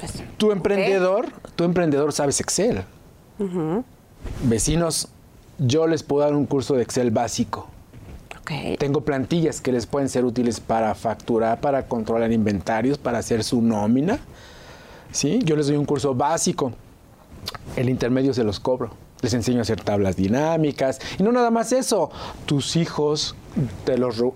Pues, 0.00 0.12
Tu 0.36 0.52
emprendedor, 0.52 1.26
tu 1.56 1.64
emprendedor 1.64 2.12
sabes 2.12 2.40
Excel. 2.40 2.84
Vecinos, 4.44 5.08
yo 5.58 5.86
les 5.86 6.02
puedo 6.02 6.22
dar 6.24 6.34
un 6.34 6.46
curso 6.46 6.74
de 6.74 6.82
Excel 6.82 7.10
básico. 7.10 7.68
Ok. 8.40 8.78
Tengo 8.78 9.00
plantillas 9.00 9.60
que 9.60 9.72
les 9.72 9.86
pueden 9.86 10.08
ser 10.08 10.24
útiles 10.24 10.60
para 10.60 10.94
facturar, 10.94 11.60
para 11.60 11.88
controlar 11.88 12.30
inventarios, 12.32 12.96
para 12.98 13.18
hacer 13.18 13.42
su 13.42 13.60
nómina. 13.60 14.18
¿Sí? 15.12 15.40
Yo 15.44 15.56
les 15.56 15.66
doy 15.66 15.76
un 15.76 15.84
curso 15.84 16.14
básico. 16.14 16.72
El 17.76 17.88
intermedio 17.88 18.34
se 18.34 18.44
los 18.44 18.60
cobro. 18.60 18.90
Les 19.22 19.32
enseño 19.34 19.60
a 19.60 19.62
hacer 19.62 19.80
tablas 19.80 20.14
dinámicas. 20.16 21.00
Y 21.18 21.22
no 21.22 21.32
nada 21.32 21.50
más 21.50 21.72
eso. 21.72 22.10
Tus 22.44 22.76
hijos 22.76 23.34
te 23.84 23.96
los 23.96 24.18
re- 24.18 24.32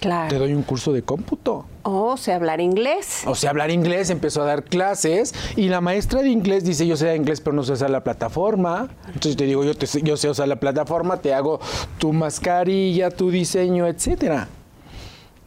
regularizo. 0.00 0.28
Te 0.28 0.28
Claro. 0.28 0.38
doy 0.38 0.52
un 0.54 0.62
curso 0.62 0.92
de 0.92 1.02
cómputo. 1.02 1.64
O 1.82 2.16
sé 2.16 2.32
hablar 2.32 2.60
inglés. 2.60 3.22
O 3.26 3.34
sea, 3.34 3.50
hablar 3.50 3.70
inglés, 3.70 4.10
empezó 4.10 4.42
a 4.42 4.44
dar 4.46 4.64
clases 4.64 5.34
y 5.56 5.68
la 5.68 5.80
maestra 5.80 6.20
de 6.22 6.28
inglés 6.30 6.64
dice, 6.64 6.86
yo 6.86 6.96
sé 6.96 7.14
inglés, 7.16 7.40
pero 7.40 7.54
no 7.56 7.62
sé 7.62 7.72
usar 7.72 7.90
la 7.90 8.02
plataforma. 8.04 8.88
Entonces 9.06 9.36
te 9.36 9.44
digo, 9.44 9.64
yo, 9.64 9.74
te 9.74 9.86
sé- 9.86 10.02
yo 10.02 10.16
sé 10.16 10.28
usar 10.28 10.48
la 10.48 10.56
plataforma, 10.56 11.16
te 11.18 11.32
hago 11.32 11.60
tu 11.98 12.12
mascarilla, 12.12 13.10
tu 13.10 13.30
diseño, 13.30 13.86
etcétera. 13.86 14.48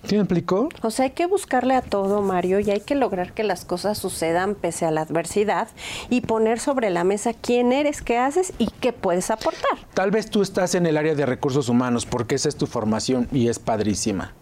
¿Sí 0.05 0.15
me 0.15 0.21
explicó? 0.21 0.69
O 0.81 0.91
sea, 0.91 1.05
hay 1.05 1.11
que 1.11 1.25
buscarle 1.25 1.75
a 1.75 1.81
todo, 1.81 2.21
Mario, 2.21 2.59
y 2.59 2.71
hay 2.71 2.79
que 2.79 2.95
lograr 2.95 3.33
que 3.33 3.43
las 3.43 3.65
cosas 3.65 3.97
sucedan 3.97 4.55
pese 4.55 4.85
a 4.85 4.91
la 4.91 5.01
adversidad 5.01 5.67
y 6.09 6.21
poner 6.21 6.59
sobre 6.59 6.89
la 6.89 7.03
mesa 7.03 7.33
quién 7.33 7.73
eres, 7.73 8.01
qué 8.01 8.17
haces 8.17 8.53
y 8.57 8.67
qué 8.79 8.93
puedes 8.93 9.29
aportar. 9.29 9.77
Tal 9.93 10.11
vez 10.11 10.29
tú 10.29 10.41
estás 10.41 10.73
en 10.75 10.85
el 10.85 10.97
área 10.97 11.15
de 11.15 11.25
recursos 11.25 11.69
humanos 11.69 12.05
porque 12.05 12.35
esa 12.35 12.49
es 12.49 12.55
tu 12.55 12.65
formación 12.65 13.27
y 13.31 13.49
es 13.49 13.59
padrísima. 13.59 14.33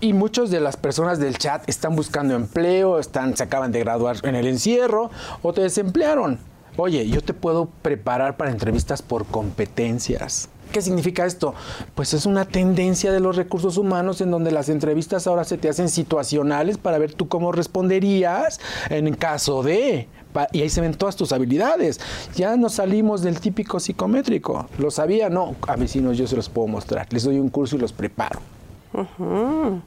Y 0.00 0.12
muchas 0.12 0.50
de 0.50 0.60
las 0.60 0.76
personas 0.76 1.18
del 1.18 1.38
chat 1.38 1.66
están 1.68 1.96
buscando 1.96 2.34
empleo, 2.34 2.98
están, 2.98 3.36
se 3.36 3.44
acaban 3.44 3.72
de 3.72 3.80
graduar 3.80 4.16
en 4.24 4.34
el 4.34 4.46
encierro 4.46 5.10
o 5.42 5.52
te 5.52 5.62
desemplearon. 5.62 6.38
Oye, 6.76 7.08
yo 7.08 7.22
te 7.22 7.32
puedo 7.32 7.70
preparar 7.80 8.36
para 8.36 8.50
entrevistas 8.50 9.00
por 9.00 9.24
competencias. 9.24 10.50
¿Qué 10.76 10.82
significa 10.82 11.24
esto? 11.24 11.54
Pues 11.94 12.12
es 12.12 12.26
una 12.26 12.44
tendencia 12.44 13.10
de 13.10 13.18
los 13.18 13.34
recursos 13.34 13.78
humanos 13.78 14.20
en 14.20 14.30
donde 14.30 14.50
las 14.50 14.68
entrevistas 14.68 15.26
ahora 15.26 15.44
se 15.44 15.56
te 15.56 15.70
hacen 15.70 15.88
situacionales 15.88 16.76
para 16.76 16.98
ver 16.98 17.14
tú 17.14 17.28
cómo 17.28 17.50
responderías 17.50 18.60
en 18.90 19.14
caso 19.14 19.62
de... 19.62 20.06
Y 20.52 20.60
ahí 20.60 20.68
se 20.68 20.82
ven 20.82 20.92
todas 20.92 21.16
tus 21.16 21.32
habilidades. 21.32 21.98
Ya 22.34 22.58
nos 22.58 22.74
salimos 22.74 23.22
del 23.22 23.40
típico 23.40 23.80
psicométrico. 23.80 24.68
¿Lo 24.76 24.90
sabía? 24.90 25.30
No. 25.30 25.56
A 25.66 25.76
vecinos 25.76 26.18
yo 26.18 26.26
se 26.26 26.36
los 26.36 26.50
puedo 26.50 26.68
mostrar. 26.68 27.10
Les 27.10 27.24
doy 27.24 27.38
un 27.38 27.48
curso 27.48 27.76
y 27.76 27.78
los 27.78 27.94
preparo. 27.94 28.40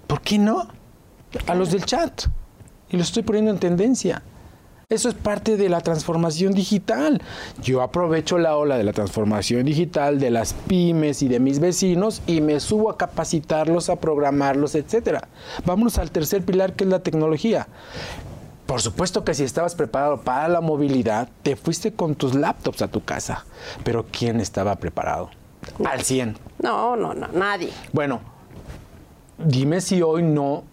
¿Por 0.08 0.22
qué 0.22 0.40
no? 0.40 0.70
A 1.46 1.54
los 1.54 1.70
del 1.70 1.86
chat. 1.86 2.24
Y 2.90 2.98
lo 2.98 3.04
estoy 3.04 3.22
poniendo 3.22 3.52
en 3.52 3.60
tendencia. 3.60 4.24
Eso 4.92 5.08
es 5.08 5.14
parte 5.14 5.56
de 5.56 5.70
la 5.70 5.82
transformación 5.82 6.56
digital. 6.56 7.22
Yo 7.62 7.84
aprovecho 7.84 8.40
la 8.40 8.58
ola 8.58 8.76
de 8.76 8.84
la 8.84 8.92
transformación 8.92 9.64
digital 9.64 10.20
de 10.20 10.32
las 10.32 10.54
pymes 10.54 11.22
y 11.22 11.28
de 11.28 11.40
mis 11.40 11.60
vecinos 11.60 12.24
y 12.26 12.42
me 12.42 12.60
subo 12.60 12.90
a 12.90 12.98
capacitarlos, 12.98 13.92
a 13.92 13.98
programarlos, 13.98 14.74
etcétera. 14.74 15.28
Vámonos 15.64 16.00
al 16.00 16.10
tercer 16.10 16.44
pilar 16.44 16.74
que 16.74 16.86
es 16.86 16.90
la 16.90 17.04
tecnología. 17.04 17.68
Por 18.66 18.82
supuesto 18.82 19.24
que 19.24 19.36
si 19.36 19.44
estabas 19.44 19.76
preparado 19.76 20.22
para 20.22 20.48
la 20.48 20.60
movilidad, 20.60 21.30
te 21.44 21.56
fuiste 21.56 21.94
con 21.94 22.16
tus 22.16 22.34
laptops 22.34 22.82
a 22.82 22.88
tu 22.88 23.04
casa. 23.04 23.46
Pero 23.84 24.08
¿quién 24.12 24.40
estaba 24.40 24.76
preparado? 24.78 25.30
Al 25.86 26.02
100. 26.02 26.36
No, 26.64 26.96
no, 26.96 27.14
no, 27.14 27.28
nadie. 27.28 27.70
Bueno, 27.94 28.22
dime 29.38 29.82
si 29.82 30.02
hoy 30.02 30.24
no 30.24 30.64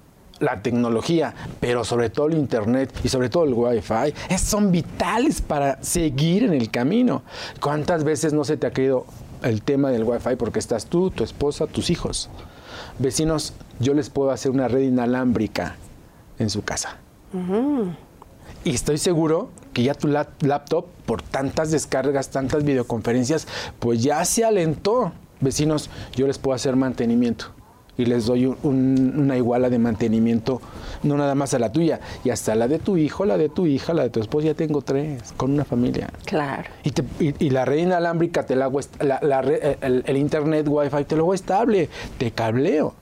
la 0.40 0.62
tecnología, 0.62 1.34
pero 1.60 1.84
sobre 1.84 2.10
todo 2.10 2.26
el 2.26 2.34
internet 2.34 2.92
y 3.04 3.08
sobre 3.08 3.28
todo 3.28 3.44
el 3.44 3.54
wifi, 3.54 4.12
es- 4.28 4.42
son 4.42 4.70
vitales 4.70 5.40
para 5.40 5.82
seguir 5.82 6.42
en 6.44 6.52
el 6.52 6.70
camino. 6.70 7.22
¿Cuántas 7.60 8.04
veces 8.04 8.32
no 8.32 8.44
se 8.44 8.56
te 8.56 8.66
ha 8.66 8.70
caído 8.70 9.06
el 9.42 9.62
tema 9.62 9.90
del 9.90 10.04
wifi 10.04 10.36
porque 10.36 10.58
estás 10.58 10.86
tú, 10.86 11.10
tu 11.10 11.24
esposa, 11.24 11.66
tus 11.66 11.90
hijos? 11.90 12.28
Vecinos, 12.98 13.52
yo 13.80 13.94
les 13.94 14.10
puedo 14.10 14.30
hacer 14.30 14.50
una 14.50 14.68
red 14.68 14.82
inalámbrica 14.82 15.76
en 16.38 16.50
su 16.50 16.62
casa. 16.62 16.96
Y 18.64 18.70
estoy 18.74 18.98
seguro 18.98 19.50
que 19.72 19.82
ya 19.82 19.94
tu 19.94 20.08
lap- 20.08 20.42
laptop, 20.42 20.86
por 21.04 21.22
tantas 21.22 21.70
descargas, 21.70 22.30
tantas 22.30 22.64
videoconferencias, 22.64 23.46
pues 23.78 24.02
ya 24.02 24.24
se 24.24 24.44
alentó. 24.44 25.12
Vecinos, 25.40 25.90
yo 26.14 26.26
les 26.26 26.38
puedo 26.38 26.54
hacer 26.54 26.76
mantenimiento. 26.76 27.46
Y 27.98 28.04
les 28.04 28.26
doy 28.26 28.46
un- 28.46 28.56
un- 28.62 29.14
una 29.20 29.36
iguala 29.36 29.70
de 29.70 29.78
mantenimiento, 29.78 30.60
no 31.02 31.16
nada 31.16 31.34
más 31.34 31.54
a 31.54 31.58
la 31.58 31.72
tuya, 31.72 32.00
y 32.24 32.30
hasta 32.30 32.54
la 32.54 32.68
de 32.68 32.78
tu 32.78 32.96
hijo, 32.98 33.24
la 33.24 33.38
de 33.38 33.48
tu 33.48 33.66
hija, 33.66 33.94
la 33.94 34.02
de 34.02 34.10
tu 34.10 34.20
esposa, 34.20 34.46
ya 34.48 34.54
tengo 34.54 34.82
tres, 34.82 35.32
con 35.36 35.52
una 35.52 35.64
familia. 35.64 36.10
Claro. 36.26 36.64
Y, 36.84 36.90
te- 36.90 37.04
y- 37.24 37.46
y 37.46 37.50
la 37.50 37.64
red 37.64 37.78
inalámbrica 37.78 38.44
te 38.44 38.54
la 38.54 38.70
la, 39.00 39.18
la 39.22 39.40
el, 39.40 40.02
el 40.06 40.16
internet 40.16 40.66
wifi 40.68 41.04
te 41.04 41.16
lo 41.16 41.22
hago 41.22 41.34
estable, 41.34 41.88
te 42.18 42.30
cableo. 42.32 42.94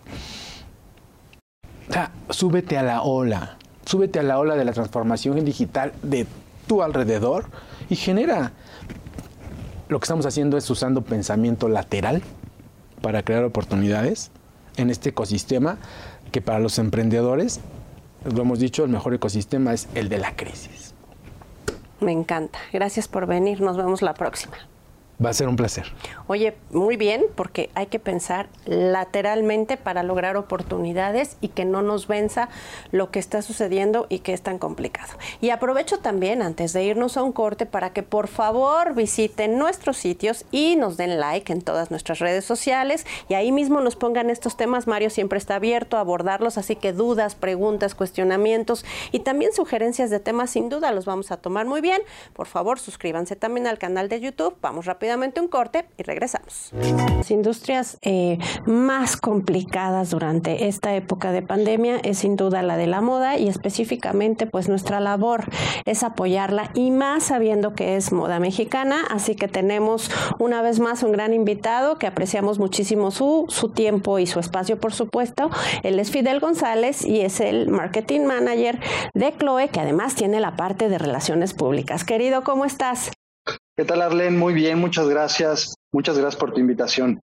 O 1.89 1.93
sea, 1.93 2.11
súbete 2.31 2.79
a 2.79 2.83
la 2.83 3.03
ola, 3.03 3.57
súbete 3.85 4.19
a 4.21 4.23
la 4.23 4.39
ola 4.39 4.55
de 4.57 4.65
la 4.65 4.73
transformación 4.73 5.45
digital 5.45 5.93
de 6.03 6.27
tu 6.67 6.83
alrededor 6.83 7.47
y 7.91 7.97
genera. 7.97 8.53
Lo 9.89 9.99
que 10.01 10.05
estamos 10.05 10.25
haciendo 10.25 10.57
es 10.57 10.69
usando 10.71 11.03
pensamiento 11.03 11.69
lateral 11.69 12.23
para 13.03 13.23
crear 13.23 13.45
oportunidades 13.45 14.31
en 14.77 14.91
este 14.91 15.11
ecosistema 15.11 15.79
que 16.33 16.41
para 16.41 16.59
los 16.59 16.79
emprendedores, 16.79 17.61
lo 18.25 18.43
hemos 18.43 18.59
dicho, 18.59 18.85
el 18.85 18.91
mejor 18.91 19.15
ecosistema 19.15 19.73
es 19.73 19.89
el 19.95 20.09
de 20.09 20.19
la 20.19 20.35
crisis. 20.35 20.95
Me 22.01 22.13
encanta. 22.13 22.59
Gracias 22.73 23.09
por 23.09 23.27
venir. 23.27 23.61
Nos 23.61 23.77
vemos 23.77 24.03
la 24.03 24.15
próxima. 24.15 24.57
Va 25.25 25.31
a 25.31 25.33
ser 25.33 25.49
un 25.49 25.55
placer. 25.55 25.93
Oye, 26.27 26.57
muy 26.71 26.97
bien, 26.97 27.25
porque 27.37 27.71
hay 27.75 27.87
que 27.87 28.01
pensar 28.01 28.49
lateralmente 28.67 29.77
para 29.77 30.03
lograr 30.03 30.37
oportunidades 30.37 31.37
y 31.41 31.49
que 31.49 31.65
no 31.65 31.83
nos 31.83 32.09
venza 32.09 32.49
lo 32.91 33.11
que 33.13 33.21
está 33.21 33.41
sucediendo 33.43 34.07
y 34.09 34.21
que 34.21 34.33
es 34.33 34.43
tan 34.43 34.59
complicado. 34.59 35.13
Y 35.41 35.51
aprovecho 35.51 35.99
también, 35.99 36.43
antes 36.43 36.73
de 36.73 36.85
irnos 36.85 37.17
a 37.17 37.23
un 37.23 37.33
corte, 37.33 37.65
para 37.65 37.93
que 37.93 38.03
por 38.03 38.27
favor 38.27 38.95
visiten 38.95 39.57
nuestros 39.57 39.99
sitios 39.99 40.47
y 40.51 40.75
nos 40.75 40.97
den 40.97 41.21
like 41.21 41.53
en 41.53 41.63
todas 41.63 41.91
nuestras 41.91 42.19
redes 42.19 42.45
sociales 42.45 43.07
y 43.29 43.35
ahí 43.35 43.53
mismo 43.53 43.81
nos 43.81 43.95
pongan 43.95 44.31
estos 44.31 44.57
temas. 44.57 44.89
Mario 44.89 45.11
siempre 45.11 45.39
está 45.39 45.57
abierto 45.57 45.97
a 45.97 46.01
abordarlos, 46.01 46.59
así 46.59 46.75
que 46.75 46.93
dudas, 46.93 47.37
preguntas, 47.37 47.95
cuestionamientos 47.95 48.85
y 49.13 49.21
también 49.21 49.53
sugerencias 49.53 50.11
de 50.11 50.19
temas, 50.19 50.51
sin 50.51 50.69
duda 50.69 50.91
los 50.91 51.05
vamos 51.05 51.31
a 51.31 51.37
tomar 51.37 51.67
muy 51.67 51.81
bien. 51.81 52.03
Por 52.33 52.47
favor, 52.47 52.81
suscríbanse 52.81 53.37
también 53.37 53.69
al 53.69 53.79
canal 53.79 54.09
de 54.09 54.21
YouTube. 54.21 54.57
Vamos 54.61 54.89
rápidamente 55.05 55.43
un 55.43 55.49
corte 55.49 55.85
y 55.99 56.03
regresamos. 56.03 56.71
Las 56.73 57.31
industrias 57.31 57.99
eh, 58.01 58.39
más 58.65 59.19
complicadas 59.19 60.09
durante 60.09 60.67
esta 60.67 60.95
época 60.95 61.31
de 61.31 61.43
pandemia 61.43 61.99
es 61.99 62.21
sin 62.21 62.37
duda 62.37 62.63
la 62.63 62.79
de 62.79 62.87
la 62.87 63.03
moda 63.03 63.37
y 63.37 63.49
específicamente 63.49 64.47
pues 64.47 64.67
nuestra 64.71 65.01
labor 65.01 65.45
es 65.85 66.05
apoyarla 66.05 66.71
y 66.73 66.91
más 66.91 67.25
sabiendo 67.25 67.75
que 67.75 67.97
es 67.97 68.13
moda 68.13 68.41
mexicana, 68.41 69.03
así 69.11 69.35
que 69.35 69.47
tenemos 69.47 70.11
una 70.39 70.63
vez 70.63 70.81
más 70.81 71.03
un 71.03 71.13
gran 71.13 71.35
invitado 71.35 71.99
que 71.99 72.07
apreciamos 72.07 72.59
muchísimo 72.59 73.11
su, 73.11 73.45
su 73.51 73.69
tiempo 73.73 74.19
y 74.19 74.27
su 74.27 74.41
espacio 74.41 74.81
por 74.81 74.95
supuesto. 74.95 75.51
Él 75.83 75.99
es 75.99 76.11
Fidel 76.11 76.41
González 76.41 77.05
y 77.05 77.21
es 77.21 77.41
el 77.41 77.69
marketing 77.69 78.23
manager 78.23 78.81
de 79.13 79.35
Chloe 79.37 79.69
que 79.69 79.81
además 79.81 80.15
tiene 80.15 80.41
la 80.41 80.57
parte 80.57 80.89
de 80.89 80.97
relaciones 80.97 81.53
públicas. 81.53 82.05
Querido, 82.05 82.43
¿cómo 82.43 82.65
estás? 82.65 83.11
¿Qué 83.77 83.85
tal, 83.85 84.03
Arlen? 84.03 84.39
Muy 84.39 84.55
bien, 84.55 84.79
muchas 84.79 85.09
gracias. 85.09 85.75
Muchas 85.93 86.17
gracias 86.17 86.39
por 86.39 86.53
tu 86.53 86.61
invitación. 86.61 87.21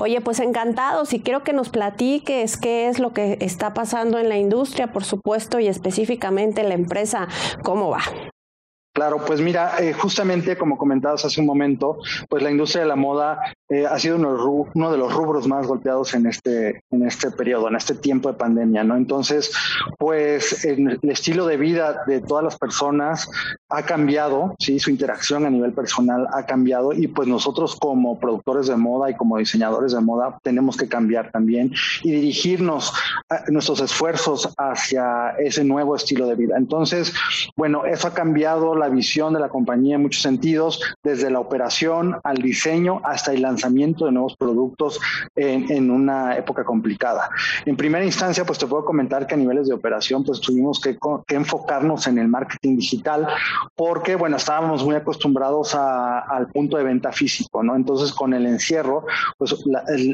Oye, 0.00 0.20
pues 0.20 0.40
encantados 0.40 1.12
y 1.12 1.20
quiero 1.20 1.42
que 1.42 1.52
nos 1.52 1.70
platiques 1.70 2.56
qué 2.56 2.88
es 2.88 2.98
lo 2.98 3.12
que 3.12 3.38
está 3.40 3.74
pasando 3.74 4.18
en 4.18 4.28
la 4.28 4.36
industria, 4.36 4.92
por 4.92 5.04
supuesto, 5.04 5.60
y 5.60 5.66
específicamente 5.66 6.60
en 6.60 6.68
la 6.68 6.74
empresa, 6.74 7.28
cómo 7.62 7.90
va. 7.90 8.02
Claro, 8.94 9.24
pues 9.26 9.40
mira, 9.40 9.72
eh, 9.80 9.92
justamente 9.92 10.56
como 10.56 10.78
comentabas 10.78 11.24
hace 11.24 11.40
un 11.40 11.48
momento, 11.48 11.98
pues 12.28 12.44
la 12.44 12.52
industria 12.52 12.82
de 12.82 12.88
la 12.88 12.94
moda 12.94 13.40
eh, 13.68 13.84
ha 13.86 13.98
sido 13.98 14.14
uno, 14.14 14.92
de 14.92 14.98
los 14.98 15.12
rubros 15.12 15.48
más 15.48 15.66
golpeados 15.66 16.14
en 16.14 16.26
este, 16.26 16.80
en 16.92 17.04
este 17.04 17.32
periodo, 17.32 17.66
en 17.66 17.74
este 17.74 17.96
tiempo 17.96 18.30
de 18.30 18.38
pandemia, 18.38 18.84
¿no? 18.84 18.94
Entonces, 18.94 19.50
pues 19.98 20.64
el, 20.64 21.00
estilo 21.02 21.44
de 21.46 21.56
vida 21.56 22.04
de 22.06 22.20
todas 22.20 22.44
las 22.44 22.56
personas 22.56 23.28
ha 23.68 23.82
cambiado, 23.82 24.54
sí, 24.60 24.78
su 24.78 24.90
interacción 24.90 25.44
a 25.44 25.50
nivel 25.50 25.72
personal 25.72 26.28
ha 26.32 26.46
cambiado 26.46 26.92
y 26.92 27.08
pues 27.08 27.26
nosotros 27.26 27.74
como 27.74 28.20
productores 28.20 28.68
de 28.68 28.76
moda 28.76 29.10
y 29.10 29.16
como 29.16 29.38
diseñadores 29.38 29.90
de 29.90 30.00
moda 30.02 30.38
tenemos 30.44 30.76
que 30.76 30.86
cambiar 30.86 31.32
también 31.32 31.72
y 32.04 32.12
dirigirnos 32.12 32.92
nuestros 33.48 33.80
esfuerzos 33.80 34.54
hacia 34.56 35.30
ese 35.38 35.64
nuevo 35.64 35.96
estilo 35.96 36.28
de 36.28 36.36
vida. 36.36 36.56
Entonces, 36.56 37.12
bueno, 37.56 37.86
eso 37.86 38.06
ha 38.06 38.14
cambiado 38.14 38.76
la 38.76 38.83
visión 38.88 39.34
de 39.34 39.40
la 39.40 39.48
compañía 39.48 39.96
en 39.96 40.02
muchos 40.02 40.22
sentidos, 40.22 40.80
desde 41.02 41.30
la 41.30 41.40
operación 41.40 42.16
al 42.24 42.36
diseño 42.38 43.00
hasta 43.04 43.32
el 43.32 43.42
lanzamiento 43.42 44.06
de 44.06 44.12
nuevos 44.12 44.36
productos 44.36 45.00
en, 45.34 45.70
en 45.70 45.90
una 45.90 46.36
época 46.36 46.64
complicada. 46.64 47.28
En 47.64 47.76
primera 47.76 48.04
instancia, 48.04 48.44
pues 48.44 48.58
te 48.58 48.66
puedo 48.66 48.84
comentar 48.84 49.26
que 49.26 49.34
a 49.34 49.36
niveles 49.36 49.68
de 49.68 49.74
operación, 49.74 50.24
pues 50.24 50.40
tuvimos 50.40 50.80
que, 50.80 50.98
que 51.26 51.34
enfocarnos 51.34 52.06
en 52.06 52.18
el 52.18 52.28
marketing 52.28 52.76
digital 52.76 53.26
porque, 53.76 54.16
bueno, 54.16 54.36
estábamos 54.36 54.84
muy 54.84 54.94
acostumbrados 54.94 55.74
a, 55.74 56.20
al 56.20 56.48
punto 56.48 56.76
de 56.76 56.84
venta 56.84 57.12
físico, 57.12 57.62
¿no? 57.62 57.76
Entonces, 57.76 58.12
con 58.12 58.34
el 58.34 58.46
encierro, 58.46 59.04
pues 59.38 59.54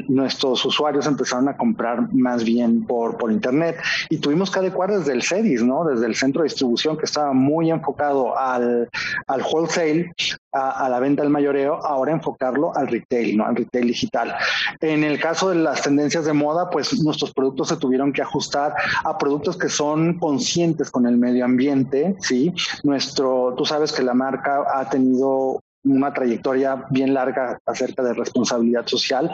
nuestros 0.07 0.65
usuarios 0.65 1.05
empezaron 1.07 1.49
a 1.49 1.57
comprar 1.57 2.13
más 2.13 2.43
bien 2.43 2.85
por, 2.85 3.17
por 3.17 3.31
Internet 3.31 3.77
y 4.09 4.17
tuvimos 4.17 4.51
que 4.51 4.59
adecuar 4.59 4.91
desde 4.91 5.13
el 5.13 5.23
CEDIS, 5.23 5.63
¿no? 5.63 5.83
Desde 5.85 6.05
el 6.05 6.15
centro 6.15 6.41
de 6.41 6.49
distribución 6.49 6.97
que 6.97 7.05
estaba 7.05 7.33
muy 7.33 7.69
enfocado 7.71 8.37
al, 8.61 8.89
al 9.27 9.41
wholesale, 9.41 10.11
a, 10.51 10.85
a, 10.85 10.89
la 10.89 10.99
venta 10.99 11.23
al 11.23 11.29
mayoreo, 11.29 11.75
ahora 11.85 12.11
enfocarlo 12.11 12.75
al 12.75 12.87
retail, 12.87 13.37
¿no? 13.37 13.45
Al 13.45 13.55
retail 13.55 13.87
digital. 13.87 14.35
En 14.79 15.03
el 15.03 15.19
caso 15.19 15.49
de 15.49 15.55
las 15.55 15.81
tendencias 15.81 16.25
de 16.25 16.33
moda, 16.33 16.69
pues 16.69 17.01
nuestros 17.01 17.33
productos 17.33 17.69
se 17.69 17.77
tuvieron 17.77 18.13
que 18.13 18.21
ajustar 18.21 18.73
a 19.03 19.17
productos 19.17 19.57
que 19.57 19.69
son 19.69 20.19
conscientes 20.19 20.91
con 20.91 21.05
el 21.05 21.17
medio 21.17 21.45
ambiente, 21.45 22.15
¿sí? 22.19 22.53
Nuestro, 22.83 23.53
tú 23.57 23.65
sabes 23.65 23.91
que 23.91 24.03
la 24.03 24.13
marca 24.13 24.65
ha 24.73 24.89
tenido 24.89 25.61
una 25.83 26.13
trayectoria 26.13 26.85
bien 26.89 27.13
larga 27.13 27.59
acerca 27.65 28.03
de 28.03 28.13
responsabilidad 28.13 28.85
social 28.85 29.31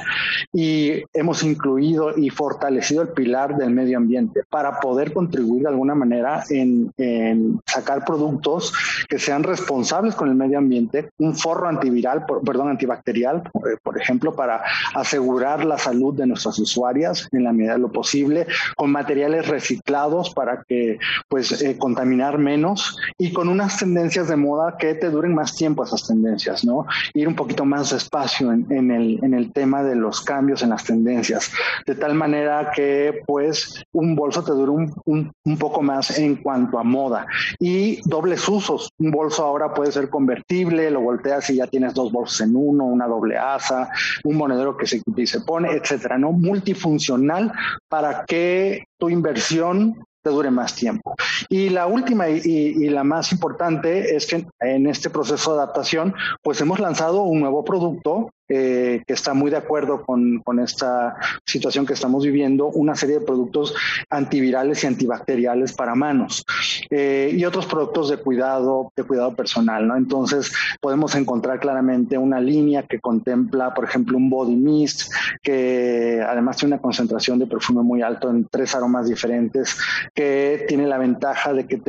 y 0.53 1.03
hemos 1.13 1.43
incluido 1.43 2.17
y 2.17 2.29
fortalecido 2.29 3.01
el 3.01 3.09
pilar 3.09 3.57
del 3.57 3.71
medio 3.71 3.97
ambiente 3.97 4.43
para 4.49 4.79
poder 4.79 5.13
contribuir 5.13 5.63
de 5.63 5.69
alguna 5.69 5.95
manera 5.95 6.43
en, 6.49 6.91
en 6.97 7.59
sacar 7.65 8.05
productos 8.05 8.73
que 9.09 9.19
sean 9.19 9.43
responsables 9.43 10.15
con 10.15 10.29
el 10.29 10.35
medio 10.35 10.57
ambiente, 10.57 11.09
un 11.17 11.35
forro 11.35 11.67
antiviral, 11.67 12.25
perdón, 12.45 12.69
antibacterial, 12.69 13.43
por 13.83 13.99
ejemplo, 13.99 14.33
para 14.35 14.63
asegurar 14.93 15.65
la 15.65 15.77
salud 15.77 16.15
de 16.15 16.27
nuestras 16.27 16.57
usuarias 16.59 17.27
en 17.31 17.43
la 17.43 17.51
medida 17.51 17.73
de 17.73 17.79
lo 17.79 17.91
posible, 17.91 18.47
con 18.75 18.91
materiales 18.91 19.47
reciclados 19.47 20.33
para 20.33 20.63
que 20.63 20.97
pues 21.27 21.61
eh, 21.61 21.77
contaminar 21.77 22.37
menos 22.37 22.95
y 23.17 23.33
con 23.33 23.49
unas 23.49 23.77
tendencias 23.77 24.27
de 24.27 24.35
moda 24.35 24.75
que 24.77 24.93
te 24.95 25.09
duren 25.09 25.33
más 25.33 25.55
tiempo 25.55 25.83
esas 25.83 26.07
tendencias 26.07 26.36
¿no? 26.63 26.85
Ir 27.13 27.27
un 27.27 27.35
poquito 27.35 27.65
más 27.65 27.91
despacio 27.91 28.51
en, 28.51 28.91
el, 28.91 29.51
tema 29.53 29.83
de 29.83 29.95
los 29.95 30.21
cambios 30.21 30.61
en 30.61 30.69
las 30.69 30.83
tendencias, 30.83 31.51
de 31.85 31.95
tal 31.95 32.13
manera 32.13 32.71
que 32.75 33.21
pues 33.25 33.81
un 33.93 34.15
bolso 34.15 34.43
te 34.43 34.51
dure 34.51 34.71
un, 34.71 35.31
un, 35.43 35.57
poco 35.57 35.81
más 35.81 36.17
en 36.17 36.35
cuanto 36.37 36.77
a 36.77 36.83
moda. 36.83 37.25
Y 37.59 37.99
dobles 38.07 38.47
usos, 38.47 38.89
un 38.99 39.11
bolso 39.11 39.43
ahora 39.43 39.73
puede 39.73 39.91
ser 39.91 40.09
convertible, 40.09 40.91
lo 40.91 41.01
volteas 41.01 41.49
y 41.49 41.55
ya 41.55 41.67
tienes 41.67 41.93
dos 41.93 42.11
bolsos 42.11 42.41
en 42.41 42.55
uno, 42.55 42.85
una 42.85 43.07
doble 43.07 43.37
asa, 43.37 43.89
un 44.23 44.35
monedero 44.35 44.77
que 44.77 44.85
se 44.85 45.01
se 45.25 45.41
pone, 45.41 45.71
etcétera, 45.71 46.17
¿no? 46.17 46.31
Multifuncional 46.31 47.51
para 47.89 48.25
que 48.25 48.83
tu 48.97 49.09
inversión 49.09 50.05
dure 50.29 50.51
más 50.51 50.75
tiempo. 50.75 51.15
Y 51.49 51.69
la 51.69 51.87
última 51.87 52.29
y, 52.29 52.41
y, 52.45 52.89
la 52.89 53.03
más 53.03 53.31
importante 53.31 54.15
es 54.15 54.25
que 54.25 54.45
en 54.59 54.87
este 54.87 55.09
proceso 55.09 55.55
de 55.55 55.61
adaptación, 55.61 56.13
pues 56.41 56.61
hemos 56.61 56.79
lanzado 56.79 57.23
un 57.23 57.39
nuevo 57.39 57.63
producto 57.63 58.29
eh, 58.49 59.03
que 59.05 59.13
está 59.13 59.33
muy 59.33 59.51
de 59.51 59.57
acuerdo 59.57 60.05
con, 60.05 60.41
esta 60.63 61.15
situación 61.45 61.85
que 61.85 61.93
estamos 61.93 62.23
viviendo, 62.23 62.67
una 62.67 62.95
serie 62.95 63.19
de 63.19 63.25
productos 63.25 63.75
antivirales 64.09 64.83
y 64.83 64.87
antibacteriales 64.87 65.73
para 65.73 65.93
manos 65.93 66.45
eh, 66.89 67.31
y 67.33 67.45
otros 67.45 67.65
productos 67.67 68.09
de 68.09 68.17
cuidado, 68.17 68.91
de 68.95 69.03
cuidado 69.03 69.35
personal, 69.35 69.87
¿no? 69.87 69.95
Entonces 69.95 70.51
podemos 70.81 71.13
encontrar 71.15 71.59
claramente 71.59 72.17
una 72.17 72.39
línea 72.39 72.83
que 72.83 72.99
contempla, 72.99 73.73
por 73.73 73.83
ejemplo, 73.83 74.17
un 74.17 74.29
body 74.29 74.55
mist 74.55 75.11
que 75.43 76.23
además 76.25 76.57
tiene 76.57 76.75
una 76.75 76.81
concentración 76.81 77.39
de 77.39 77.47
perfume 77.47 77.81
muy 77.83 78.01
alto 78.01 78.29
en 78.29 78.45
tres 78.45 78.73
aromas 78.75 79.07
diferentes, 79.07 79.77
que 80.13 80.65
tiene 80.67 80.87
la 80.87 80.97
ventaja 80.97 81.53
de 81.53 81.67
que 81.67 81.81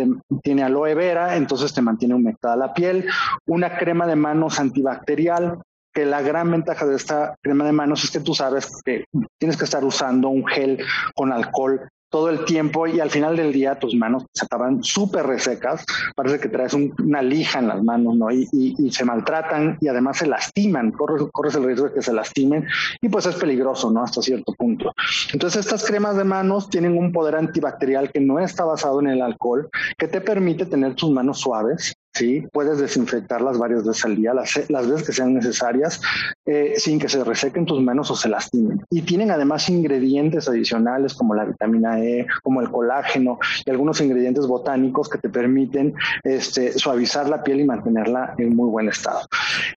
tiene 0.42 0.62
aloe 0.62 0.94
vera, 0.94 1.36
entonces 1.36 1.72
te 1.72 1.82
mantiene 1.82 2.14
humectada 2.14 2.56
la 2.56 2.74
piel, 2.74 3.06
una 3.46 3.78
crema 3.78 4.06
de 4.06 4.16
manos 4.16 4.58
antibacterial 4.58 5.58
que 5.98 6.06
la 6.06 6.22
gran 6.22 6.48
ventaja 6.48 6.86
de 6.86 6.94
esta 6.94 7.34
crema 7.42 7.64
de 7.64 7.72
manos 7.72 8.04
es 8.04 8.12
que 8.12 8.20
tú 8.20 8.32
sabes 8.32 8.70
que 8.84 9.04
tienes 9.36 9.56
que 9.56 9.64
estar 9.64 9.84
usando 9.84 10.28
un 10.28 10.46
gel 10.46 10.78
con 11.16 11.32
alcohol 11.32 11.88
todo 12.08 12.30
el 12.30 12.44
tiempo 12.44 12.86
y 12.86 13.00
al 13.00 13.10
final 13.10 13.36
del 13.36 13.52
día 13.52 13.80
tus 13.80 13.96
manos 13.96 14.24
se 14.32 14.44
acaban 14.44 14.84
súper 14.84 15.26
resecas, 15.26 15.84
parece 16.14 16.38
que 16.38 16.48
traes 16.48 16.72
un, 16.72 16.94
una 17.04 17.20
lija 17.20 17.58
en 17.58 17.66
las 17.66 17.82
manos, 17.82 18.14
¿no? 18.14 18.30
Y, 18.30 18.48
y, 18.52 18.76
y, 18.78 18.92
se 18.92 19.04
maltratan 19.04 19.76
y 19.80 19.88
además 19.88 20.18
se 20.18 20.28
lastiman, 20.28 20.92
corres, 20.92 21.24
corres 21.32 21.56
el 21.56 21.64
riesgo 21.64 21.88
de 21.88 21.94
que 21.94 22.02
se 22.02 22.12
lastimen 22.12 22.64
y 23.02 23.08
pues 23.08 23.26
es 23.26 23.34
peligroso, 23.34 23.90
¿no? 23.90 24.04
Hasta 24.04 24.22
cierto 24.22 24.52
punto. 24.52 24.94
Entonces 25.32 25.66
estas 25.66 25.84
cremas 25.84 26.16
de 26.16 26.24
manos 26.24 26.70
tienen 26.70 26.96
un 26.96 27.10
poder 27.12 27.34
antibacterial 27.34 28.12
que 28.12 28.20
no 28.20 28.38
está 28.38 28.64
basado 28.64 29.00
en 29.00 29.08
el 29.08 29.20
alcohol, 29.20 29.68
que 29.98 30.06
te 30.06 30.20
permite 30.20 30.64
tener 30.64 30.94
tus 30.94 31.10
manos 31.10 31.40
suaves, 31.40 31.92
¿sí? 32.18 32.44
Puedes 32.52 32.78
desinfectarlas 32.78 33.58
varias 33.58 33.86
veces 33.86 34.04
al 34.04 34.16
día, 34.16 34.34
las, 34.34 34.68
las 34.68 34.88
veces 34.88 35.06
que 35.06 35.12
sean 35.12 35.34
necesarias, 35.34 36.00
eh, 36.44 36.74
sin 36.76 36.98
que 36.98 37.08
se 37.08 37.22
resequen 37.22 37.64
tus 37.64 37.80
manos 37.80 38.10
o 38.10 38.16
se 38.16 38.28
lastimen. 38.28 38.82
Y 38.90 39.02
tienen 39.02 39.30
además 39.30 39.68
ingredientes 39.68 40.48
adicionales 40.48 41.14
como 41.14 41.34
la 41.34 41.44
vitamina 41.44 42.00
E, 42.00 42.26
como 42.42 42.60
el 42.60 42.70
colágeno 42.70 43.38
y 43.64 43.70
algunos 43.70 44.00
ingredientes 44.00 44.46
botánicos 44.46 45.08
que 45.08 45.18
te 45.18 45.28
permiten 45.28 45.94
este, 46.24 46.72
suavizar 46.72 47.28
la 47.28 47.42
piel 47.44 47.60
y 47.60 47.64
mantenerla 47.64 48.34
en 48.38 48.56
muy 48.56 48.68
buen 48.68 48.88
estado. 48.88 49.20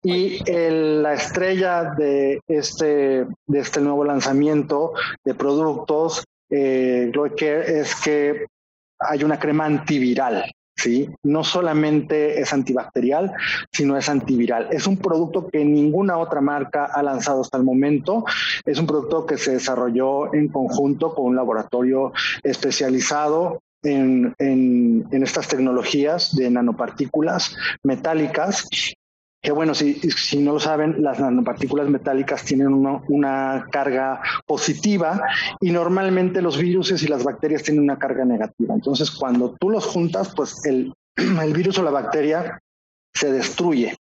Y 0.02 0.40
la 0.50 1.14
estrella 1.14 1.94
de 1.98 2.42
este, 2.48 3.28
de 3.48 3.60
este 3.60 3.82
nuevo 3.82 4.04
lanzamiento 4.04 4.94
de 5.24 5.36
productos, 5.36 6.24
eh, 6.50 7.10
Glow 7.14 7.28
es 7.38 7.96
que 8.04 8.46
hay 9.00 9.24
una 9.24 9.40
crema 9.40 9.66
antiviral. 9.66 10.52
¿Sí? 10.82 11.10
No 11.24 11.44
solamente 11.44 12.40
es 12.40 12.54
antibacterial, 12.54 13.34
sino 13.72 13.98
es 13.98 14.10
antiviral. 14.10 14.68
Es 14.72 14.88
un 14.88 14.98
producto 14.98 15.48
que 15.48 15.64
ninguna 15.64 16.18
otra 16.18 16.42
marca 16.42 16.86
ha 16.86 17.04
lanzado 17.04 17.42
hasta 17.42 17.58
el 17.58 17.64
momento. 17.64 18.26
Es 18.66 18.80
un 18.80 18.88
producto 18.88 19.26
que 19.26 19.38
se 19.38 19.54
desarrolló 19.54 20.34
en 20.34 20.48
conjunto 20.48 21.14
con 21.14 21.26
un 21.26 21.36
laboratorio 21.36 22.14
especializado 22.44 23.62
en, 23.84 24.34
en, 24.38 25.08
en, 25.12 25.24
estas 25.24 25.48
tecnologías 25.48 26.36
de 26.36 26.52
nanopartículas 26.52 27.56
metálicas 27.84 28.68
que 29.42 29.52
bueno, 29.52 29.74
si, 29.74 29.96
si, 29.96 30.38
no 30.38 30.54
lo 30.54 30.60
saben, 30.60 31.02
las 31.02 31.20
nanopartículas 31.20 31.90
metálicas 31.90 32.46
tienen 32.46 32.68
una, 32.74 33.66
carga 33.72 34.22
positiva 34.46 35.22
y 35.60 35.72
normalmente 35.72 36.42
los 36.42 36.58
virus 36.58 37.02
y 37.02 37.08
las 37.08 37.24
bacterias 37.24 37.64
tienen 37.64 37.84
una 37.84 37.98
carga 37.98 38.24
negativa. 38.24 38.76
Entonces, 38.76 39.10
cuando 39.10 39.56
tú 39.60 39.72
los 39.72 39.86
juntas, 39.86 40.34
pues 40.36 40.64
el, 40.66 40.94
el 41.16 41.54
virus 41.54 41.80
o 41.80 41.84
la 41.84 41.92
bacteria 41.92 42.60
se 43.14 43.32
destruye. 43.32 43.96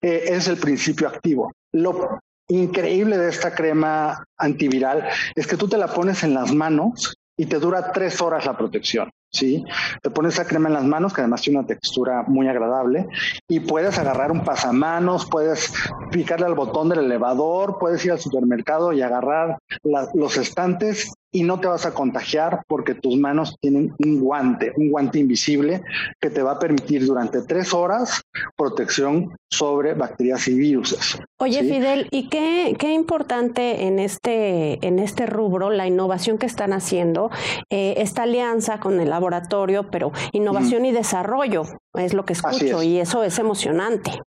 Eh, 0.00 0.24
es 0.28 0.46
el 0.46 0.56
principio 0.56 1.08
activo. 1.08 1.52
Lo 1.72 2.20
increíble 2.48 3.18
de 3.18 3.28
esta 3.28 3.54
crema 3.54 4.24
antiviral 4.38 5.08
es 5.34 5.46
que 5.48 5.56
tú 5.56 5.68
te 5.68 5.78
la 5.78 5.88
pones 5.88 6.22
en 6.22 6.34
las 6.34 6.54
manos 6.54 7.16
y 7.36 7.46
te 7.46 7.58
dura 7.58 7.90
tres 7.92 8.20
horas 8.20 8.46
la 8.46 8.56
protección. 8.56 9.10
¿Sí? 9.30 9.64
Te 10.02 10.10
pones 10.10 10.34
esa 10.34 10.46
crema 10.46 10.68
en 10.68 10.74
las 10.74 10.84
manos, 10.84 11.12
que 11.12 11.20
además 11.20 11.42
tiene 11.42 11.58
una 11.58 11.68
textura 11.68 12.24
muy 12.26 12.48
agradable, 12.48 13.06
y 13.48 13.60
puedes 13.60 13.98
agarrar 13.98 14.32
un 14.32 14.44
pasamanos, 14.44 15.26
puedes 15.26 15.72
picarle 16.10 16.46
al 16.46 16.54
botón 16.54 16.88
del 16.88 17.00
elevador, 17.00 17.78
puedes 17.78 18.04
ir 18.04 18.12
al 18.12 18.20
supermercado 18.20 18.92
y 18.92 19.02
agarrar 19.02 19.58
los 20.14 20.36
estantes 20.36 21.12
y 21.32 21.42
no 21.42 21.60
te 21.60 21.66
vas 21.66 21.84
a 21.86 21.92
contagiar 21.92 22.62
porque 22.66 22.94
tus 22.94 23.16
manos 23.16 23.56
tienen 23.60 23.94
un 23.98 24.20
guante, 24.20 24.72
un 24.76 24.90
guante 24.90 25.18
invisible 25.18 25.82
que 26.20 26.30
te 26.30 26.42
va 26.42 26.52
a 26.52 26.58
permitir 26.58 27.04
durante 27.04 27.42
tres 27.42 27.74
horas 27.74 28.22
protección 28.56 29.36
sobre 29.50 29.94
bacterias 29.94 30.48
y 30.48 30.54
virus. 30.54 31.18
Oye, 31.38 31.60
¿sí? 31.60 31.68
Fidel, 31.68 32.08
¿y 32.10 32.28
qué, 32.28 32.76
qué 32.78 32.92
importante 32.92 33.86
en 33.86 33.98
este, 33.98 34.84
en 34.86 34.98
este 34.98 35.26
rubro 35.26 35.70
la 35.70 35.86
innovación 35.86 36.38
que 36.38 36.46
están 36.46 36.72
haciendo, 36.72 37.30
eh, 37.70 37.94
esta 37.98 38.22
alianza 38.22 38.80
con 38.80 39.00
el 39.00 39.10
laboratorio, 39.10 39.90
pero 39.90 40.12
innovación 40.32 40.86
y 40.86 40.92
desarrollo 40.92 41.64
es 41.94 42.14
lo 42.14 42.24
que 42.24 42.32
escucho 42.32 42.82
y 42.82 42.98
eso 42.98 43.22
es 43.24 43.38
emocionante. 43.38 44.20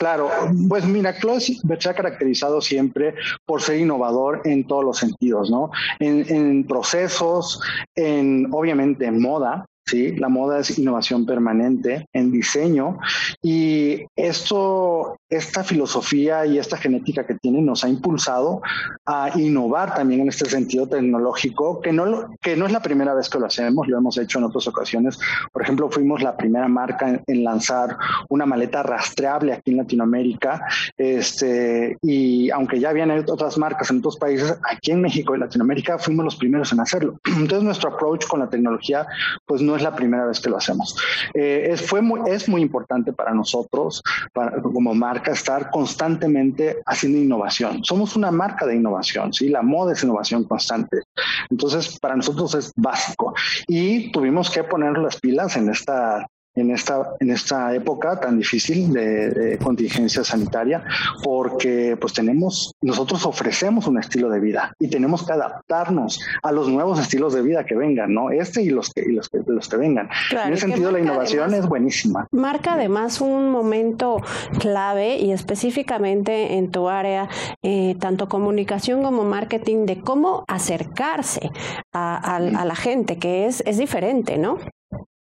Claro, 0.00 0.30
pues 0.66 0.86
mira, 0.86 1.12
Claude 1.12 1.42
se 1.42 1.90
ha 1.90 1.94
caracterizado 1.94 2.62
siempre 2.62 3.14
por 3.44 3.60
ser 3.60 3.80
innovador 3.80 4.40
en 4.46 4.66
todos 4.66 4.82
los 4.82 4.96
sentidos, 4.96 5.50
¿no? 5.50 5.70
En, 5.98 6.24
en 6.34 6.64
procesos, 6.64 7.60
en 7.94 8.48
obviamente 8.50 9.04
en 9.04 9.20
moda, 9.20 9.66
¿sí? 9.90 10.16
La 10.16 10.28
moda 10.28 10.60
es 10.60 10.78
innovación 10.78 11.26
permanente 11.26 12.06
en 12.12 12.30
diseño 12.30 12.98
y 13.42 14.04
esto, 14.16 15.16
esta 15.28 15.64
filosofía 15.64 16.46
y 16.46 16.58
esta 16.58 16.76
genética 16.76 17.26
que 17.26 17.34
tiene 17.34 17.60
nos 17.60 17.82
ha 17.84 17.88
impulsado 17.88 18.62
a 19.04 19.30
innovar 19.38 19.94
también 19.94 20.20
en 20.20 20.28
este 20.28 20.48
sentido 20.48 20.86
tecnológico, 20.86 21.80
que 21.80 21.92
no, 21.92 22.30
que 22.40 22.56
no 22.56 22.66
es 22.66 22.72
la 22.72 22.82
primera 22.82 23.14
vez 23.14 23.28
que 23.28 23.38
lo 23.38 23.46
hacemos, 23.46 23.88
lo 23.88 23.98
hemos 23.98 24.16
hecho 24.18 24.38
en 24.38 24.44
otras 24.44 24.68
ocasiones. 24.68 25.18
Por 25.52 25.62
ejemplo, 25.62 25.90
fuimos 25.90 26.22
la 26.22 26.36
primera 26.36 26.68
marca 26.68 27.22
en, 27.26 27.44
lanzar 27.44 27.96
una 28.28 28.46
maleta 28.46 28.82
rastreable 28.82 29.52
aquí 29.52 29.70
en 29.72 29.78
Latinoamérica, 29.78 30.62
este, 30.96 31.96
y 32.02 32.50
aunque 32.50 32.78
ya 32.78 32.90
habían 32.90 33.10
otras 33.10 33.58
marcas 33.58 33.90
en 33.90 33.98
otros 33.98 34.16
países, 34.16 34.56
aquí 34.70 34.92
en 34.92 35.00
México 35.00 35.34
y 35.34 35.38
Latinoamérica 35.38 35.98
fuimos 35.98 36.24
los 36.24 36.36
primeros 36.36 36.72
en 36.72 36.80
hacerlo. 36.80 37.18
Entonces 37.24 37.62
nuestro 37.62 37.90
approach 37.94 38.26
con 38.26 38.40
la 38.40 38.48
tecnología 38.48 39.06
pues 39.46 39.62
no 39.62 39.76
es 39.76 39.79
la 39.82 39.94
primera 39.94 40.26
vez 40.26 40.40
que 40.40 40.50
lo 40.50 40.56
hacemos. 40.56 40.96
Eh, 41.34 41.68
es, 41.70 41.82
fue 41.86 42.00
muy, 42.00 42.20
es 42.30 42.48
muy 42.48 42.62
importante 42.62 43.12
para 43.12 43.32
nosotros, 43.32 44.02
para, 44.32 44.60
como 44.60 44.94
marca, 44.94 45.32
estar 45.32 45.70
constantemente 45.70 46.78
haciendo 46.86 47.18
innovación. 47.18 47.84
Somos 47.84 48.16
una 48.16 48.30
marca 48.30 48.66
de 48.66 48.76
innovación, 48.76 49.32
¿sí? 49.32 49.48
La 49.48 49.62
moda 49.62 49.92
es 49.92 50.02
innovación 50.02 50.44
constante. 50.44 51.02
Entonces, 51.50 51.98
para 51.98 52.16
nosotros 52.16 52.54
es 52.54 52.72
básico. 52.76 53.34
Y 53.66 54.10
tuvimos 54.12 54.50
que 54.50 54.64
poner 54.64 54.96
las 54.98 55.18
pilas 55.20 55.56
en 55.56 55.70
esta 55.70 56.26
en 56.54 56.70
esta, 56.70 57.14
en 57.20 57.30
esta 57.30 57.74
época 57.74 58.18
tan 58.18 58.38
difícil 58.38 58.92
de, 58.92 59.58
contingencia 59.62 60.24
sanitaria, 60.24 60.84
porque 61.22 61.96
pues 62.00 62.12
tenemos, 62.12 62.74
nosotros 62.82 63.24
ofrecemos 63.26 63.86
un 63.86 63.98
estilo 63.98 64.28
de 64.30 64.40
vida 64.40 64.74
y 64.78 64.88
tenemos 64.88 65.24
que 65.24 65.32
adaptarnos 65.32 66.20
a 66.42 66.52
los 66.52 66.68
nuevos 66.68 66.98
estilos 66.98 67.34
de 67.34 67.42
vida 67.42 67.64
que 67.64 67.74
vengan, 67.74 68.12
¿no? 68.12 68.30
Este 68.30 68.62
y 68.62 68.70
los 68.70 68.90
que, 68.90 69.02
y 69.02 69.12
los 69.12 69.28
que, 69.28 69.38
los 69.46 69.68
que 69.68 69.76
vengan. 69.76 70.08
en 70.30 70.52
ese 70.52 70.66
sentido, 70.66 70.90
la 70.90 71.00
innovación 71.00 71.54
es 71.54 71.66
buenísima. 71.66 72.26
Marca 72.32 72.74
además 72.74 73.20
un 73.20 73.50
momento 73.50 74.22
clave 74.58 75.16
y 75.16 75.32
específicamente 75.32 76.54
en 76.54 76.70
tu 76.70 76.88
área, 76.88 77.28
eh, 77.62 77.96
tanto 78.00 78.28
comunicación 78.28 79.02
como 79.02 79.24
marketing, 79.24 79.86
de 79.86 80.00
cómo 80.00 80.44
acercarse 80.48 81.50
a, 81.92 82.36
a 82.36 82.64
la 82.64 82.74
gente, 82.74 83.18
que 83.18 83.46
es, 83.46 83.62
es 83.66 83.78
diferente, 83.78 84.38
¿no? 84.38 84.58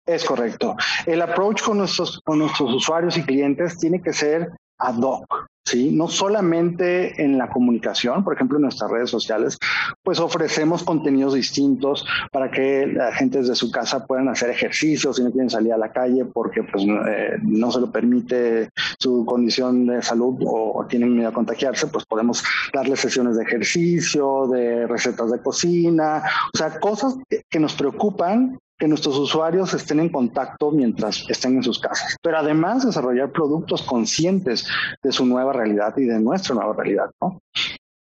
Es 0.07 0.25
correcto. 0.25 0.77
El 1.05 1.21
approach 1.21 1.62
con 1.62 1.79
nuestros, 1.79 2.21
con 2.25 2.38
nuestros 2.38 2.73
usuarios 2.73 3.16
y 3.16 3.25
clientes 3.25 3.77
tiene 3.77 4.01
que 4.01 4.12
ser 4.12 4.51
ad 4.79 4.99
hoc, 4.99 5.49
¿sí? 5.64 5.90
No 5.90 6.07
solamente 6.07 7.21
en 7.21 7.38
la 7.38 7.51
comunicación, 7.51 8.23
por 8.23 8.35
ejemplo, 8.35 8.59
en 8.59 8.62
nuestras 8.62 8.88
redes 8.88 9.11
sociales, 9.11 9.59
pues 10.05 10.21
ofrecemos 10.21 10.85
contenidos 10.85 11.35
distintos 11.35 12.07
para 12.31 12.51
que 12.51 12.87
la 12.87 13.12
gente 13.12 13.38
desde 13.38 13.57
su 13.57 13.73
casa 13.73 14.07
puedan 14.07 14.29
hacer 14.29 14.51
ejercicios 14.51 15.16
si 15.16 15.25
no 15.25 15.33
quieren 15.33 15.51
salir 15.51 15.73
a 15.73 15.79
la 15.79 15.92
calle 15.92 16.25
porque 16.27 16.62
pues 16.62 16.85
eh, 16.85 17.38
no 17.42 17.73
se 17.73 17.81
lo 17.81 17.90
permite 17.90 18.71
su 19.01 19.25
condición 19.25 19.87
de 19.87 20.03
salud 20.03 20.37
o, 20.47 20.87
tienen 20.88 21.16
miedo 21.16 21.31
a 21.31 21.33
contagiarse, 21.33 21.88
pues 21.88 22.05
podemos 22.05 22.45
darles 22.73 23.01
sesiones 23.01 23.37
de 23.37 23.42
ejercicio, 23.42 24.47
de 24.47 24.87
recetas 24.87 25.33
de 25.33 25.42
cocina, 25.42 26.23
o 26.55 26.57
sea, 26.57 26.79
cosas 26.79 27.16
que 27.51 27.59
nos 27.59 27.75
preocupan 27.75 28.57
que 28.79 28.89
nuestros 28.89 29.19
usuarios 29.19 29.73
estén 29.75 30.01
en 30.01 30.11
contacto 30.11 30.71
mientras 30.71 31.25
estén 31.29 31.57
en 31.57 31.62
sus 31.62 31.79
casas, 31.79 32.17
pero 32.23 32.39
además 32.39 32.85
desarrollar 32.85 33.33
productos 33.33 33.83
conscientes 33.83 34.67
de 35.03 35.12
su 35.12 35.25
nueva 35.25 35.53
realidad 35.53 35.97
y 35.97 36.05
de 36.05 36.21
nuestra 36.21 36.55
nueva 36.55 36.75
realidad, 36.75 37.11
¿no? 37.21 37.41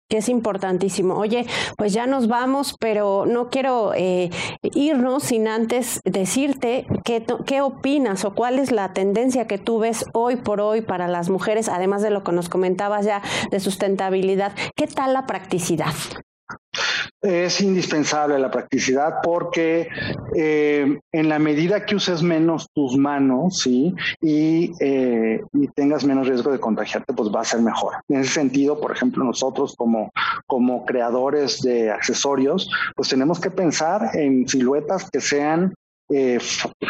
que 0.08 0.18
es 0.18 0.28
importantísimo. 0.28 1.16
Oye, 1.16 1.46
pues 1.76 1.92
ya 1.92 2.06
nos 2.06 2.28
vamos, 2.28 2.76
pero 2.80 3.26
no 3.26 3.50
quiero 3.50 3.92
eh, 3.94 4.30
irnos 4.62 5.24
sin 5.24 5.46
antes 5.48 6.00
decirte 6.04 6.86
qué, 7.04 7.24
qué 7.44 7.60
opinas 7.60 8.24
o 8.24 8.34
cuál 8.34 8.58
es 8.58 8.72
la 8.72 8.94
tendencia 8.94 9.46
que 9.46 9.58
tú 9.58 9.78
ves 9.78 10.06
hoy 10.14 10.36
por 10.36 10.62
hoy 10.62 10.80
para 10.80 11.08
las 11.08 11.28
mujeres, 11.28 11.68
además 11.68 12.00
de 12.00 12.10
lo 12.10 12.24
que 12.24 12.32
nos 12.32 12.48
comentabas 12.48 13.04
ya 13.04 13.22
de 13.50 13.60
sustentabilidad. 13.60 14.54
¿Qué 14.74 14.86
tal 14.86 15.12
la 15.12 15.26
practicidad? 15.26 15.92
Es 17.20 17.60
indispensable 17.60 18.38
la 18.38 18.50
practicidad 18.50 19.14
porque 19.22 19.88
eh, 20.34 20.98
en 21.12 21.28
la 21.28 21.38
medida 21.38 21.84
que 21.84 21.96
uses 21.96 22.22
menos 22.22 22.68
tus 22.74 22.96
manos, 22.96 23.58
¿sí? 23.58 23.94
Y, 24.20 24.72
eh, 24.80 25.42
y, 25.52 25.68
tengas 25.68 26.04
menos 26.04 26.28
riesgo 26.28 26.52
de 26.52 26.60
contagiarte, 26.60 27.12
pues 27.12 27.30
va 27.34 27.40
a 27.40 27.44
ser 27.44 27.60
mejor. 27.60 27.94
En 28.08 28.20
ese 28.20 28.34
sentido, 28.34 28.80
por 28.80 28.92
ejemplo, 28.92 29.24
nosotros 29.24 29.74
como, 29.76 30.12
como 30.46 30.84
creadores 30.86 31.60
de 31.60 31.90
accesorios, 31.90 32.70
pues 32.94 33.08
tenemos 33.08 33.40
que 33.40 33.50
pensar 33.50 34.10
en 34.14 34.46
siluetas 34.48 35.10
que 35.10 35.20
sean 35.20 35.74
eh, 36.10 36.38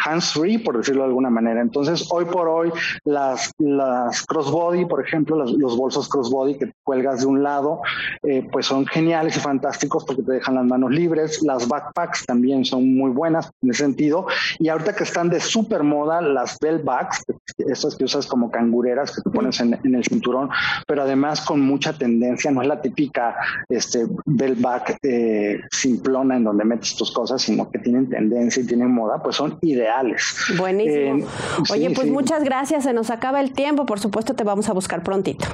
hands-free, 0.05 0.59
por 0.59 0.77
decirlo 0.77 1.01
de 1.03 1.09
alguna 1.09 1.29
manera. 1.29 1.61
Entonces, 1.61 2.07
hoy 2.11 2.25
por 2.25 2.47
hoy, 2.47 2.71
las, 3.03 3.51
las 3.57 4.25
crossbody, 4.25 4.85
por 4.85 5.05
ejemplo, 5.05 5.35
los 5.35 5.77
bolsos 5.77 6.07
crossbody 6.07 6.57
que 6.57 6.71
cuelgas 6.83 7.21
de 7.21 7.27
un 7.27 7.43
lado, 7.43 7.81
eh, 8.23 8.47
pues 8.51 8.65
son 8.65 8.85
geniales 8.85 9.35
y 9.37 9.39
fantásticos 9.39 10.05
porque 10.05 10.23
te 10.23 10.33
dejan 10.33 10.55
las 10.55 10.65
manos 10.65 10.91
libres. 10.91 11.41
Las 11.43 11.67
backpacks 11.67 12.25
también 12.25 12.65
son 12.65 12.95
muy 12.95 13.11
buenas 13.11 13.51
en 13.61 13.71
ese 13.71 13.83
sentido. 13.83 14.27
Y 14.57 14.69
ahorita 14.69 14.95
que 14.95 15.03
están 15.03 15.29
de 15.29 15.39
super 15.39 15.83
moda, 15.83 16.21
las 16.21 16.57
bell 16.59 16.79
bags, 16.79 17.23
esas 17.57 17.95
que 17.95 18.05
usas 18.05 18.25
como 18.25 18.49
cangureras 18.49 19.15
que 19.15 19.21
te 19.21 19.29
pones 19.29 19.59
en, 19.59 19.73
el 19.83 20.03
cinturón, 20.03 20.49
pero 20.87 21.03
además 21.03 21.41
con 21.41 21.61
mucha 21.61 21.93
tendencia, 21.93 22.51
no 22.51 22.61
es 22.61 22.67
la 22.67 22.81
típica 22.81 23.35
este, 23.67 24.07
bell 24.25 24.55
bag 24.55 24.97
eh, 25.03 25.59
simplona 25.71 26.37
en 26.37 26.43
donde 26.43 26.63
metes 26.63 26.95
tus 26.95 27.11
cosas, 27.11 27.41
sino 27.41 27.69
que 27.69 27.79
tienen 27.79 28.09
tendencia 28.09 28.63
y 28.63 28.65
tienen 28.65 28.91
moda 28.91 29.08
pues 29.17 29.35
son 29.35 29.57
ideales. 29.61 30.35
Buenísimo. 30.57 31.25
Eh, 31.25 31.71
Oye, 31.71 31.89
pues 31.91 32.07
muchas 32.09 32.43
gracias, 32.43 32.83
se 32.83 32.93
nos 32.93 33.09
acaba 33.09 33.41
el 33.41 33.53
tiempo, 33.53 33.85
por 33.85 33.99
supuesto 33.99 34.35
te 34.35 34.43
vamos 34.43 34.69
a 34.69 34.73
buscar 34.73 35.03
prontito. 35.03 35.45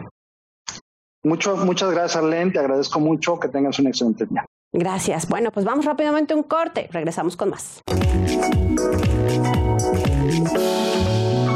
Mucho, 1.23 1.57
muchas 1.57 1.91
gracias, 1.91 2.17
Arlene, 2.17 2.51
te 2.51 2.59
agradezco 2.59 2.99
mucho, 2.99 3.39
que 3.39 3.47
tengas 3.47 3.79
un 3.79 3.87
excelente 3.87 4.25
día. 4.25 4.45
Gracias. 4.71 5.27
Bueno, 5.27 5.51
pues 5.51 5.65
vamos 5.65 5.85
rápidamente 5.85 6.33
a 6.33 6.37
un 6.37 6.43
corte, 6.43 6.89
regresamos 6.91 7.35
con 7.37 7.49
más 7.49 7.81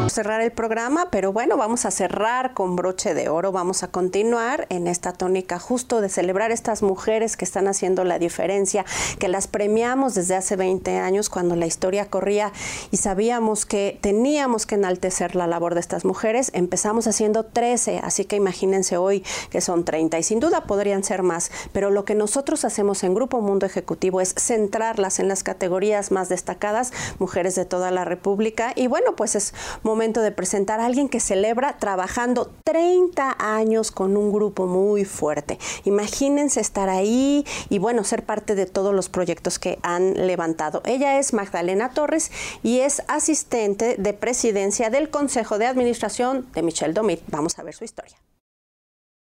cerrar 0.09 0.41
el 0.41 0.51
programa, 0.51 1.09
pero 1.11 1.31
bueno, 1.31 1.57
vamos 1.57 1.85
a 1.85 1.91
cerrar 1.91 2.53
con 2.53 2.75
broche 2.75 3.13
de 3.13 3.29
oro, 3.29 3.51
vamos 3.51 3.83
a 3.83 3.89
continuar 3.89 4.65
en 4.69 4.87
esta 4.87 5.13
tónica 5.13 5.59
justo 5.59 6.01
de 6.01 6.09
celebrar 6.09 6.51
estas 6.51 6.81
mujeres 6.81 7.37
que 7.37 7.45
están 7.45 7.67
haciendo 7.67 8.03
la 8.03 8.19
diferencia, 8.19 8.85
que 9.19 9.27
las 9.27 9.47
premiamos 9.47 10.15
desde 10.15 10.35
hace 10.35 10.55
20 10.55 10.97
años 10.97 11.29
cuando 11.29 11.55
la 11.55 11.67
historia 11.67 12.09
corría 12.09 12.51
y 12.91 12.97
sabíamos 12.97 13.65
que 13.65 13.99
teníamos 14.01 14.65
que 14.65 14.75
enaltecer 14.75 15.35
la 15.35 15.47
labor 15.47 15.75
de 15.75 15.81
estas 15.81 16.05
mujeres. 16.05 16.51
Empezamos 16.53 17.07
haciendo 17.07 17.45
13, 17.45 18.01
así 18.03 18.25
que 18.25 18.35
imagínense 18.35 18.97
hoy 18.97 19.23
que 19.49 19.61
son 19.61 19.85
30 19.85 20.17
y 20.19 20.23
sin 20.23 20.39
duda 20.39 20.63
podrían 20.63 21.03
ser 21.03 21.23
más, 21.23 21.51
pero 21.71 21.91
lo 21.91 22.05
que 22.05 22.15
nosotros 22.15 22.65
hacemos 22.65 23.03
en 23.03 23.13
Grupo 23.13 23.41
Mundo 23.41 23.65
Ejecutivo 23.65 24.21
es 24.21 24.33
centrarlas 24.37 25.19
en 25.19 25.27
las 25.27 25.43
categorías 25.43 26.11
más 26.11 26.29
destacadas, 26.29 26.93
mujeres 27.19 27.55
de 27.55 27.65
toda 27.65 27.91
la 27.91 28.05
República 28.05 28.73
y 28.75 28.87
bueno, 28.87 29.15
pues 29.15 29.35
es 29.35 29.53
momento 29.83 29.98
de 29.99 30.31
presentar 30.31 30.79
a 30.79 30.85
alguien 30.85 31.09
que 31.09 31.19
celebra 31.19 31.77
trabajando 31.77 32.53
30 32.63 33.35
años 33.37 33.91
con 33.91 34.15
un 34.15 34.31
grupo 34.31 34.65
muy 34.65 35.03
fuerte. 35.03 35.59
Imagínense 35.83 36.61
estar 36.61 36.87
ahí 36.87 37.45
y 37.67 37.79
bueno, 37.79 38.05
ser 38.05 38.23
parte 38.23 38.55
de 38.55 38.65
todos 38.65 38.95
los 38.95 39.09
proyectos 39.09 39.59
que 39.59 39.77
han 39.83 40.13
levantado. 40.25 40.81
Ella 40.85 41.19
es 41.19 41.33
Magdalena 41.33 41.89
Torres 41.89 42.31
y 42.63 42.79
es 42.79 43.03
asistente 43.09 43.97
de 43.97 44.13
presidencia 44.13 44.89
del 44.89 45.09
Consejo 45.09 45.57
de 45.57 45.65
Administración 45.65 46.47
de 46.53 46.63
Michelle 46.63 46.93
Domit. 46.93 47.19
Vamos 47.27 47.59
a 47.59 47.63
ver 47.63 47.75
su 47.75 47.83
historia. 47.83 48.15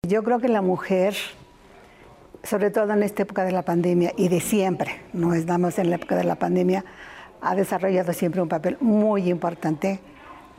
Yo 0.06 0.22
creo 0.22 0.38
que 0.38 0.48
la 0.48 0.62
mujer 0.62 1.16
sobre 2.44 2.70
todo 2.70 2.92
en 2.92 3.02
esta 3.02 3.24
época 3.24 3.44
de 3.44 3.52
la 3.52 3.62
pandemia 3.62 4.14
y 4.16 4.28
de 4.28 4.40
siempre, 4.40 5.02
no 5.12 5.34
estamos 5.34 5.78
en 5.78 5.90
la 5.90 5.96
época 5.96 6.16
de 6.16 6.24
la 6.24 6.36
pandemia, 6.36 6.84
ha 7.42 7.54
desarrollado 7.54 8.12
siempre 8.12 8.40
un 8.40 8.48
papel 8.48 8.76
muy 8.80 9.28
importante 9.28 10.00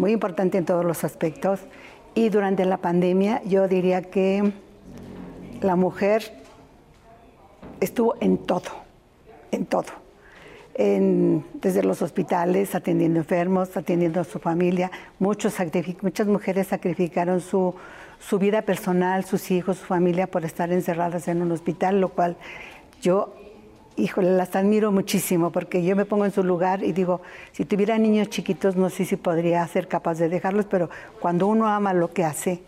muy 0.01 0.13
importante 0.13 0.57
en 0.57 0.65
todos 0.65 0.83
los 0.83 1.03
aspectos. 1.03 1.59
Y 2.15 2.29
durante 2.29 2.65
la 2.65 2.77
pandemia 2.77 3.41
yo 3.45 3.67
diría 3.67 4.01
que 4.01 4.51
la 5.61 5.75
mujer 5.75 6.23
estuvo 7.79 8.15
en 8.19 8.39
todo, 8.39 8.71
en 9.51 9.65
todo. 9.65 10.01
desde 10.75 11.83
los 11.83 12.01
hospitales, 12.01 12.73
atendiendo 12.73 13.19
enfermos, 13.19 13.77
atendiendo 13.77 14.19
a 14.21 14.23
su 14.23 14.39
familia. 14.39 14.89
Muchos 15.19 15.55
muchas 16.01 16.25
mujeres 16.25 16.67
sacrificaron 16.67 17.39
su, 17.39 17.75
su 18.19 18.39
vida 18.39 18.63
personal, 18.63 19.23
sus 19.23 19.51
hijos, 19.51 19.77
su 19.77 19.85
familia 19.85 20.25
por 20.25 20.43
estar 20.45 20.71
encerradas 20.71 21.27
en 21.27 21.43
un 21.43 21.51
hospital, 21.51 22.01
lo 22.01 22.09
cual 22.09 22.37
yo 23.03 23.35
híjole, 23.97 24.31
las 24.31 24.55
admiro 24.55 24.91
muchísimo 24.91 25.51
porque 25.51 25.83
yo 25.83 25.95
me 25.95 26.05
pongo 26.05 26.25
en 26.25 26.31
su 26.31 26.43
lugar 26.43 26.83
y 26.83 26.91
digo, 26.91 27.21
si 27.51 27.65
tuviera 27.65 27.97
niños 27.97 28.29
chiquitos 28.29 28.75
no 28.75 28.89
sé 28.89 29.05
si 29.05 29.15
podría 29.15 29.65
ser 29.67 29.87
capaz 29.87 30.17
de 30.17 30.29
dejarlos, 30.29 30.65
pero 30.65 30.89
cuando 31.19 31.47
uno 31.47 31.67
ama 31.67 31.93
lo 31.93 32.13
que 32.13 32.23
hace, 32.23 32.61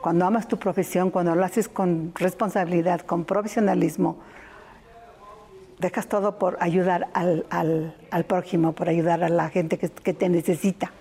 cuando 0.00 0.24
amas 0.24 0.46
tu 0.48 0.58
profesión, 0.58 1.10
cuando 1.10 1.34
lo 1.34 1.44
haces 1.44 1.68
con 1.68 2.12
responsabilidad, 2.14 3.00
con 3.00 3.24
profesionalismo, 3.24 4.18
dejas 5.78 6.06
todo 6.06 6.38
por 6.38 6.56
ayudar 6.60 7.08
al, 7.12 8.24
prójimo, 8.26 8.72
por 8.72 8.88
ayudar 8.88 9.24
a 9.24 9.28
la 9.28 9.48
gente 9.48 9.78
que, 9.78 9.88
te 9.88 10.28
necesita, 10.28 10.92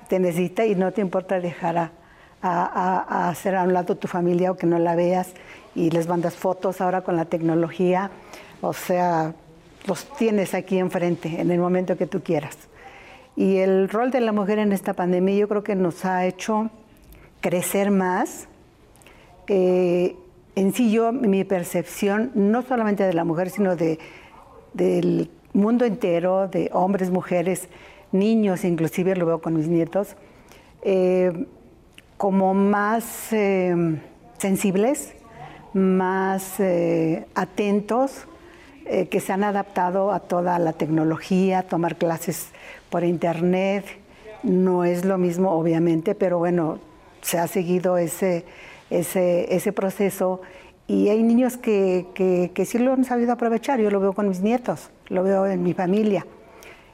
que 0.00 0.06
te 0.08 0.18
necesita 0.18 0.64
y 0.66 0.74
no 0.74 0.92
te 0.92 1.00
importa 1.00 1.40
dejar 1.40 1.78
a, 1.78 1.90
a, 2.42 3.28
hacer 3.28 3.56
a 3.56 3.64
un 3.64 3.72
lado 3.72 3.96
tu 3.96 4.08
familia 4.08 4.50
o 4.52 4.56
que 4.56 4.66
no 4.66 4.78
la 4.78 4.94
veas 4.94 5.32
y 5.74 5.90
les 5.90 6.08
mandas 6.08 6.34
fotos 6.34 6.80
ahora 6.80 7.02
con 7.02 7.16
la 7.16 7.24
tecnología, 7.24 8.10
o 8.64 8.72
sea, 8.72 9.34
los 9.86 10.06
tienes 10.16 10.54
aquí 10.54 10.78
enfrente 10.78 11.40
en 11.40 11.50
el 11.50 11.58
momento 11.58 11.96
que 11.96 12.06
tú 12.06 12.22
quieras. 12.22 12.56
Y 13.36 13.58
el 13.58 13.88
rol 13.88 14.10
de 14.10 14.20
la 14.20 14.32
mujer 14.32 14.58
en 14.58 14.72
esta 14.72 14.94
pandemia 14.94 15.34
yo 15.34 15.48
creo 15.48 15.62
que 15.62 15.74
nos 15.74 16.04
ha 16.04 16.24
hecho 16.24 16.70
crecer 17.40 17.90
más. 17.90 18.48
Eh, 19.48 20.16
en 20.56 20.72
sí 20.72 20.90
yo, 20.90 21.12
mi 21.12 21.44
percepción, 21.44 22.30
no 22.34 22.62
solamente 22.62 23.02
de 23.02 23.12
la 23.12 23.24
mujer, 23.24 23.50
sino 23.50 23.76
de, 23.76 23.98
del 24.72 25.30
mundo 25.52 25.84
entero, 25.84 26.48
de 26.48 26.70
hombres, 26.72 27.10
mujeres, 27.10 27.68
niños, 28.12 28.64
inclusive 28.64 29.16
lo 29.16 29.26
veo 29.26 29.42
con 29.42 29.56
mis 29.56 29.66
nietos, 29.66 30.16
eh, 30.82 31.46
como 32.16 32.54
más 32.54 33.32
eh, 33.32 34.00
sensibles, 34.38 35.12
más 35.72 36.62
atentos, 37.34 38.28
eh, 38.86 39.08
que 39.08 39.20
se 39.20 39.32
han 39.32 39.44
adaptado 39.44 40.12
a 40.12 40.20
toda 40.20 40.58
la 40.58 40.72
tecnología, 40.72 41.62
tomar 41.62 41.96
clases 41.96 42.48
por 42.90 43.04
internet. 43.04 43.84
No 44.42 44.84
es 44.84 45.04
lo 45.04 45.18
mismo, 45.18 45.50
obviamente, 45.52 46.14
pero 46.14 46.38
bueno, 46.38 46.78
se 47.22 47.38
ha 47.38 47.46
seguido 47.46 47.96
ese, 47.96 48.44
ese, 48.90 49.72
proceso 49.72 50.42
y 50.86 51.08
hay 51.08 51.22
niños 51.22 51.56
que, 51.56 52.06
que, 52.14 52.64
sí 52.66 52.78
lo 52.78 52.92
han 52.92 53.04
sabido 53.04 53.32
aprovechar. 53.32 53.80
Yo 53.80 53.90
lo 53.90 54.00
veo 54.00 54.12
con 54.12 54.28
mis 54.28 54.40
nietos, 54.40 54.90
lo 55.08 55.22
veo 55.22 55.46
en 55.46 55.62
mi 55.62 55.72
familia. 55.72 56.26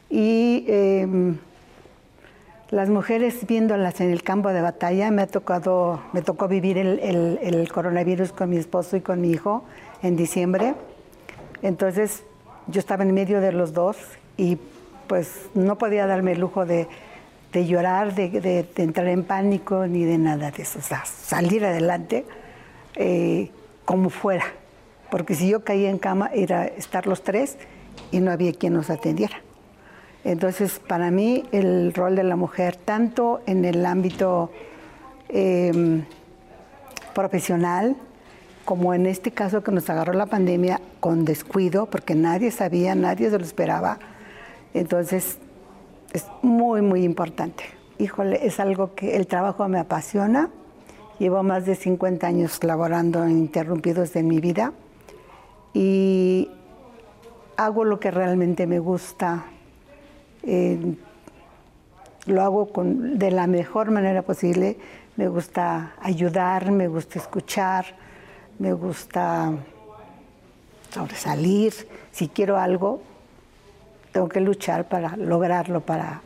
Y 0.08 0.64
em, 0.68 1.38
las 2.70 2.88
mujeres 2.88 3.46
viéndolas 3.48 4.00
en 4.00 4.10
el 4.10 4.22
campo 4.22 4.50
de 4.50 4.60
batalla, 4.60 5.10
me 5.10 5.22
ha 5.22 5.26
tocado, 5.26 6.00
me 6.12 6.22
tocó 6.22 6.46
vivir 6.46 6.78
el, 6.78 7.68
coronavirus 7.72 8.32
con 8.32 8.50
mi 8.50 8.58
esposo 8.58 8.96
y 8.96 9.00
con 9.00 9.20
mi 9.20 9.30
hijo 9.30 9.64
en 10.02 10.14
diciembre. 10.14 10.74
Entonces 11.62 12.22
yo 12.66 12.80
estaba 12.80 13.02
en 13.04 13.12
medio 13.14 13.40
de 13.40 13.52
los 13.52 13.72
dos 13.72 13.96
y 14.36 14.58
pues 15.06 15.48
no 15.54 15.76
podía 15.76 16.06
darme 16.06 16.32
el 16.32 16.40
lujo 16.40 16.64
de, 16.66 16.86
llorar, 17.52 18.14
de, 18.14 18.66
entrar 18.76 19.08
en 19.08 19.24
pánico 19.24 19.86
ni 19.86 20.04
de 20.04 20.18
nada 20.18 20.50
de 20.50 20.62
eso. 20.62 20.78
O 20.78 20.82
sea, 20.82 21.04
salir 21.04 21.64
adelante 21.64 22.24
eh, 22.94 23.50
como 23.84 24.10
fuera. 24.10 24.44
Porque 25.10 25.34
si 25.34 25.48
yo 25.48 25.64
caía 25.64 25.90
en 25.90 25.98
cama 25.98 26.30
era 26.32 26.66
estar 26.66 27.06
los 27.06 27.22
tres 27.22 27.56
y 28.12 28.20
no 28.20 28.30
había 28.30 28.52
quien 28.52 28.74
nos 28.74 28.88
atendiera. 28.88 29.42
Entonces, 30.24 30.78
para 30.78 31.10
mí, 31.10 31.44
el 31.50 31.92
rol 31.94 32.14
de 32.14 32.24
la 32.24 32.36
mujer, 32.36 32.76
tanto 32.76 33.40
en 33.46 33.64
el 33.64 33.84
ámbito 33.86 34.52
em, 35.28 36.04
profesional, 37.14 37.96
como 38.64 38.94
en 38.94 39.06
este 39.06 39.30
caso 39.30 39.62
que 39.62 39.72
nos 39.72 39.88
agarró 39.90 40.12
la 40.12 40.26
pandemia 40.26 40.80
con 41.00 41.24
descuido, 41.24 41.86
porque 41.86 42.14
nadie 42.14 42.50
sabía, 42.50 42.94
nadie 42.94 43.30
se 43.30 43.38
lo 43.38 43.44
esperaba. 43.44 43.98
Entonces, 44.74 45.38
es 46.12 46.26
muy, 46.42 46.82
muy 46.82 47.04
importante. 47.04 47.64
Híjole, 47.98 48.46
es 48.46 48.60
algo 48.60 48.94
que 48.94 49.16
el 49.16 49.26
trabajo 49.26 49.68
me 49.68 49.78
apasiona. 49.78 50.50
Llevo 51.18 51.42
más 51.42 51.66
de 51.66 51.74
50 51.74 52.26
años 52.26 52.62
laborando 52.64 53.28
interrumpidos 53.28 54.16
en 54.16 54.26
mi 54.26 54.40
vida 54.40 54.72
y 55.74 56.50
hago 57.56 57.84
lo 57.84 58.00
que 58.00 58.10
realmente 58.10 58.66
me 58.66 58.78
gusta 58.78 59.44
eh, 60.42 60.96
lo 62.26 62.42
hago 62.42 62.72
con, 62.72 63.18
de 63.18 63.30
la 63.30 63.46
mejor 63.46 63.90
manera 63.90 64.22
posible. 64.22 64.76
Me 65.16 65.28
gusta 65.28 65.94
ayudar, 66.00 66.70
me 66.70 66.88
gusta 66.88 67.18
escuchar, 67.18 67.84
me 68.60 68.74
gusta 68.74 69.52
sobresalir. 70.90 71.72
Si 72.12 72.28
quiero 72.28 72.58
algo, 72.58 73.00
tengo 74.12 74.28
que 74.28 74.40
luchar 74.40 74.88
para 74.88 75.16
lograrlo, 75.16 75.80
para, 75.80 76.20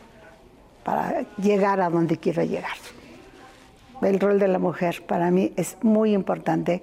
para 0.82 1.24
llegar 1.38 1.80
a 1.80 1.88
donde 1.88 2.18
quiero 2.18 2.42
llegar. 2.42 2.76
El 4.02 4.18
rol 4.20 4.38
de 4.38 4.48
la 4.48 4.58
mujer 4.58 5.04
para 5.06 5.30
mí 5.30 5.52
es 5.56 5.78
muy 5.82 6.12
importante, 6.12 6.82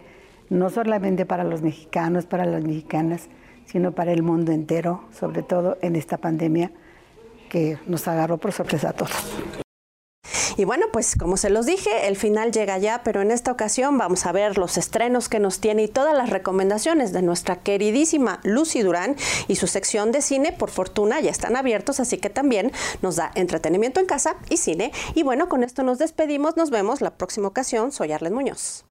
no 0.49 0.69
solamente 0.69 1.25
para 1.25 1.43
los 1.43 1.61
mexicanos, 1.61 2.25
para 2.25 2.45
las 2.45 2.63
mexicanas, 2.63 3.27
sino 3.65 3.91
para 3.91 4.13
el 4.13 4.23
mundo 4.23 4.53
entero, 4.53 5.03
sobre 5.11 5.43
todo 5.43 5.77
en 5.81 5.97
esta 5.97 6.17
pandemia 6.17 6.71
que 7.49 7.77
nos 7.85 8.07
agarró 8.07 8.37
por 8.37 8.53
sorpresa 8.53 8.89
a 8.89 8.93
todos. 8.93 9.70
Y 10.61 10.65
bueno, 10.65 10.85
pues 10.93 11.15
como 11.15 11.37
se 11.37 11.49
los 11.49 11.65
dije, 11.65 11.89
el 12.07 12.15
final 12.15 12.51
llega 12.51 12.77
ya, 12.77 13.01
pero 13.03 13.23
en 13.23 13.31
esta 13.31 13.51
ocasión 13.51 13.97
vamos 13.97 14.27
a 14.27 14.31
ver 14.31 14.59
los 14.59 14.77
estrenos 14.77 15.27
que 15.27 15.39
nos 15.39 15.59
tiene 15.59 15.81
y 15.81 15.87
todas 15.87 16.15
las 16.15 16.29
recomendaciones 16.29 17.11
de 17.13 17.23
nuestra 17.23 17.55
queridísima 17.63 18.39
Lucy 18.43 18.83
Durán 18.83 19.15
y 19.47 19.55
su 19.55 19.65
sección 19.65 20.11
de 20.11 20.21
cine, 20.21 20.51
por 20.51 20.69
fortuna, 20.69 21.19
ya 21.19 21.31
están 21.31 21.55
abiertos, 21.55 21.99
así 21.99 22.19
que 22.19 22.29
también 22.29 22.71
nos 23.01 23.15
da 23.15 23.31
entretenimiento 23.33 23.99
en 23.99 24.05
casa 24.05 24.35
y 24.51 24.57
cine. 24.57 24.91
Y 25.15 25.23
bueno, 25.23 25.49
con 25.49 25.63
esto 25.63 25.81
nos 25.81 25.97
despedimos, 25.97 26.57
nos 26.57 26.69
vemos 26.69 27.01
la 27.01 27.17
próxima 27.17 27.47
ocasión. 27.47 27.91
Soy 27.91 28.11
Arlen 28.11 28.35
Muñoz. 28.35 28.85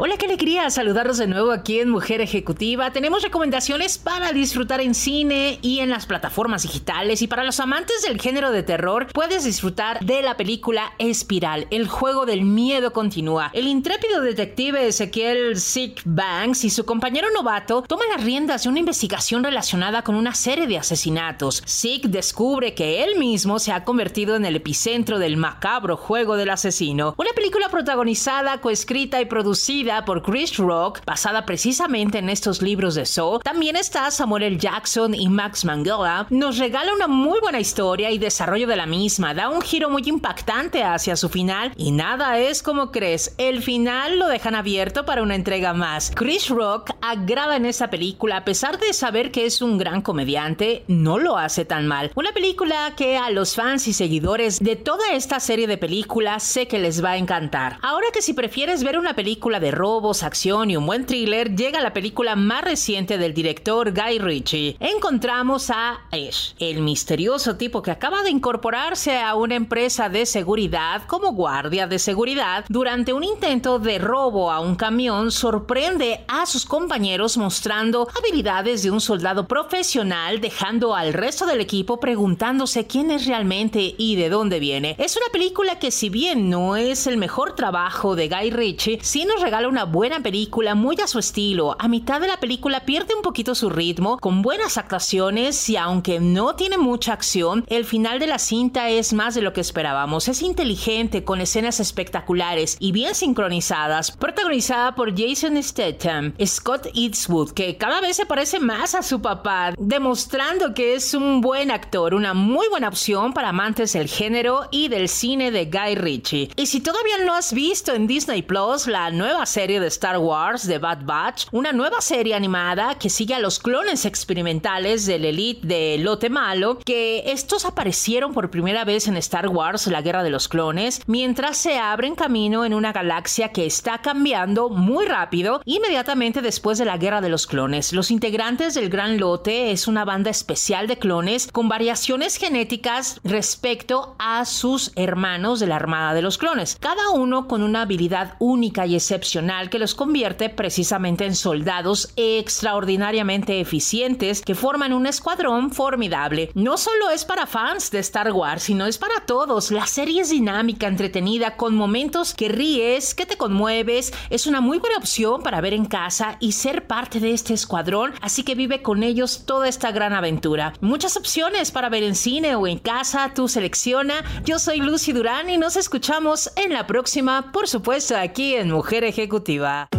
Hola, 0.00 0.16
qué 0.16 0.26
alegría 0.26 0.70
saludarlos 0.70 1.18
de 1.18 1.26
nuevo 1.26 1.50
aquí 1.50 1.80
en 1.80 1.88
Mujer 1.88 2.20
Ejecutiva. 2.20 2.92
Tenemos 2.92 3.24
recomendaciones 3.24 3.98
para 3.98 4.30
disfrutar 4.30 4.80
en 4.80 4.94
cine 4.94 5.58
y 5.60 5.80
en 5.80 5.90
las 5.90 6.06
plataformas 6.06 6.62
digitales. 6.62 7.20
Y 7.20 7.26
para 7.26 7.42
los 7.42 7.58
amantes 7.58 8.02
del 8.02 8.20
género 8.20 8.52
de 8.52 8.62
terror, 8.62 9.08
puedes 9.12 9.42
disfrutar 9.42 9.98
de 9.98 10.22
la 10.22 10.36
película 10.36 10.92
Espiral, 10.98 11.66
el 11.72 11.88
juego 11.88 12.26
del 12.26 12.42
miedo 12.42 12.92
continúa. 12.92 13.50
El 13.52 13.66
intrépido 13.66 14.20
detective 14.20 14.86
Ezequiel 14.86 15.58
Sick 15.58 16.02
Banks 16.04 16.62
y 16.62 16.70
su 16.70 16.84
compañero 16.84 17.26
novato 17.34 17.82
toman 17.82 18.08
las 18.10 18.22
riendas 18.22 18.62
de 18.62 18.68
una 18.68 18.78
investigación 18.78 19.42
relacionada 19.42 20.02
con 20.02 20.14
una 20.14 20.36
serie 20.36 20.68
de 20.68 20.78
asesinatos. 20.78 21.64
Sick 21.66 22.04
descubre 22.04 22.72
que 22.72 23.02
él 23.02 23.18
mismo 23.18 23.58
se 23.58 23.72
ha 23.72 23.82
convertido 23.82 24.36
en 24.36 24.44
el 24.44 24.54
epicentro 24.54 25.18
del 25.18 25.36
macabro 25.36 25.96
juego 25.96 26.36
del 26.36 26.50
asesino. 26.50 27.14
Una 27.16 27.32
película 27.32 27.68
protagonizada, 27.68 28.60
coescrita 28.60 29.20
y 29.20 29.24
producida 29.24 29.77
por 30.04 30.22
Chris 30.22 30.56
Rock, 30.56 31.00
basada 31.06 31.46
precisamente 31.46 32.18
en 32.18 32.28
estos 32.28 32.62
libros 32.62 32.96
de 32.96 33.06
Saw. 33.06 33.38
También 33.38 33.76
está 33.76 34.10
Samuel 34.10 34.42
L. 34.42 34.58
Jackson 34.58 35.14
y 35.14 35.28
Max 35.28 35.64
Mangala. 35.64 36.26
Nos 36.30 36.58
regala 36.58 36.92
una 36.92 37.06
muy 37.06 37.38
buena 37.40 37.60
historia 37.60 38.10
y 38.10 38.18
desarrollo 38.18 38.66
de 38.66 38.74
la 38.74 38.86
misma. 38.86 39.34
Da 39.34 39.48
un 39.48 39.62
giro 39.62 39.88
muy 39.88 40.02
impactante 40.06 40.82
hacia 40.82 41.14
su 41.14 41.28
final 41.28 41.72
y 41.76 41.92
nada 41.92 42.38
es 42.38 42.60
como 42.60 42.90
crees. 42.90 43.36
El 43.38 43.62
final 43.62 44.18
lo 44.18 44.26
dejan 44.26 44.56
abierto 44.56 45.04
para 45.04 45.22
una 45.22 45.36
entrega 45.36 45.72
más. 45.74 46.10
Chris 46.12 46.48
Rock 46.48 46.90
agrada 47.00 47.54
en 47.54 47.64
esta 47.64 47.88
película 47.88 48.38
a 48.38 48.44
pesar 48.44 48.80
de 48.80 48.92
saber 48.92 49.30
que 49.30 49.46
es 49.46 49.62
un 49.62 49.78
gran 49.78 50.02
comediante, 50.02 50.82
no 50.88 51.18
lo 51.18 51.38
hace 51.38 51.64
tan 51.64 51.86
mal. 51.86 52.10
Una 52.16 52.32
película 52.32 52.94
que 52.96 53.16
a 53.16 53.30
los 53.30 53.54
fans 53.54 53.86
y 53.86 53.92
seguidores 53.92 54.58
de 54.58 54.74
toda 54.74 55.12
esta 55.12 55.38
serie 55.38 55.68
de 55.68 55.78
películas 55.78 56.42
sé 56.42 56.66
que 56.66 56.80
les 56.80 57.04
va 57.04 57.12
a 57.12 57.16
encantar. 57.16 57.78
Ahora 57.80 58.08
que 58.12 58.22
si 58.22 58.34
prefieres 58.34 58.82
ver 58.82 58.98
una 58.98 59.14
película 59.14 59.60
de 59.60 59.67
robos, 59.70 60.22
acción 60.22 60.70
y 60.70 60.76
un 60.76 60.86
buen 60.86 61.06
thriller, 61.06 61.54
llega 61.54 61.80
la 61.80 61.92
película 61.92 62.36
más 62.36 62.62
reciente 62.62 63.18
del 63.18 63.34
director 63.34 63.92
Guy 63.92 64.18
Ritchie. 64.18 64.76
Encontramos 64.80 65.70
a 65.70 66.00
Ash, 66.10 66.52
el 66.58 66.82
misterioso 66.82 67.56
tipo 67.56 67.82
que 67.82 67.90
acaba 67.90 68.22
de 68.22 68.30
incorporarse 68.30 69.18
a 69.18 69.34
una 69.34 69.54
empresa 69.54 70.08
de 70.08 70.26
seguridad 70.26 71.02
como 71.06 71.32
guardia 71.32 71.86
de 71.86 71.98
seguridad. 71.98 72.64
Durante 72.68 73.12
un 73.12 73.24
intento 73.24 73.78
de 73.78 73.98
robo 73.98 74.50
a 74.50 74.60
un 74.60 74.76
camión, 74.76 75.30
sorprende 75.30 76.24
a 76.28 76.46
sus 76.46 76.64
compañeros 76.64 77.36
mostrando 77.36 78.08
habilidades 78.16 78.82
de 78.82 78.90
un 78.90 79.00
soldado 79.00 79.48
profesional, 79.48 80.40
dejando 80.40 80.94
al 80.94 81.12
resto 81.12 81.46
del 81.46 81.60
equipo 81.60 81.98
preguntándose 81.98 82.86
quién 82.86 83.10
es 83.10 83.26
realmente 83.26 83.94
y 83.98 84.16
de 84.16 84.28
dónde 84.28 84.60
viene. 84.60 84.94
Es 84.98 85.16
una 85.16 85.26
película 85.32 85.78
que 85.78 85.90
si 85.90 86.08
bien 86.08 86.48
no 86.50 86.76
es 86.76 87.06
el 87.06 87.16
mejor 87.16 87.54
trabajo 87.54 88.14
de 88.14 88.28
Guy 88.28 88.50
Ritchie, 88.50 88.98
sí 89.02 89.24
nos 89.24 89.40
regala 89.40 89.57
regala 89.58 89.68
una 89.68 89.84
buena 89.84 90.20
película 90.20 90.76
muy 90.76 90.96
a 91.02 91.08
su 91.08 91.18
estilo. 91.18 91.74
A 91.80 91.88
mitad 91.88 92.20
de 92.20 92.28
la 92.28 92.38
película 92.38 92.84
pierde 92.84 93.14
un 93.16 93.22
poquito 93.22 93.56
su 93.56 93.68
ritmo, 93.68 94.18
con 94.18 94.40
buenas 94.40 94.78
actuaciones 94.78 95.68
y 95.68 95.76
aunque 95.76 96.20
no 96.20 96.54
tiene 96.54 96.78
mucha 96.78 97.12
acción, 97.12 97.64
el 97.66 97.84
final 97.84 98.20
de 98.20 98.28
la 98.28 98.38
cinta 98.38 98.88
es 98.88 99.12
más 99.12 99.34
de 99.34 99.42
lo 99.42 99.52
que 99.52 99.60
esperábamos. 99.60 100.28
Es 100.28 100.42
inteligente, 100.42 101.24
con 101.24 101.40
escenas 101.40 101.80
espectaculares 101.80 102.76
y 102.78 102.92
bien 102.92 103.16
sincronizadas, 103.16 104.12
protagonizada 104.12 104.94
por 104.94 105.18
Jason 105.18 105.60
Statham, 105.60 106.34
Scott 106.44 106.86
Eastwood, 106.94 107.50
que 107.50 107.76
cada 107.76 108.00
vez 108.00 108.16
se 108.16 108.26
parece 108.26 108.60
más 108.60 108.94
a 108.94 109.02
su 109.02 109.20
papá, 109.20 109.72
demostrando 109.76 110.72
que 110.72 110.94
es 110.94 111.14
un 111.14 111.40
buen 111.40 111.72
actor, 111.72 112.14
una 112.14 112.32
muy 112.32 112.68
buena 112.68 112.88
opción 112.88 113.32
para 113.32 113.48
amantes 113.48 113.92
del 113.94 114.08
género 114.08 114.68
y 114.70 114.86
del 114.86 115.08
cine 115.08 115.50
de 115.50 115.64
Guy 115.64 115.96
Ritchie. 115.96 116.50
Y 116.54 116.66
si 116.66 116.80
todavía 116.80 117.24
no 117.24 117.34
has 117.34 117.52
visto 117.52 117.94
en 117.94 118.06
Disney 118.06 118.42
Plus 118.42 118.86
la 118.86 119.10
nueva 119.10 119.46
serie 119.48 119.80
de 119.80 119.88
Star 119.88 120.18
Wars, 120.18 120.68
The 120.68 120.78
Bad 120.78 121.04
Batch, 121.04 121.46
una 121.50 121.72
nueva 121.72 122.00
serie 122.00 122.36
animada 122.36 122.94
que 122.96 123.10
sigue 123.10 123.34
a 123.34 123.40
los 123.40 123.58
clones 123.58 124.04
experimentales 124.04 125.06
del 125.06 125.24
Elite 125.24 125.66
de 125.66 125.98
Lote 125.98 126.30
Malo, 126.30 126.78
que 126.84 127.24
estos 127.32 127.64
aparecieron 127.64 128.32
por 128.32 128.50
primera 128.50 128.84
vez 128.84 129.08
en 129.08 129.16
Star 129.16 129.48
Wars, 129.48 129.86
la 129.88 130.02
Guerra 130.02 130.22
de 130.22 130.30
los 130.30 130.48
Clones, 130.48 131.00
mientras 131.06 131.56
se 131.56 131.78
abren 131.78 132.14
camino 132.14 132.64
en 132.64 132.74
una 132.74 132.92
galaxia 132.92 133.48
que 133.48 133.66
está 133.66 133.98
cambiando 133.98 134.68
muy 134.68 135.06
rápido 135.06 135.62
inmediatamente 135.64 136.42
después 136.42 136.78
de 136.78 136.84
la 136.84 136.98
Guerra 136.98 137.20
de 137.20 137.30
los 137.30 137.46
Clones. 137.46 137.92
Los 137.92 138.10
integrantes 138.10 138.74
del 138.74 138.90
Gran 138.90 139.18
Lote 139.18 139.72
es 139.72 139.88
una 139.88 140.04
banda 140.04 140.30
especial 140.30 140.86
de 140.86 140.98
clones 140.98 141.48
con 141.50 141.68
variaciones 141.68 142.36
genéticas 142.36 143.18
respecto 143.24 144.14
a 144.18 144.44
sus 144.44 144.92
hermanos 144.94 145.58
de 145.58 145.66
la 145.66 145.76
Armada 145.76 146.12
de 146.14 146.22
los 146.22 146.38
Clones, 146.38 146.76
cada 146.78 147.10
uno 147.10 147.48
con 147.48 147.62
una 147.62 147.82
habilidad 147.82 148.34
única 148.38 148.86
y 148.86 148.94
excepcional 148.94 149.37
que 149.70 149.78
los 149.78 149.94
convierte 149.94 150.48
precisamente 150.48 151.24
en 151.24 151.36
soldados 151.36 152.12
extraordinariamente 152.16 153.60
eficientes 153.60 154.42
que 154.42 154.56
forman 154.56 154.92
un 154.92 155.06
escuadrón 155.06 155.70
formidable. 155.70 156.50
No 156.54 156.76
solo 156.76 157.10
es 157.10 157.24
para 157.24 157.46
fans 157.46 157.92
de 157.92 158.00
Star 158.00 158.32
Wars, 158.32 158.64
sino 158.64 158.86
es 158.86 158.98
para 158.98 159.26
todos. 159.26 159.70
La 159.70 159.86
serie 159.86 160.22
es 160.22 160.30
dinámica, 160.30 160.88
entretenida, 160.88 161.56
con 161.56 161.76
momentos 161.76 162.34
que 162.34 162.48
ríes, 162.48 163.14
que 163.14 163.26
te 163.26 163.36
conmueves. 163.36 164.12
Es 164.28 164.48
una 164.48 164.60
muy 164.60 164.78
buena 164.78 164.96
opción 164.96 165.40
para 165.42 165.60
ver 165.60 165.72
en 165.72 165.84
casa 165.84 166.36
y 166.40 166.52
ser 166.52 166.88
parte 166.88 167.20
de 167.20 167.30
este 167.30 167.54
escuadrón, 167.54 168.14
así 168.20 168.42
que 168.42 168.56
vive 168.56 168.82
con 168.82 169.04
ellos 169.04 169.44
toda 169.46 169.68
esta 169.68 169.92
gran 169.92 170.14
aventura. 170.14 170.72
Muchas 170.80 171.16
opciones 171.16 171.70
para 171.70 171.88
ver 171.88 172.02
en 172.02 172.16
cine 172.16 172.56
o 172.56 172.66
en 172.66 172.78
casa, 172.78 173.32
tú 173.34 173.46
selecciona. 173.46 174.14
Yo 174.44 174.58
soy 174.58 174.80
Lucy 174.80 175.12
Durán 175.12 175.48
y 175.48 175.58
nos 175.58 175.76
escuchamos 175.76 176.50
en 176.56 176.72
la 176.72 176.88
próxima, 176.88 177.52
por 177.52 177.68
supuesto, 177.68 178.16
aquí 178.16 178.54
en 178.54 178.70
Mujer 178.70 179.04
Ejecutiva. 179.28 179.90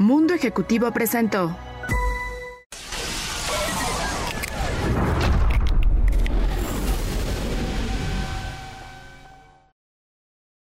Mundo 0.00 0.34
Ejecutivo 0.34 0.90
presentó 0.90 1.56